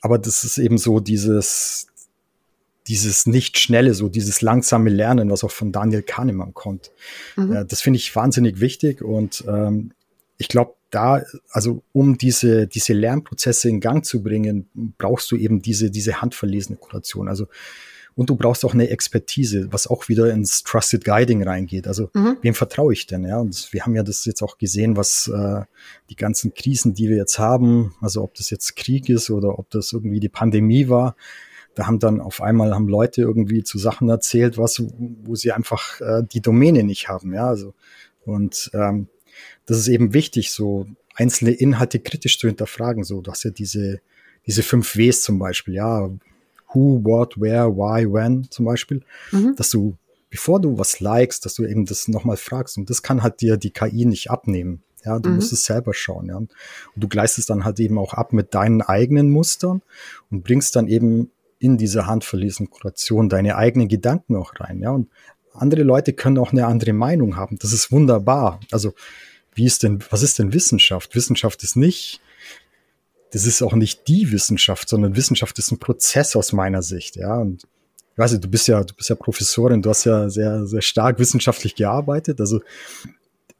aber 0.00 0.18
das 0.18 0.44
ist 0.44 0.58
eben 0.58 0.78
so 0.78 1.00
dieses, 1.00 1.88
dieses 2.86 3.26
nicht 3.26 3.58
schnelle, 3.58 3.94
so 3.94 4.08
dieses 4.08 4.42
langsame 4.42 4.90
Lernen, 4.90 5.30
was 5.30 5.42
auch 5.42 5.50
von 5.50 5.72
Daniel 5.72 6.02
Kahnemann 6.02 6.54
kommt. 6.54 6.92
Mhm. 7.36 7.52
Äh, 7.52 7.64
das 7.64 7.80
finde 7.80 7.98
ich 7.98 8.14
wahnsinnig 8.14 8.60
wichtig 8.60 9.02
und 9.02 9.44
ähm, 9.48 9.92
ich 10.38 10.48
glaube, 10.48 10.74
da, 10.90 11.24
also 11.50 11.82
um 11.92 12.16
diese, 12.16 12.66
diese 12.66 12.92
Lernprozesse 12.92 13.68
in 13.68 13.80
Gang 13.80 14.04
zu 14.04 14.22
bringen, 14.22 14.68
brauchst 14.98 15.30
du 15.32 15.36
eben 15.36 15.60
diese, 15.60 15.90
diese 15.90 16.20
handverlesene 16.20 16.76
Kuration. 16.76 17.28
Also 17.28 17.48
und 18.16 18.30
du 18.30 18.36
brauchst 18.36 18.64
auch 18.64 18.72
eine 18.72 18.88
Expertise, 18.88 19.68
was 19.70 19.86
auch 19.86 20.08
wieder 20.08 20.32
ins 20.32 20.62
Trusted 20.64 21.04
Guiding 21.04 21.42
reingeht. 21.42 21.86
Also 21.86 22.10
mhm. 22.14 22.38
wem 22.40 22.54
vertraue 22.54 22.94
ich 22.94 23.06
denn? 23.06 23.24
Ja, 23.24 23.38
und 23.38 23.72
wir 23.72 23.84
haben 23.84 23.94
ja 23.94 24.02
das 24.02 24.24
jetzt 24.24 24.42
auch 24.42 24.56
gesehen, 24.56 24.96
was 24.96 25.28
äh, 25.28 25.62
die 26.08 26.16
ganzen 26.16 26.54
Krisen, 26.54 26.94
die 26.94 27.10
wir 27.10 27.16
jetzt 27.16 27.38
haben, 27.38 27.94
also 28.00 28.22
ob 28.22 28.34
das 28.34 28.48
jetzt 28.48 28.74
Krieg 28.74 29.10
ist 29.10 29.28
oder 29.30 29.58
ob 29.58 29.68
das 29.70 29.92
irgendwie 29.92 30.18
die 30.18 30.30
Pandemie 30.30 30.88
war, 30.88 31.14
da 31.74 31.86
haben 31.86 31.98
dann 31.98 32.22
auf 32.22 32.40
einmal 32.40 32.74
haben 32.74 32.88
Leute 32.88 33.20
irgendwie 33.20 33.62
zu 33.62 33.76
Sachen 33.76 34.08
erzählt, 34.08 34.56
was, 34.56 34.82
wo 34.98 35.34
sie 35.34 35.52
einfach 35.52 36.00
äh, 36.00 36.22
die 36.24 36.40
Domäne 36.40 36.84
nicht 36.84 37.10
haben. 37.10 37.34
Ja, 37.34 37.48
also 37.48 37.74
und 38.24 38.70
ähm, 38.72 39.08
das 39.66 39.76
ist 39.76 39.88
eben 39.88 40.14
wichtig, 40.14 40.52
so 40.52 40.86
einzelne 41.14 41.50
Inhalte 41.50 42.00
kritisch 42.00 42.38
zu 42.38 42.46
hinterfragen. 42.46 43.04
So, 43.04 43.20
du 43.20 43.30
hast 43.30 43.44
ja 43.44 43.50
diese 43.50 44.00
diese 44.46 44.62
fünf 44.62 44.96
Ws 44.96 45.22
zum 45.22 45.38
Beispiel, 45.38 45.74
ja, 45.74 46.08
who, 46.74 47.00
what, 47.04 47.40
where, 47.40 47.68
why, 47.68 48.10
when 48.10 48.48
zum 48.50 48.64
Beispiel, 48.64 49.02
mhm. 49.32 49.54
dass 49.56 49.70
du 49.70 49.96
bevor 50.30 50.60
du 50.60 50.78
was 50.78 51.00
likest, 51.00 51.44
dass 51.44 51.54
du 51.54 51.64
eben 51.64 51.86
das 51.86 52.08
nochmal 52.08 52.36
fragst. 52.36 52.76
Und 52.76 52.90
das 52.90 53.02
kann 53.02 53.22
halt 53.22 53.40
dir 53.40 53.56
die 53.56 53.70
KI 53.70 54.04
nicht 54.04 54.30
abnehmen. 54.30 54.82
Ja, 55.04 55.18
du 55.18 55.30
mhm. 55.30 55.36
musst 55.36 55.52
es 55.52 55.64
selber 55.64 55.94
schauen, 55.94 56.26
ja. 56.26 56.36
Und 56.36 56.50
du 56.96 57.08
gleichst 57.08 57.38
es 57.38 57.46
dann 57.46 57.64
halt 57.64 57.78
eben 57.78 57.96
auch 57.96 58.12
ab 58.12 58.32
mit 58.32 58.54
deinen 58.54 58.82
eigenen 58.82 59.30
Mustern 59.30 59.82
und 60.30 60.42
bringst 60.42 60.74
dann 60.74 60.88
eben 60.88 61.30
in 61.58 61.78
diese 61.78 62.06
handverlesene 62.06 62.68
Kuration 62.68 63.28
deine 63.28 63.56
eigenen 63.56 63.88
Gedanken 63.88 64.36
auch 64.36 64.52
rein, 64.58 64.80
ja. 64.80 64.90
Und 64.90 65.08
andere 65.52 65.84
Leute 65.84 66.12
können 66.12 66.38
auch 66.38 66.52
eine 66.52 66.66
andere 66.66 66.92
Meinung 66.92 67.36
haben. 67.36 67.56
Das 67.58 67.72
ist 67.72 67.90
wunderbar. 67.90 68.60
Also, 68.72 68.92
wie 69.54 69.64
ist 69.64 69.84
denn, 69.84 70.00
was 70.10 70.22
ist 70.22 70.38
denn 70.38 70.52
Wissenschaft? 70.52 71.14
Wissenschaft 71.14 71.62
ist 71.62 71.76
nicht, 71.76 72.20
das 73.32 73.46
ist 73.46 73.62
auch 73.62 73.74
nicht 73.74 74.08
die 74.08 74.30
Wissenschaft, 74.32 74.88
sondern 74.88 75.16
Wissenschaft 75.16 75.58
ist 75.58 75.70
ein 75.70 75.78
Prozess 75.78 76.36
aus 76.36 76.52
meiner 76.52 76.82
Sicht, 76.82 77.16
ja. 77.16 77.36
Und 77.36 77.64
ich 78.12 78.18
weiß 78.18 78.32
nicht, 78.32 78.44
du 78.44 78.48
bist 78.48 78.68
ja, 78.68 78.82
du 78.82 78.94
bist 78.94 79.10
ja 79.10 79.16
Professorin, 79.16 79.82
du 79.82 79.90
hast 79.90 80.04
ja 80.04 80.30
sehr, 80.30 80.66
sehr 80.66 80.82
stark 80.82 81.18
wissenschaftlich 81.18 81.74
gearbeitet. 81.74 82.40
Also 82.40 82.60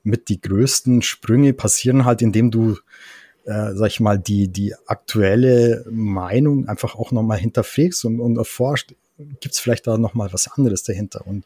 mit 0.03 0.29
die 0.29 0.41
größten 0.41 1.03
Sprünge 1.03 1.53
passieren 1.53 2.05
halt, 2.05 2.23
indem 2.23 2.51
du, 2.51 2.79
äh, 3.45 3.75
sag 3.75 3.89
ich 3.89 4.01
mal, 4.01 4.19
die, 4.19 4.49
die 4.49 4.75
aktuelle 4.87 5.85
Meinung 5.91 6.69
einfach 6.69 6.95
auch 6.95 7.13
nochmal 7.13 7.39
hinterfragst 7.39 8.05
und, 8.07 8.21
und 8.21 8.39
erforscht, 8.39 8.95
gibt 9.19 9.55
es 9.55 9.59
vielleicht 9.59 9.87
da 9.87 9.99
nochmal 9.99 10.33
was 10.33 10.49
anderes 10.49 10.85
dahinter. 10.85 11.27
Und 11.27 11.45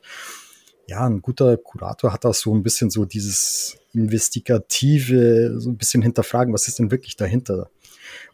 ja, 0.86 1.06
ein 1.06 1.22
guter 1.22 1.56
Kurator 1.56 2.12
hat 2.12 2.26
auch 2.26 2.34
so 2.34 2.54
ein 2.54 2.62
bisschen 2.62 2.90
so 2.90 3.04
dieses 3.04 3.76
investigative, 3.92 5.58
so 5.58 5.70
ein 5.70 5.76
bisschen 5.76 6.02
hinterfragen, 6.02 6.52
was 6.52 6.68
ist 6.68 6.78
denn 6.78 6.90
wirklich 6.90 7.16
dahinter? 7.16 7.70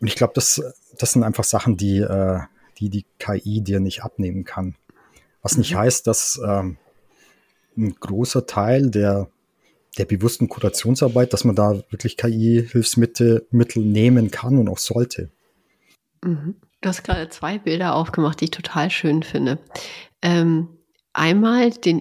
Und 0.01 0.07
ich 0.07 0.15
glaube, 0.15 0.33
das, 0.35 0.63
das 0.99 1.13
sind 1.13 1.23
einfach 1.23 1.45
Sachen, 1.45 1.77
die, 1.77 1.99
äh, 1.99 2.41
die 2.79 2.91
die 2.91 3.07
KI 3.19 3.61
dir 3.61 3.81
nicht 3.81 4.03
abnehmen 4.03 4.45
kann. 4.45 4.77
Was 5.43 5.57
nicht 5.57 5.73
mhm. 5.73 5.79
heißt, 5.79 6.07
dass 6.07 6.41
ähm, 6.45 6.77
ein 7.77 7.95
großer 7.95 8.47
Teil 8.47 8.91
der 8.91 9.29
der 9.99 10.05
bewussten 10.05 10.49
Kurationsarbeit, 10.49 11.33
dass 11.33 11.45
man 11.45 11.57
da 11.57 11.83
wirklich 11.91 12.17
KI-Hilfsmittel 12.17 13.47
Mittel 13.51 13.83
nehmen 13.83 14.31
kann 14.31 14.59
und 14.59 14.69
auch 14.69 14.79
sollte. 14.79 15.31
Mhm. 16.23 16.57
Du 16.81 16.89
hast 16.89 17.03
gerade 17.03 17.29
zwei 17.31 17.59
Bilder 17.59 17.95
aufgemacht, 17.95 18.41
die 18.41 18.45
ich 18.45 18.51
total 18.51 18.91
schön 18.91 19.23
finde. 19.23 19.59
Ähm, 20.23 20.69
einmal 21.13 21.71
den 21.71 21.99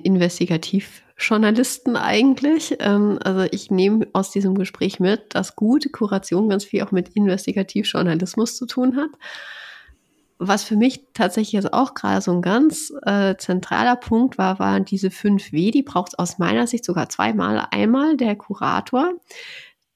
Investigativjournalisten 1.15 1.95
eigentlich. 1.97 2.75
Ähm, 2.80 3.19
also 3.23 3.47
ich 3.51 3.71
nehme 3.71 4.08
aus 4.13 4.32
diesem 4.32 4.56
Gespräch 4.56 4.99
mit, 4.99 5.34
dass 5.36 5.56
gute 5.56 5.89
Kuration 5.89 6.49
ganz 6.49 6.65
viel 6.65 6.84
auch 6.84 6.91
mit 6.91 7.10
Investigativjournalismus 7.10 8.58
zu 8.58 8.65
tun 8.65 8.95
hat 8.95 9.10
was 10.38 10.65
für 10.65 10.75
mich 10.75 11.06
tatsächlich 11.13 11.54
jetzt 11.54 11.73
auch 11.73 11.93
gerade 11.93 12.19
so 12.19 12.32
ein 12.32 12.41
ganz 12.41 12.91
äh, 13.04 13.36
zentraler 13.38 13.95
Punkt 13.95 14.38
war, 14.38 14.60
waren 14.60 14.84
diese 14.84 15.08
5W. 15.08 15.71
Die 15.71 15.82
braucht 15.82 16.10
es 16.10 16.19
aus 16.19 16.39
meiner 16.39 16.67
Sicht 16.67 16.84
sogar 16.84 17.08
zweimal. 17.08 17.67
Einmal 17.71 18.17
der 18.17 18.36
Kurator, 18.36 19.13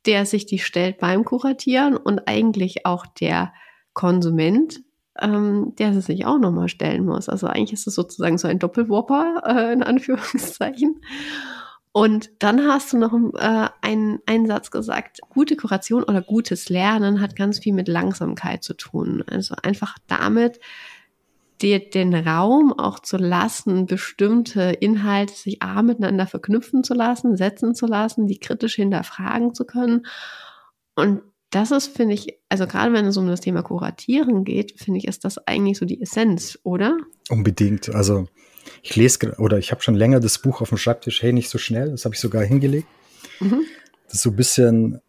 der 0.05 0.25
sich 0.25 0.45
die 0.45 0.59
stellt 0.59 0.99
beim 0.99 1.25
Kuratieren 1.25 1.97
und 1.97 2.27
eigentlich 2.27 2.85
auch 2.85 3.05
der 3.05 3.53
Konsument, 3.91 4.79
ähm, 5.21 5.73
der 5.77 5.93
sie 5.93 6.01
sich 6.01 6.25
auch 6.25 6.39
nochmal 6.39 6.69
stellen 6.69 7.05
muss. 7.05 7.29
Also 7.29 7.47
eigentlich 7.47 7.73
ist 7.73 7.87
es 7.87 7.95
sozusagen 7.95 8.37
so 8.37 8.47
ein 8.47 8.59
Doppelwopper 8.59 9.43
äh, 9.45 9.73
in 9.73 9.83
Anführungszeichen. 9.83 11.01
Und 11.91 12.29
dann 12.39 12.67
hast 12.67 12.93
du 12.93 12.97
noch 12.97 13.13
äh, 13.13 13.69
einen, 13.81 14.19
einen 14.25 14.47
Satz 14.47 14.69
gesagt, 14.71 15.21
gute 15.29 15.55
Kuration 15.55 16.03
oder 16.03 16.21
gutes 16.21 16.69
Lernen 16.69 17.19
hat 17.19 17.35
ganz 17.35 17.59
viel 17.59 17.73
mit 17.73 17.87
Langsamkeit 17.87 18.63
zu 18.63 18.75
tun. 18.75 19.23
Also 19.27 19.55
einfach 19.63 19.97
damit, 20.07 20.59
dir 21.61 21.89
den 21.89 22.13
Raum 22.13 22.71
auch 22.71 22.99
zu 22.99 23.17
lassen, 23.17 23.85
bestimmte 23.85 24.61
Inhalte 24.79 25.33
sich 25.33 25.61
A 25.61 25.81
miteinander 25.81 26.27
verknüpfen 26.27 26.83
zu 26.83 26.93
lassen, 26.93 27.35
setzen 27.35 27.75
zu 27.75 27.85
lassen, 27.85 28.27
die 28.27 28.39
kritisch 28.39 28.75
hinterfragen 28.75 29.53
zu 29.53 29.65
können. 29.65 30.05
Und 30.95 31.21
das 31.49 31.71
ist, 31.71 31.95
finde 31.95 32.13
ich, 32.13 32.37
also 32.47 32.67
gerade 32.67 32.93
wenn 32.93 33.05
es 33.05 33.17
um 33.17 33.27
das 33.27 33.41
Thema 33.41 33.63
Kuratieren 33.63 34.43
geht, 34.43 34.79
finde 34.79 34.99
ich, 34.99 35.07
ist 35.07 35.25
das 35.25 35.39
eigentlich 35.47 35.77
so 35.77 35.85
die 35.85 36.01
Essenz, 36.01 36.59
oder? 36.63 36.97
Unbedingt. 37.29 37.93
Also 37.93 38.27
ich 38.83 38.95
lese 38.95 39.35
oder 39.37 39.57
ich 39.57 39.71
habe 39.71 39.81
schon 39.81 39.95
länger 39.95 40.19
das 40.19 40.39
Buch 40.39 40.61
auf 40.61 40.69
dem 40.69 40.77
Schreibtisch, 40.77 41.21
hey, 41.21 41.33
nicht 41.33 41.49
so 41.49 41.57
schnell, 41.57 41.91
das 41.91 42.05
habe 42.05 42.15
ich 42.15 42.21
sogar 42.21 42.43
hingelegt. 42.43 42.87
Mhm. 43.39 43.61
Das 44.05 44.15
ist 44.15 44.21
so 44.21 44.29
ein 44.29 44.35
bisschen 44.35 45.01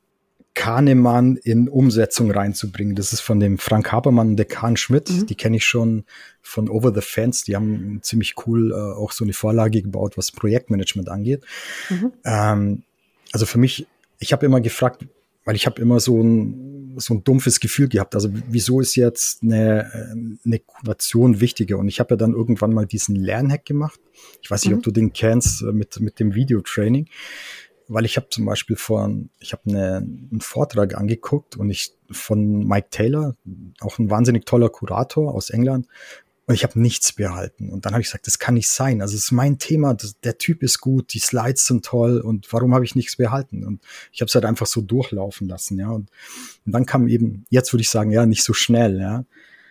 Kahnemann 0.54 1.36
in 1.36 1.68
Umsetzung 1.68 2.30
reinzubringen. 2.30 2.94
Das 2.94 3.12
ist 3.12 3.20
von 3.20 3.38
dem 3.38 3.58
Frank 3.58 3.92
Habermann 3.92 4.30
und 4.30 4.36
der 4.36 4.46
Kahn 4.46 4.76
Schmidt. 4.76 5.10
Mhm. 5.10 5.26
Die 5.26 5.34
kenne 5.34 5.56
ich 5.56 5.64
schon 5.64 6.04
von 6.42 6.68
Over 6.68 6.92
the 6.94 7.00
Fence. 7.00 7.44
Die 7.44 7.54
haben 7.54 8.00
ziemlich 8.02 8.34
cool 8.46 8.72
äh, 8.72 8.74
auch 8.74 9.12
so 9.12 9.24
eine 9.24 9.32
Vorlage 9.32 9.82
gebaut, 9.82 10.18
was 10.18 10.32
Projektmanagement 10.32 11.08
angeht. 11.08 11.44
Mhm. 11.88 12.12
Ähm, 12.24 12.82
also 13.32 13.46
für 13.46 13.58
mich, 13.58 13.86
ich 14.18 14.32
habe 14.32 14.44
immer 14.44 14.60
gefragt, 14.60 15.06
weil 15.44 15.56
ich 15.56 15.66
habe 15.66 15.80
immer 15.80 16.00
so 16.00 16.22
ein, 16.22 16.94
so 16.98 17.14
ein 17.14 17.24
dumpfes 17.24 17.60
Gefühl 17.60 17.88
gehabt. 17.88 18.14
Also 18.14 18.30
wieso 18.48 18.80
ist 18.80 18.94
jetzt 18.96 19.42
eine, 19.42 20.38
eine 20.44 20.58
Kuration 20.58 21.40
wichtiger? 21.40 21.78
Und 21.78 21.88
ich 21.88 22.00
habe 22.00 22.14
ja 22.14 22.16
dann 22.16 22.32
irgendwann 22.32 22.72
mal 22.72 22.86
diesen 22.86 23.16
Lernhack 23.16 23.64
gemacht. 23.64 24.00
Ich 24.42 24.50
weiß 24.50 24.64
nicht, 24.64 24.72
mhm. 24.72 24.78
ob 24.78 24.84
du 24.84 24.90
den 24.90 25.12
kennst 25.12 25.62
äh, 25.62 25.72
mit, 25.72 26.00
mit 26.00 26.20
dem 26.20 26.34
Videotraining. 26.34 27.08
Weil 27.88 28.04
ich 28.04 28.16
habe 28.16 28.28
zum 28.30 28.44
Beispiel 28.44 28.76
von, 28.76 29.30
ich 29.40 29.52
habe 29.52 29.62
eine, 29.68 29.96
einen 29.96 30.40
Vortrag 30.40 30.96
angeguckt 30.96 31.56
und 31.56 31.70
ich 31.70 31.92
von 32.10 32.66
Mike 32.66 32.88
Taylor, 32.90 33.36
auch 33.80 33.98
ein 33.98 34.10
wahnsinnig 34.10 34.46
toller 34.46 34.68
Kurator 34.68 35.34
aus 35.34 35.50
England, 35.50 35.88
und 36.50 36.56
ich 36.56 36.64
habe 36.64 36.80
nichts 36.80 37.12
behalten. 37.12 37.70
Und 37.70 37.86
dann 37.86 37.92
habe 37.92 38.02
ich 38.02 38.08
gesagt, 38.08 38.26
das 38.26 38.40
kann 38.40 38.54
nicht 38.54 38.68
sein. 38.68 39.02
Also 39.02 39.14
es 39.14 39.26
ist 39.26 39.30
mein 39.30 39.60
Thema, 39.60 39.94
das, 39.94 40.18
der 40.18 40.36
Typ 40.36 40.64
ist 40.64 40.80
gut, 40.80 41.14
die 41.14 41.20
Slides 41.20 41.64
sind 41.64 41.84
toll 41.84 42.18
und 42.18 42.52
warum 42.52 42.74
habe 42.74 42.84
ich 42.84 42.96
nichts 42.96 43.14
behalten? 43.14 43.64
Und 43.64 43.80
ich 44.10 44.20
habe 44.20 44.26
es 44.26 44.34
halt 44.34 44.44
einfach 44.44 44.66
so 44.66 44.80
durchlaufen 44.80 45.46
lassen, 45.46 45.78
ja. 45.78 45.90
Und, 45.90 46.10
und 46.66 46.72
dann 46.72 46.86
kam 46.86 47.06
eben, 47.06 47.46
jetzt 47.50 47.72
würde 47.72 47.82
ich 47.82 47.88
sagen, 47.88 48.10
ja, 48.10 48.26
nicht 48.26 48.42
so 48.42 48.52
schnell, 48.52 48.98
ja. 48.98 49.18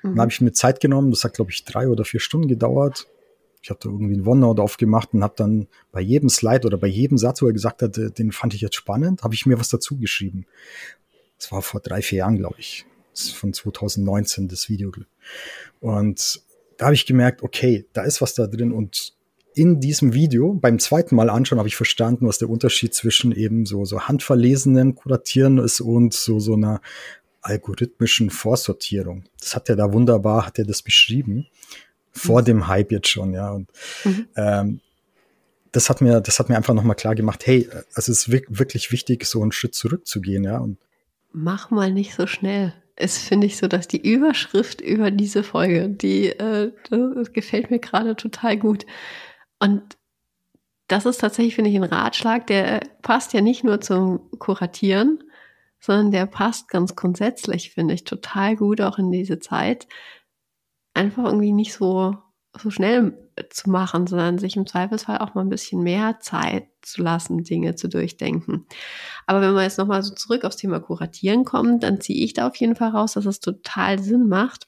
Mhm. 0.03 0.11
Dann 0.11 0.21
habe 0.21 0.31
ich 0.31 0.39
mir 0.39 0.53
Zeit 0.53 0.79
genommen, 0.79 1.11
das 1.11 1.25
hat, 1.25 1.33
glaube 1.33 1.51
ich, 1.51 1.65
drei 1.65 1.89
oder 1.89 2.05
vier 2.05 2.21
Stunden 2.21 2.47
gedauert. 2.47 3.07
Ich 3.61 3.69
habe 3.71 3.81
da 3.83 3.89
irgendwie 3.89 4.15
ein 4.15 4.25
OneNote 4.25 4.61
aufgemacht 4.61 5.13
und 5.13 5.21
habe 5.21 5.33
dann 5.35 5.67
bei 5.91 5.99
jedem 5.99 6.29
Slide 6.29 6.65
oder 6.65 6.77
bei 6.77 6.87
jedem 6.87 7.17
Satz, 7.17 7.41
wo 7.41 7.47
er 7.47 7.51
gesagt 7.51 7.81
hat, 7.81 7.97
den 7.97 8.31
fand 8.31 8.53
ich 8.53 8.61
jetzt 8.61 8.77
spannend, 8.77 9.23
habe 9.23 9.33
ich 9.33 9.45
mir 9.45 9.59
was 9.59 9.67
dazu 9.67 9.97
geschrieben. 9.97 10.45
Das 11.37 11.51
war 11.51 11.61
vor 11.61 11.81
drei, 11.81 12.01
vier 12.01 12.19
Jahren, 12.19 12.37
glaube 12.37 12.55
ich. 12.57 12.85
Das 13.11 13.23
ist 13.23 13.35
von 13.35 13.51
2019, 13.51 14.47
das 14.47 14.69
Video. 14.69 14.93
Und 15.81 16.41
da 16.79 16.85
habe 16.85 16.95
ich 16.95 17.05
gemerkt, 17.05 17.43
okay, 17.43 17.85
da 17.93 18.03
ist 18.03 18.21
was 18.21 18.33
da 18.33 18.47
drin 18.47 18.71
und 18.71 19.13
in 19.53 19.81
diesem 19.81 20.13
Video 20.13 20.53
beim 20.53 20.79
zweiten 20.79 21.15
Mal 21.15 21.29
anschauen 21.29 21.59
habe 21.59 21.67
ich 21.67 21.75
verstanden, 21.75 22.25
was 22.25 22.37
der 22.37 22.49
Unterschied 22.49 22.93
zwischen 22.93 23.33
eben 23.33 23.65
so 23.65 23.83
so 23.83 24.01
handverlesenem 24.01 24.95
Kuratieren 24.95 25.57
ist 25.57 25.81
und 25.81 26.13
so 26.13 26.39
so 26.39 26.53
einer 26.53 26.81
algorithmischen 27.41 28.29
Vorsortierung. 28.29 29.25
Das 29.39 29.55
hat 29.55 29.69
er 29.69 29.75
da 29.75 29.91
wunderbar, 29.91 30.45
hat 30.45 30.57
er 30.57 30.65
das 30.65 30.81
beschrieben 30.81 31.47
vor 32.11 32.41
mhm. 32.41 32.45
dem 32.45 32.67
Hype 32.67 32.91
jetzt 32.91 33.09
schon, 33.09 33.33
ja. 33.33 33.51
Und 33.51 33.69
mhm. 34.05 34.27
ähm, 34.37 34.79
das 35.71 35.89
hat 35.89 36.01
mir, 36.01 36.21
das 36.21 36.39
hat 36.39 36.49
mir 36.49 36.55
einfach 36.55 36.73
nochmal 36.73 36.95
klar 36.95 37.15
gemacht, 37.15 37.45
hey, 37.45 37.69
es 37.95 38.09
ist 38.09 38.29
wirklich 38.31 38.91
wichtig, 38.91 39.25
so 39.25 39.41
einen 39.41 39.51
Schritt 39.51 39.75
zurückzugehen, 39.75 40.43
ja. 40.43 40.57
Und 40.57 40.77
Mach 41.31 41.69
mal 41.69 41.91
nicht 41.91 42.15
so 42.15 42.25
schnell 42.25 42.73
ist, 42.99 43.19
finde 43.19 43.47
ich, 43.47 43.57
so, 43.57 43.67
dass 43.67 43.87
die 43.87 44.01
Überschrift 44.01 44.81
über 44.81 45.11
diese 45.11 45.43
Folge, 45.43 45.89
die 45.89 46.27
äh, 46.27 46.71
gefällt 47.33 47.71
mir 47.71 47.79
gerade 47.79 48.15
total 48.15 48.57
gut. 48.57 48.85
Und 49.59 49.97
das 50.87 51.05
ist 51.05 51.19
tatsächlich, 51.19 51.55
finde 51.55 51.69
ich, 51.69 51.75
ein 51.75 51.83
Ratschlag, 51.83 52.47
der 52.47 52.81
passt 53.01 53.33
ja 53.33 53.41
nicht 53.41 53.63
nur 53.63 53.81
zum 53.81 54.29
Kuratieren, 54.39 55.23
sondern 55.79 56.11
der 56.11 56.25
passt 56.25 56.67
ganz 56.69 56.95
grundsätzlich, 56.95 57.71
finde 57.71 57.93
ich, 57.93 58.03
total 58.03 58.55
gut 58.55 58.81
auch 58.81 58.97
in 58.97 59.11
diese 59.11 59.39
Zeit. 59.39 59.87
Einfach 60.93 61.25
irgendwie 61.25 61.53
nicht 61.53 61.73
so 61.73 62.17
so 62.57 62.71
schnell 62.71 63.17
zu 63.49 63.69
machen, 63.69 64.07
sondern 64.07 64.37
sich 64.37 64.55
im 64.55 64.65
Zweifelsfall 64.65 65.19
auch 65.19 65.33
mal 65.35 65.41
ein 65.41 65.49
bisschen 65.49 65.83
mehr 65.83 66.19
Zeit 66.19 66.67
zu 66.81 67.01
lassen, 67.01 67.43
Dinge 67.43 67.75
zu 67.75 67.87
durchdenken. 67.87 68.65
Aber 69.27 69.41
wenn 69.41 69.53
wir 69.53 69.63
jetzt 69.63 69.77
nochmal 69.77 70.03
so 70.03 70.13
zurück 70.13 70.45
aufs 70.45 70.57
Thema 70.57 70.79
Kuratieren 70.79 71.45
kommen, 71.45 71.79
dann 71.79 72.01
ziehe 72.01 72.23
ich 72.23 72.33
da 72.33 72.47
auf 72.47 72.55
jeden 72.55 72.75
Fall 72.75 72.89
raus, 72.89 73.13
dass 73.13 73.25
es 73.25 73.39
total 73.39 73.99
Sinn 73.99 74.27
macht, 74.27 74.67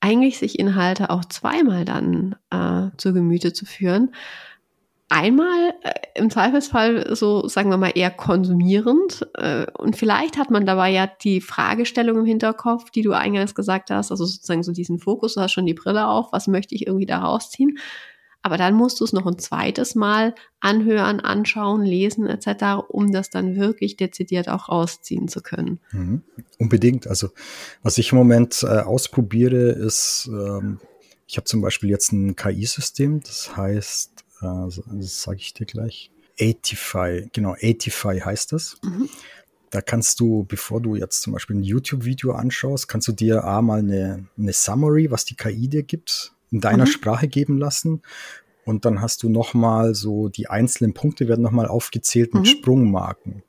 eigentlich 0.00 0.38
sich 0.38 0.58
Inhalte 0.58 1.10
auch 1.10 1.24
zweimal 1.26 1.84
dann 1.84 2.36
äh, 2.50 2.96
zu 2.96 3.12
Gemüte 3.12 3.52
zu 3.52 3.66
führen 3.66 4.10
einmal 5.10 5.69
im 6.14 6.30
Zweifelsfall 6.30 7.14
so, 7.16 7.48
sagen 7.48 7.70
wir 7.70 7.76
mal, 7.76 7.92
eher 7.94 8.10
konsumierend. 8.10 9.26
Äh, 9.34 9.66
und 9.78 9.96
vielleicht 9.96 10.36
hat 10.36 10.50
man 10.50 10.66
dabei 10.66 10.90
ja 10.90 11.06
die 11.06 11.40
Fragestellung 11.40 12.18
im 12.18 12.24
Hinterkopf, 12.26 12.90
die 12.90 13.02
du 13.02 13.12
eingangs 13.12 13.54
gesagt 13.54 13.90
hast, 13.90 14.10
also 14.10 14.24
sozusagen 14.24 14.62
so 14.62 14.72
diesen 14.72 14.98
Fokus, 14.98 15.34
du 15.34 15.40
hast 15.40 15.52
schon 15.52 15.66
die 15.66 15.74
Brille 15.74 16.06
auf, 16.06 16.32
was 16.32 16.46
möchte 16.48 16.74
ich 16.74 16.86
irgendwie 16.86 17.06
da 17.06 17.18
rausziehen. 17.18 17.78
Aber 18.42 18.56
dann 18.56 18.74
musst 18.74 19.00
du 19.00 19.04
es 19.04 19.12
noch 19.12 19.26
ein 19.26 19.38
zweites 19.38 19.94
Mal 19.94 20.34
anhören, 20.60 21.20
anschauen, 21.20 21.82
lesen 21.82 22.26
etc., 22.26 22.82
um 22.88 23.12
das 23.12 23.28
dann 23.28 23.56
wirklich 23.56 23.96
dezidiert 23.96 24.48
auch 24.48 24.70
rausziehen 24.70 25.28
zu 25.28 25.42
können. 25.42 25.78
Mhm. 25.92 26.22
Unbedingt. 26.58 27.06
Also 27.06 27.28
was 27.82 27.98
ich 27.98 28.12
im 28.12 28.18
Moment 28.18 28.62
äh, 28.62 28.80
ausprobiere, 28.80 29.70
ist, 29.72 30.30
ähm, 30.32 30.80
ich 31.26 31.36
habe 31.36 31.44
zum 31.44 31.60
Beispiel 31.60 31.90
jetzt 31.90 32.12
ein 32.12 32.34
KI-System, 32.34 33.20
das 33.20 33.56
heißt 33.56 34.24
Äh, 34.29 34.29
sage 34.40 35.38
ich 35.38 35.54
dir 35.54 35.66
gleich. 35.66 36.10
85, 36.38 37.32
genau, 37.32 37.54
85 37.54 38.24
heißt 38.24 38.52
das. 38.52 38.78
Mhm. 38.82 39.08
Da 39.70 39.80
kannst 39.80 40.18
du, 40.18 40.44
bevor 40.48 40.80
du 40.80 40.96
jetzt 40.96 41.22
zum 41.22 41.32
Beispiel 41.32 41.56
ein 41.56 41.62
YouTube-Video 41.62 42.32
anschaust, 42.32 42.88
kannst 42.88 43.06
du 43.06 43.12
dir 43.12 43.44
A 43.44 43.62
mal 43.62 43.78
eine, 43.78 44.26
eine 44.36 44.52
Summary, 44.52 45.10
was 45.10 45.24
die 45.24 45.36
KI 45.36 45.68
dir 45.68 45.84
gibt, 45.84 46.32
in 46.50 46.60
deiner 46.60 46.86
mhm. 46.86 46.90
Sprache 46.90 47.28
geben 47.28 47.58
lassen. 47.58 48.02
Und 48.64 48.84
dann 48.84 49.00
hast 49.00 49.22
du 49.22 49.28
nochmal 49.28 49.94
so, 49.94 50.28
die 50.28 50.48
einzelnen 50.48 50.92
Punkte 50.92 51.28
werden 51.28 51.42
nochmal 51.42 51.68
aufgezählt 51.68 52.34
mit 52.34 52.44
mhm. 52.44 52.46
Sprungmarken. 52.46 53.42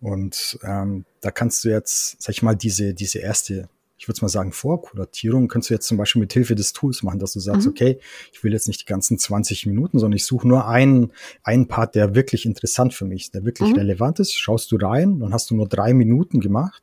Und 0.00 0.58
ähm, 0.62 1.04
da 1.20 1.30
kannst 1.30 1.64
du 1.64 1.68
jetzt, 1.68 2.22
sag 2.22 2.34
ich 2.34 2.42
mal, 2.42 2.56
diese, 2.56 2.94
diese 2.94 3.18
erste 3.18 3.68
ich 4.00 4.08
würde 4.08 4.22
mal 4.22 4.30
sagen, 4.30 4.52
Vorkuratierung 4.52 5.46
kannst 5.48 5.68
du 5.68 5.74
jetzt 5.74 5.86
zum 5.86 5.98
Beispiel 5.98 6.20
mit 6.20 6.32
Hilfe 6.32 6.54
des 6.54 6.72
Tools 6.72 7.02
machen, 7.02 7.18
dass 7.18 7.34
du 7.34 7.40
sagst, 7.40 7.66
mhm. 7.66 7.72
okay, 7.72 7.98
ich 8.32 8.42
will 8.42 8.50
jetzt 8.54 8.66
nicht 8.66 8.80
die 8.80 8.86
ganzen 8.86 9.18
20 9.18 9.66
Minuten, 9.66 9.98
sondern 9.98 10.16
ich 10.16 10.24
suche 10.24 10.48
nur 10.48 10.66
einen, 10.66 11.12
einen 11.42 11.68
Part, 11.68 11.94
der 11.96 12.14
wirklich 12.14 12.46
interessant 12.46 12.94
für 12.94 13.04
mich 13.04 13.24
ist, 13.24 13.34
der 13.34 13.44
wirklich 13.44 13.68
mhm. 13.68 13.76
relevant 13.76 14.18
ist. 14.18 14.32
Schaust 14.32 14.72
du 14.72 14.76
rein, 14.76 15.20
dann 15.20 15.34
hast 15.34 15.50
du 15.50 15.54
nur 15.54 15.68
drei 15.68 15.92
Minuten 15.92 16.40
gemacht. 16.40 16.82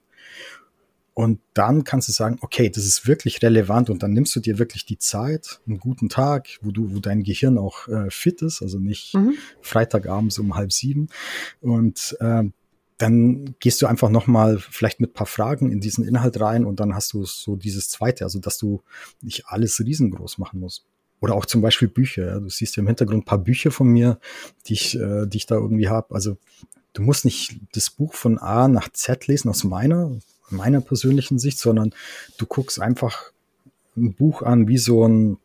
Und 1.15 1.39
dann 1.55 1.83
kannst 1.83 2.07
du 2.07 2.11
sagen, 2.11 2.37
okay, 2.41 2.69
das 2.69 2.85
ist 2.85 3.07
wirklich 3.07 3.41
relevant 3.41 3.89
und 3.89 4.03
dann 4.03 4.13
nimmst 4.13 4.35
du 4.35 4.39
dir 4.39 4.59
wirklich 4.59 4.85
die 4.85 4.99
Zeit, 4.99 5.59
einen 5.65 5.79
guten 5.79 6.09
Tag, 6.09 6.59
wo 6.61 6.69
du, 6.69 6.93
wo 6.93 6.99
dein 6.99 7.23
Gehirn 7.23 7.57
auch 7.57 7.87
äh, 7.87 8.11
fit 8.11 8.43
ist, 8.43 8.61
also 8.61 8.77
nicht 8.77 9.15
mhm. 9.15 9.33
Freitagabends 9.59 10.37
um 10.37 10.53
halb 10.53 10.71
sieben. 10.71 11.07
Und 11.61 12.15
äh, 12.19 12.43
dann 12.97 13.55
gehst 13.59 13.81
du 13.81 13.87
einfach 13.87 14.09
nochmal 14.09 14.57
vielleicht 14.57 14.99
mit 14.99 15.13
paar 15.13 15.27
Fragen 15.27 15.71
in 15.71 15.79
diesen 15.79 16.03
Inhalt 16.05 16.39
rein 16.39 16.65
und 16.65 16.79
dann 16.79 16.95
hast 16.95 17.13
du 17.13 17.25
so 17.25 17.55
dieses 17.55 17.89
zweite, 17.89 18.23
also 18.23 18.39
dass 18.39 18.57
du 18.57 18.81
nicht 19.21 19.47
alles 19.47 19.79
riesengroß 19.79 20.39
machen 20.39 20.59
musst. 20.59 20.85
Oder 21.19 21.35
auch 21.35 21.45
zum 21.45 21.61
Beispiel 21.61 21.87
Bücher. 21.87 22.39
Du 22.39 22.49
siehst 22.49 22.75
ja 22.75 22.81
im 22.81 22.87
Hintergrund 22.87 23.25
paar 23.25 23.39
Bücher 23.39 23.71
von 23.71 23.87
mir, 23.87 24.19
die 24.67 24.73
ich, 24.73 24.99
äh, 24.99 25.25
die 25.25 25.37
ich 25.37 25.45
da 25.45 25.55
irgendwie 25.55 25.89
habe. 25.89 26.13
Also 26.13 26.37
du 26.93 27.01
musst 27.01 27.25
nicht 27.25 27.59
das 27.73 27.89
Buch 27.89 28.13
von 28.13 28.37
A 28.37 28.67
nach 28.67 28.89
Z 28.89 29.27
lesen 29.27 29.49
aus 29.49 29.63
meiner, 29.63 30.17
meiner 30.49 30.81
persönlichen 30.81 31.39
Sicht, 31.39 31.59
sondern 31.59 31.93
du 32.37 32.45
guckst 32.45 32.79
einfach 32.79 33.31
ein 33.95 34.13
Buch 34.13 34.41
an 34.43 34.67
wie 34.67 34.77
so 34.77 35.07
ein, 35.07 35.37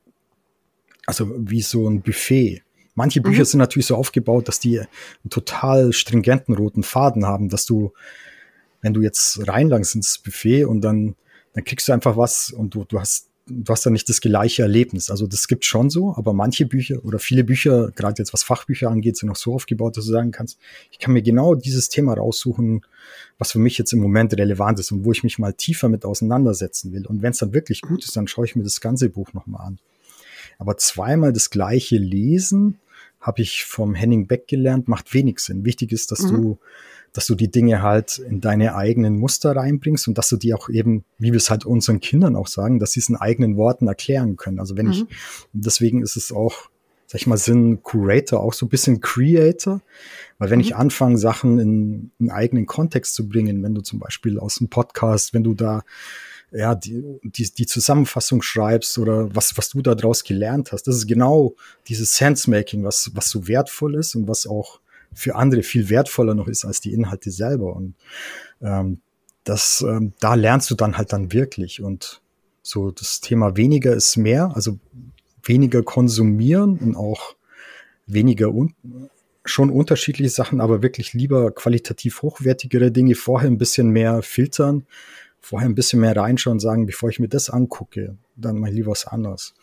also 1.06 1.30
wie 1.38 1.62
so 1.62 1.88
ein 1.88 2.02
Buffet. 2.02 2.61
Manche 2.94 3.20
Bücher 3.20 3.40
mhm. 3.40 3.46
sind 3.46 3.58
natürlich 3.58 3.86
so 3.86 3.96
aufgebaut, 3.96 4.48
dass 4.48 4.60
die 4.60 4.80
einen 4.80 5.30
total 5.30 5.92
stringenten 5.92 6.54
roten 6.54 6.82
Faden 6.82 7.26
haben, 7.26 7.48
dass 7.48 7.64
du, 7.64 7.92
wenn 8.80 8.92
du 8.92 9.00
jetzt 9.00 9.46
reinlangst 9.48 9.94
ins 9.94 10.18
Buffet 10.18 10.64
und 10.64 10.82
dann, 10.82 11.14
dann 11.54 11.64
kriegst 11.64 11.88
du 11.88 11.92
einfach 11.92 12.16
was 12.16 12.50
und 12.50 12.74
du, 12.74 12.84
du 12.84 13.00
hast 13.00 13.28
du 13.46 13.72
hast 13.72 13.84
dann 13.84 13.92
nicht 13.92 14.08
das 14.08 14.20
gleiche 14.20 14.62
Erlebnis. 14.62 15.10
Also 15.10 15.26
das 15.26 15.48
gibt 15.48 15.64
schon 15.64 15.90
so, 15.90 16.14
aber 16.16 16.32
manche 16.32 16.66
Bücher 16.66 17.04
oder 17.04 17.18
viele 17.18 17.44
Bücher, 17.44 17.90
gerade 17.90 18.18
jetzt 18.18 18.32
was 18.32 18.42
Fachbücher 18.42 18.90
angeht, 18.90 19.16
sind 19.16 19.30
auch 19.30 19.36
so 19.36 19.54
aufgebaut, 19.54 19.96
dass 19.96 20.06
du 20.06 20.12
sagen 20.12 20.30
kannst, 20.30 20.58
ich 20.90 20.98
kann 20.98 21.12
mir 21.12 21.22
genau 21.22 21.54
dieses 21.54 21.88
Thema 21.88 22.14
raussuchen, 22.14 22.82
was 23.38 23.52
für 23.52 23.58
mich 23.58 23.78
jetzt 23.78 23.92
im 23.92 24.00
Moment 24.00 24.34
relevant 24.34 24.78
ist 24.78 24.92
und 24.92 25.04
wo 25.04 25.12
ich 25.12 25.24
mich 25.24 25.38
mal 25.38 25.52
tiefer 25.52 25.88
mit 25.88 26.04
auseinandersetzen 26.04 26.92
will. 26.92 27.06
Und 27.06 27.22
wenn 27.22 27.32
es 27.32 27.38
dann 27.38 27.52
wirklich 27.52 27.82
gut 27.82 28.04
ist, 28.04 28.16
dann 28.16 28.28
schaue 28.28 28.44
ich 28.44 28.56
mir 28.56 28.62
das 28.62 28.80
ganze 28.80 29.08
Buch 29.08 29.32
nochmal 29.32 29.66
an. 29.66 29.78
Aber 30.58 30.76
zweimal 30.76 31.32
das 31.32 31.50
gleiche 31.50 31.96
lesen, 31.96 32.78
habe 33.22 33.40
ich 33.40 33.64
vom 33.64 33.94
Henning 33.94 34.26
Beck 34.26 34.48
gelernt, 34.48 34.88
macht 34.88 35.14
wenig 35.14 35.38
Sinn. 35.38 35.64
Wichtig 35.64 35.92
ist, 35.92 36.10
dass 36.10 36.22
mhm. 36.22 36.28
du, 36.28 36.58
dass 37.12 37.26
du 37.26 37.34
die 37.34 37.50
Dinge 37.50 37.80
halt 37.80 38.18
in 38.18 38.40
deine 38.40 38.74
eigenen 38.74 39.18
Muster 39.18 39.54
reinbringst 39.54 40.08
und 40.08 40.18
dass 40.18 40.28
du 40.28 40.36
die 40.36 40.52
auch 40.54 40.68
eben, 40.68 41.04
wie 41.18 41.30
wir 41.30 41.36
es 41.36 41.48
halt 41.48 41.64
unseren 41.64 42.00
Kindern 42.00 42.36
auch 42.36 42.48
sagen, 42.48 42.80
dass 42.80 42.92
sie 42.92 43.00
es 43.00 43.08
in 43.08 43.16
eigenen 43.16 43.56
Worten 43.56 43.86
erklären 43.86 44.36
können. 44.36 44.58
Also 44.58 44.76
wenn 44.76 44.86
mhm. 44.86 44.92
ich, 44.92 45.04
deswegen 45.52 46.02
ist 46.02 46.16
es 46.16 46.32
auch, 46.32 46.68
sag 47.06 47.20
ich 47.20 47.26
mal, 47.28 47.38
sind 47.38 47.82
Curator 47.84 48.40
auch 48.40 48.54
so 48.54 48.66
ein 48.66 48.70
bisschen 48.70 49.00
Creator, 49.00 49.80
weil 50.38 50.50
wenn 50.50 50.58
mhm. 50.58 50.64
ich 50.64 50.74
anfange, 50.74 51.16
Sachen 51.18 51.60
in 51.60 52.10
einen 52.18 52.30
eigenen 52.30 52.66
Kontext 52.66 53.14
zu 53.14 53.28
bringen, 53.28 53.62
wenn 53.62 53.74
du 53.74 53.82
zum 53.82 54.00
Beispiel 54.00 54.38
aus 54.40 54.60
einem 54.60 54.68
Podcast, 54.68 55.32
wenn 55.32 55.44
du 55.44 55.54
da 55.54 55.84
ja, 56.52 56.74
die, 56.74 57.02
die, 57.22 57.50
die 57.50 57.66
Zusammenfassung 57.66 58.42
schreibst 58.42 58.98
oder 58.98 59.34
was, 59.34 59.56
was 59.56 59.70
du 59.70 59.82
da 59.82 59.94
draus 59.94 60.24
gelernt 60.24 60.72
hast. 60.72 60.86
Das 60.86 60.96
ist 60.96 61.06
genau 61.06 61.54
dieses 61.88 62.16
Sensemaking, 62.16 62.84
was, 62.84 63.10
was 63.14 63.30
so 63.30 63.48
wertvoll 63.48 63.94
ist 63.94 64.14
und 64.14 64.28
was 64.28 64.46
auch 64.46 64.80
für 65.14 65.34
andere 65.34 65.62
viel 65.62 65.88
wertvoller 65.88 66.34
noch 66.34 66.48
ist 66.48 66.64
als 66.64 66.80
die 66.80 66.92
Inhalte 66.92 67.30
selber. 67.30 67.74
Und 67.74 67.94
ähm, 68.60 69.00
das, 69.44 69.84
ähm, 69.86 70.12
da 70.20 70.34
lernst 70.34 70.70
du 70.70 70.74
dann 70.74 70.96
halt 70.96 71.12
dann 71.12 71.32
wirklich. 71.32 71.82
Und 71.82 72.20
so 72.62 72.90
das 72.90 73.20
Thema 73.20 73.56
weniger 73.56 73.94
ist 73.94 74.16
mehr, 74.16 74.52
also 74.54 74.78
weniger 75.42 75.82
konsumieren 75.82 76.78
und 76.78 76.96
auch 76.96 77.34
weniger 78.06 78.52
un 78.52 78.74
schon 79.44 79.70
unterschiedliche 79.70 80.30
Sachen, 80.30 80.60
aber 80.60 80.82
wirklich 80.82 81.14
lieber 81.14 81.50
qualitativ 81.50 82.22
hochwertigere 82.22 82.92
Dinge 82.92 83.16
vorher 83.16 83.50
ein 83.50 83.58
bisschen 83.58 83.90
mehr 83.90 84.22
filtern, 84.22 84.86
vorher 85.42 85.68
ein 85.68 85.74
bisschen 85.74 86.00
mehr 86.00 86.16
reinschauen 86.16 86.56
und 86.56 86.60
sagen, 86.60 86.86
bevor 86.86 87.10
ich 87.10 87.18
mir 87.18 87.28
das 87.28 87.50
angucke, 87.50 88.16
dann 88.36 88.58
mal 88.58 88.70
lieber 88.70 88.92
was 88.92 89.06
anderes. 89.06 89.54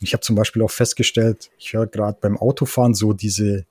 Ich 0.00 0.12
habe 0.12 0.20
zum 0.20 0.36
Beispiel 0.36 0.62
auch 0.62 0.70
festgestellt, 0.70 1.50
ich 1.58 1.72
höre 1.72 1.86
gerade 1.86 2.18
beim 2.20 2.36
Autofahren 2.36 2.94
so 2.94 3.12
diese, 3.12 3.64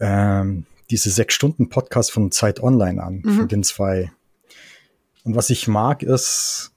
ähm, 0.00 0.64
diese 0.90 1.10
sechs 1.10 1.34
Stunden 1.34 1.68
Podcast 1.68 2.10
von 2.10 2.32
Zeit 2.32 2.62
Online 2.62 3.02
an, 3.02 3.22
mhm. 3.24 3.36
von 3.36 3.48
den 3.48 3.62
zwei. 3.62 4.10
Und 5.24 5.36
was 5.36 5.50
ich 5.50 5.68
mag, 5.68 6.02
ist 6.02 6.72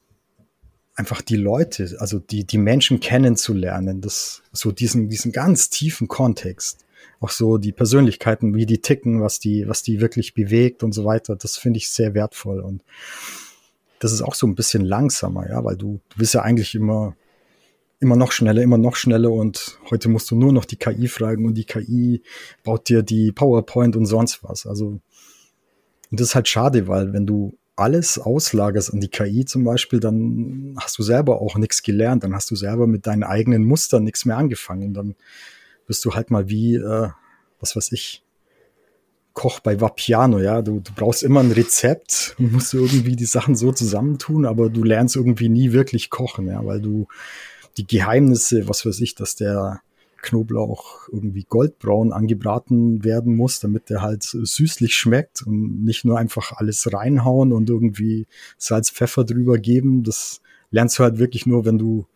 einfach 0.96 1.22
die 1.22 1.36
Leute, 1.36 1.96
also 2.00 2.20
die, 2.20 2.44
die 2.44 2.58
Menschen 2.58 3.00
kennenzulernen, 3.00 4.02
das, 4.02 4.42
so 4.52 4.72
diesen, 4.72 5.10
diesen 5.10 5.32
ganz 5.32 5.70
tiefen 5.70 6.08
Kontext. 6.08 6.86
Auch 7.20 7.30
so 7.30 7.58
die 7.58 7.72
Persönlichkeiten, 7.72 8.54
wie 8.54 8.66
die 8.66 8.80
ticken, 8.80 9.22
was 9.22 9.40
die, 9.40 9.68
was 9.68 9.82
die 9.82 10.02
wirklich 10.02 10.34
bewegt 10.34 10.84
und 10.84 10.92
so 10.92 11.06
weiter. 11.06 11.36
Das 11.36 11.58
finde 11.58 11.78
ich 11.78 11.90
sehr 11.90 12.14
wertvoll. 12.14 12.60
Und 12.60 12.84
das 14.00 14.12
ist 14.12 14.22
auch 14.22 14.36
so 14.36 14.48
ein 14.48 14.56
bisschen 14.56 14.86
langsamer, 14.86 15.50
ja, 15.50 15.64
weil 15.64 15.78
du, 15.78 16.00
du 16.10 16.18
bist 16.18 16.34
ja 16.34 16.42
eigentlich 16.42 16.76
immer, 16.76 17.16
immer 18.00 18.16
noch 18.16 18.32
schneller, 18.32 18.62
immer 18.62 18.78
noch 18.78 18.96
schneller 18.96 19.32
und 19.32 19.80
heute 19.90 20.10
musst 20.10 20.30
du 20.32 20.36
nur 20.36 20.54
noch 20.54 20.66
die 20.66 20.76
KI 20.76 21.08
fragen 21.08 21.46
und 21.46 21.56
die 21.56 21.66
KI 21.66 22.22
baut 22.64 22.90
dir 22.90 23.04
die 23.04 23.32
PowerPoint 23.32 23.96
und 23.96 24.06
sonst 24.06 24.44
was. 24.44 24.68
Also, 24.68 25.00
und 26.10 26.20
das 26.20 26.30
ist 26.30 26.36
halt 26.36 26.48
schade, 26.48 26.88
weil 26.88 27.14
wenn 27.14 27.26
du 27.26 27.58
alles 27.76 28.18
auslagerst 28.18 28.92
an 28.94 29.00
die 29.00 29.10
KI 29.10 29.46
zum 29.46 29.64
Beispiel, 29.64 30.00
dann 30.00 30.76
hast 30.80 30.98
du 30.98 31.04
selber 31.04 31.42
auch 31.42 31.58
nichts 31.58 31.84
gelernt, 31.84 32.24
dann 32.24 32.34
hast 32.34 32.50
du 32.50 32.56
selber 32.56 32.88
mit 32.88 33.06
deinen 33.06 33.24
eigenen 33.24 33.66
Mustern 33.66 34.04
nichts 34.04 34.26
mehr 34.26 34.38
angefangen. 34.38 34.94
Dann 34.94 35.16
bist 35.86 36.04
du 36.04 36.14
halt 36.14 36.32
mal 36.32 36.50
wie, 36.50 36.76
äh, 36.76 37.10
was 37.60 37.76
weiß 37.76 37.92
ich, 37.92 38.24
Koch 39.38 39.60
bei 39.60 39.80
Vapiano, 39.80 40.40
ja. 40.40 40.64
Du, 40.64 40.80
du 40.80 40.92
brauchst 40.96 41.22
immer 41.22 41.42
ein 41.42 41.52
Rezept 41.52 42.36
und 42.40 42.52
musst 42.54 42.74
irgendwie 42.74 43.16
die 43.16 43.26
Sachen 43.26 43.56
so 43.56 43.72
zusammentun, 43.72 44.48
aber 44.48 44.72
du 44.72 44.84
lernst 44.84 45.16
irgendwie 45.16 45.48
nie 45.48 45.74
wirklich 45.74 46.10
kochen, 46.10 46.48
ja, 46.48 46.66
weil 46.66 46.82
du 46.82 47.08
die 47.78 47.86
Geheimnisse, 47.86 48.68
was 48.68 48.84
weiß 48.84 49.00
ich, 49.02 49.14
dass 49.14 49.36
der 49.36 49.82
Knoblauch 50.24 51.08
irgendwie 51.12 51.46
goldbraun 51.48 52.14
angebraten 52.14 53.04
werden 53.04 53.36
muss, 53.36 53.60
damit 53.60 53.92
der 53.92 54.02
halt 54.02 54.24
süßlich 54.24 54.96
schmeckt 54.96 55.44
und 55.44 55.84
nicht 55.84 56.04
nur 56.04 56.18
einfach 56.18 56.54
alles 56.54 56.92
reinhauen 56.92 57.54
und 57.54 57.70
irgendwie 57.70 58.26
Salz, 58.58 58.90
Pfeffer 58.90 59.24
drüber 59.24 59.60
geben. 59.60 60.04
Das 60.04 60.42
lernst 60.72 60.98
du 60.98 61.04
halt 61.04 61.20
wirklich 61.20 61.46
nur, 61.46 61.64
wenn 61.64 61.78
du 61.78 62.08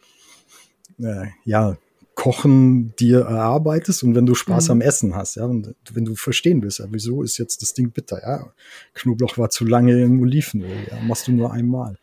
äh, 0.98 1.28
ja 1.46 1.78
Kochen 2.22 2.96
dir 2.98 3.22
erarbeitest 3.22 4.04
und 4.04 4.14
wenn 4.14 4.28
du 4.28 4.36
Spaß 4.36 4.68
mhm. 4.68 4.72
am 4.74 4.82
Essen 4.82 5.16
hast, 5.16 5.38
ja, 5.38 5.46
und 5.46 5.74
wenn 5.92 6.06
du 6.06 6.14
verstehen 6.14 6.62
willst, 6.62 6.78
ja, 6.78 6.86
wieso 6.92 7.24
ist 7.24 7.40
jetzt 7.40 7.64
das 7.64 7.74
Ding 7.74 7.90
bitter, 7.90 8.22
ja, 8.22 8.54
Knoblauch 8.94 9.40
war 9.40 9.50
zu 9.50 9.66
lange 9.66 10.04
im 10.04 10.22
Olivenöl, 10.22 10.86
ja, 10.92 11.00
machst 11.02 11.28
du 11.28 11.32
nur 11.32 11.52
einmal. 11.52 11.98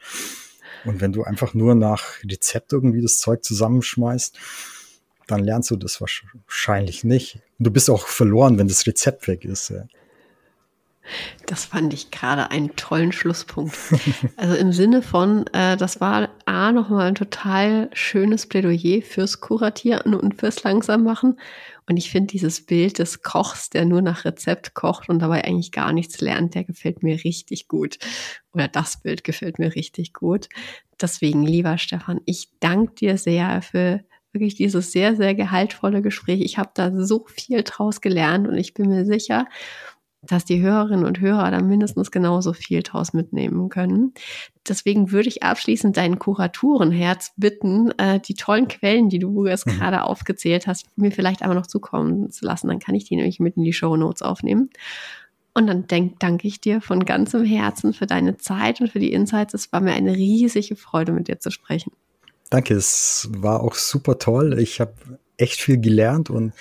Und 0.85 1.01
wenn 1.01 1.13
du 1.13 1.23
einfach 1.23 1.55
nur 1.55 1.77
nach 1.77 2.05
Rezept 2.29 2.73
irgendwie 2.73 3.01
das 3.01 3.19
Zeug 3.19 3.45
zusammenschmeißt, 3.45 4.37
dann 5.29 5.45
lernst 5.45 5.71
du 5.71 5.77
das 5.77 6.01
wahrscheinlich 6.01 7.05
nicht. 7.05 7.37
Und 7.61 7.69
du 7.69 7.71
bist 7.71 7.89
auch 7.89 8.09
verloren, 8.09 8.59
wenn 8.59 8.67
das 8.67 8.89
Rezept 8.89 9.29
weg 9.29 9.45
ist. 9.45 9.69
Ja. 9.69 9.85
Das 11.47 11.65
fand 11.65 11.95
ich 11.95 12.11
gerade 12.11 12.51
einen 12.51 12.77
tollen 12.77 13.13
Schlusspunkt. 13.13 13.77
Also 14.37 14.55
im 14.55 14.73
Sinne 14.73 15.03
von, 15.03 15.47
äh, 15.49 15.77
das 15.77 16.01
war 16.01 16.29
A 16.45 16.73
nochmal 16.73 17.09
ein 17.09 17.15
total 17.15 17.91
schönes 17.93 18.47
Plädoyer 18.47 19.03
fürs 19.03 19.41
Kuratieren 19.41 20.15
und 20.15 20.39
fürs 20.39 20.63
Langsammachen. 20.63 21.39
Und 21.89 21.97
ich 21.97 22.11
finde 22.11 22.29
dieses 22.29 22.65
Bild 22.65 22.99
des 22.99 23.23
Kochs, 23.23 23.71
der 23.71 23.85
nur 23.85 24.03
nach 24.03 24.25
Rezept 24.25 24.75
kocht 24.75 25.09
und 25.09 25.21
dabei 25.21 25.45
eigentlich 25.45 25.73
gar 25.73 25.93
nichts 25.93 26.21
lernt, 26.21 26.55
der 26.55 26.65
gefällt 26.65 27.03
mir 27.03 27.25
richtig 27.25 27.67
gut. 27.67 27.99
Oder 28.53 28.69
das 28.69 29.01
Bild 29.01 29.25
gefällt 29.25 29.59
mir 29.59 29.75
richtig 29.75 30.13
gut. 30.13 30.49
Deswegen, 31.01 31.45
lieber 31.45 31.79
Stefan, 31.79 32.21
ich 32.27 32.51
danke 32.61 32.95
dir 32.95 33.17
sehr 33.17 33.63
für 33.63 34.05
wirklich 34.33 34.55
dieses 34.55 34.93
sehr, 34.93 35.17
sehr 35.17 35.35
gehaltvolle 35.35 36.03
Gespräch. 36.03 36.41
Ich 36.43 36.59
habe 36.59 36.71
da 36.75 36.93
so 36.95 37.25
viel 37.29 37.63
draus 37.63 38.01
gelernt 38.01 38.47
und 38.47 38.57
ich 38.57 38.75
bin 38.75 38.89
mir 38.89 39.05
sicher, 39.05 39.47
dass 40.23 40.45
die 40.45 40.61
Hörerinnen 40.61 41.05
und 41.05 41.21
Hörer 41.21 41.51
da 41.51 41.61
mindestens 41.61 42.11
genauso 42.11 42.53
viel 42.53 42.83
draus 42.83 43.13
mitnehmen 43.13 43.69
können. 43.69 44.15
Deswegen 44.67 45.13
würde 45.13 45.29
ich 45.29 45.43
abschließend 45.43 45.97
dein 45.97 46.19
Kuratorenherz 46.19 47.33
bitten, 47.37 47.93
äh, 47.99 48.19
die 48.21 48.35
tollen 48.35 48.69
Quellen, 48.69 49.09
die 49.09 49.21
du 49.21 49.47
jetzt 49.47 49.67
mhm. 49.67 49.79
gerade 49.79 50.03
aufgezählt 50.03 50.67
hast, 50.67 50.87
mir 50.97 51.13
vielleicht 51.13 51.43
einmal 51.43 51.57
noch 51.57 51.67
zukommen 51.67 52.31
zu 52.31 52.45
lassen. 52.45 52.69
Dann 52.69 52.81
kann 52.81 52.95
ich 52.95 53.05
die 53.05 53.17
nämlich 53.17 53.39
mit 53.39 53.57
in 53.57 53.63
die 53.63 53.73
Show 53.73 53.97
Notes 53.97 54.23
aufnehmen. 54.23 54.71
Und 55.55 55.67
dann 55.67 55.87
denk, 55.87 56.21
danke 56.21 56.47
ich 56.47 56.61
dir 56.61 56.81
von 56.81 57.05
ganzem 57.05 57.45
Herzen 57.45 57.93
für 57.93 58.07
deine 58.07 58.37
Zeit 58.37 58.81
und 58.81 58.91
für 58.91 59.01
die 59.01 59.13
Insights. 59.13 59.55
Es 59.55 59.73
war 59.73 59.81
mir 59.81 59.93
eine 59.93 60.15
riesige 60.15 60.77
Freude, 60.77 61.13
mit 61.13 61.29
dir 61.29 61.41
zu 61.41 61.51
sprechen. 61.51 61.93
Danke, 62.51 62.75
es 62.75 63.29
war 63.37 63.63
auch 63.63 63.75
super 63.75 64.19
toll. 64.19 64.59
Ich 64.59 64.81
habe 64.81 64.95
echt 65.37 65.61
viel 65.61 65.81
gelernt 65.81 66.31
und 66.31 66.53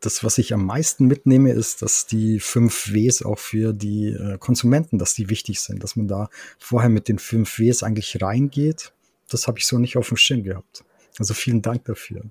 das, 0.00 0.22
was 0.22 0.38
ich 0.38 0.52
am 0.52 0.64
meisten 0.64 1.06
mitnehme, 1.06 1.52
ist, 1.52 1.82
dass 1.82 2.06
die 2.06 2.38
fünf 2.40 2.92
Ws 2.92 3.22
auch 3.22 3.38
für 3.38 3.72
die 3.72 4.08
äh, 4.08 4.38
Konsumenten, 4.38 4.98
dass 4.98 5.14
die 5.14 5.30
wichtig 5.30 5.60
sind, 5.60 5.82
dass 5.82 5.96
man 5.96 6.08
da 6.08 6.28
vorher 6.58 6.90
mit 6.90 7.08
den 7.08 7.18
fünf 7.18 7.58
Ws 7.58 7.82
eigentlich 7.82 8.20
reingeht. 8.20 8.92
Das 9.28 9.46
habe 9.46 9.58
ich 9.58 9.66
so 9.66 9.78
nicht 9.78 9.96
auf 9.96 10.08
dem 10.08 10.16
Schirm 10.16 10.42
gehabt. 10.42 10.84
Also 11.18 11.34
vielen 11.34 11.62
Dank 11.62 11.84
dafür. 11.86 12.22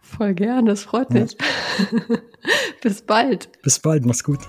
Voll 0.00 0.34
gern, 0.34 0.66
das 0.66 0.82
freut 0.84 1.10
mich. 1.10 1.36
Ja. 1.38 2.18
Bis 2.82 3.02
bald. 3.02 3.50
Bis 3.62 3.78
bald, 3.78 4.04
mach's 4.06 4.24
gut. 4.24 4.40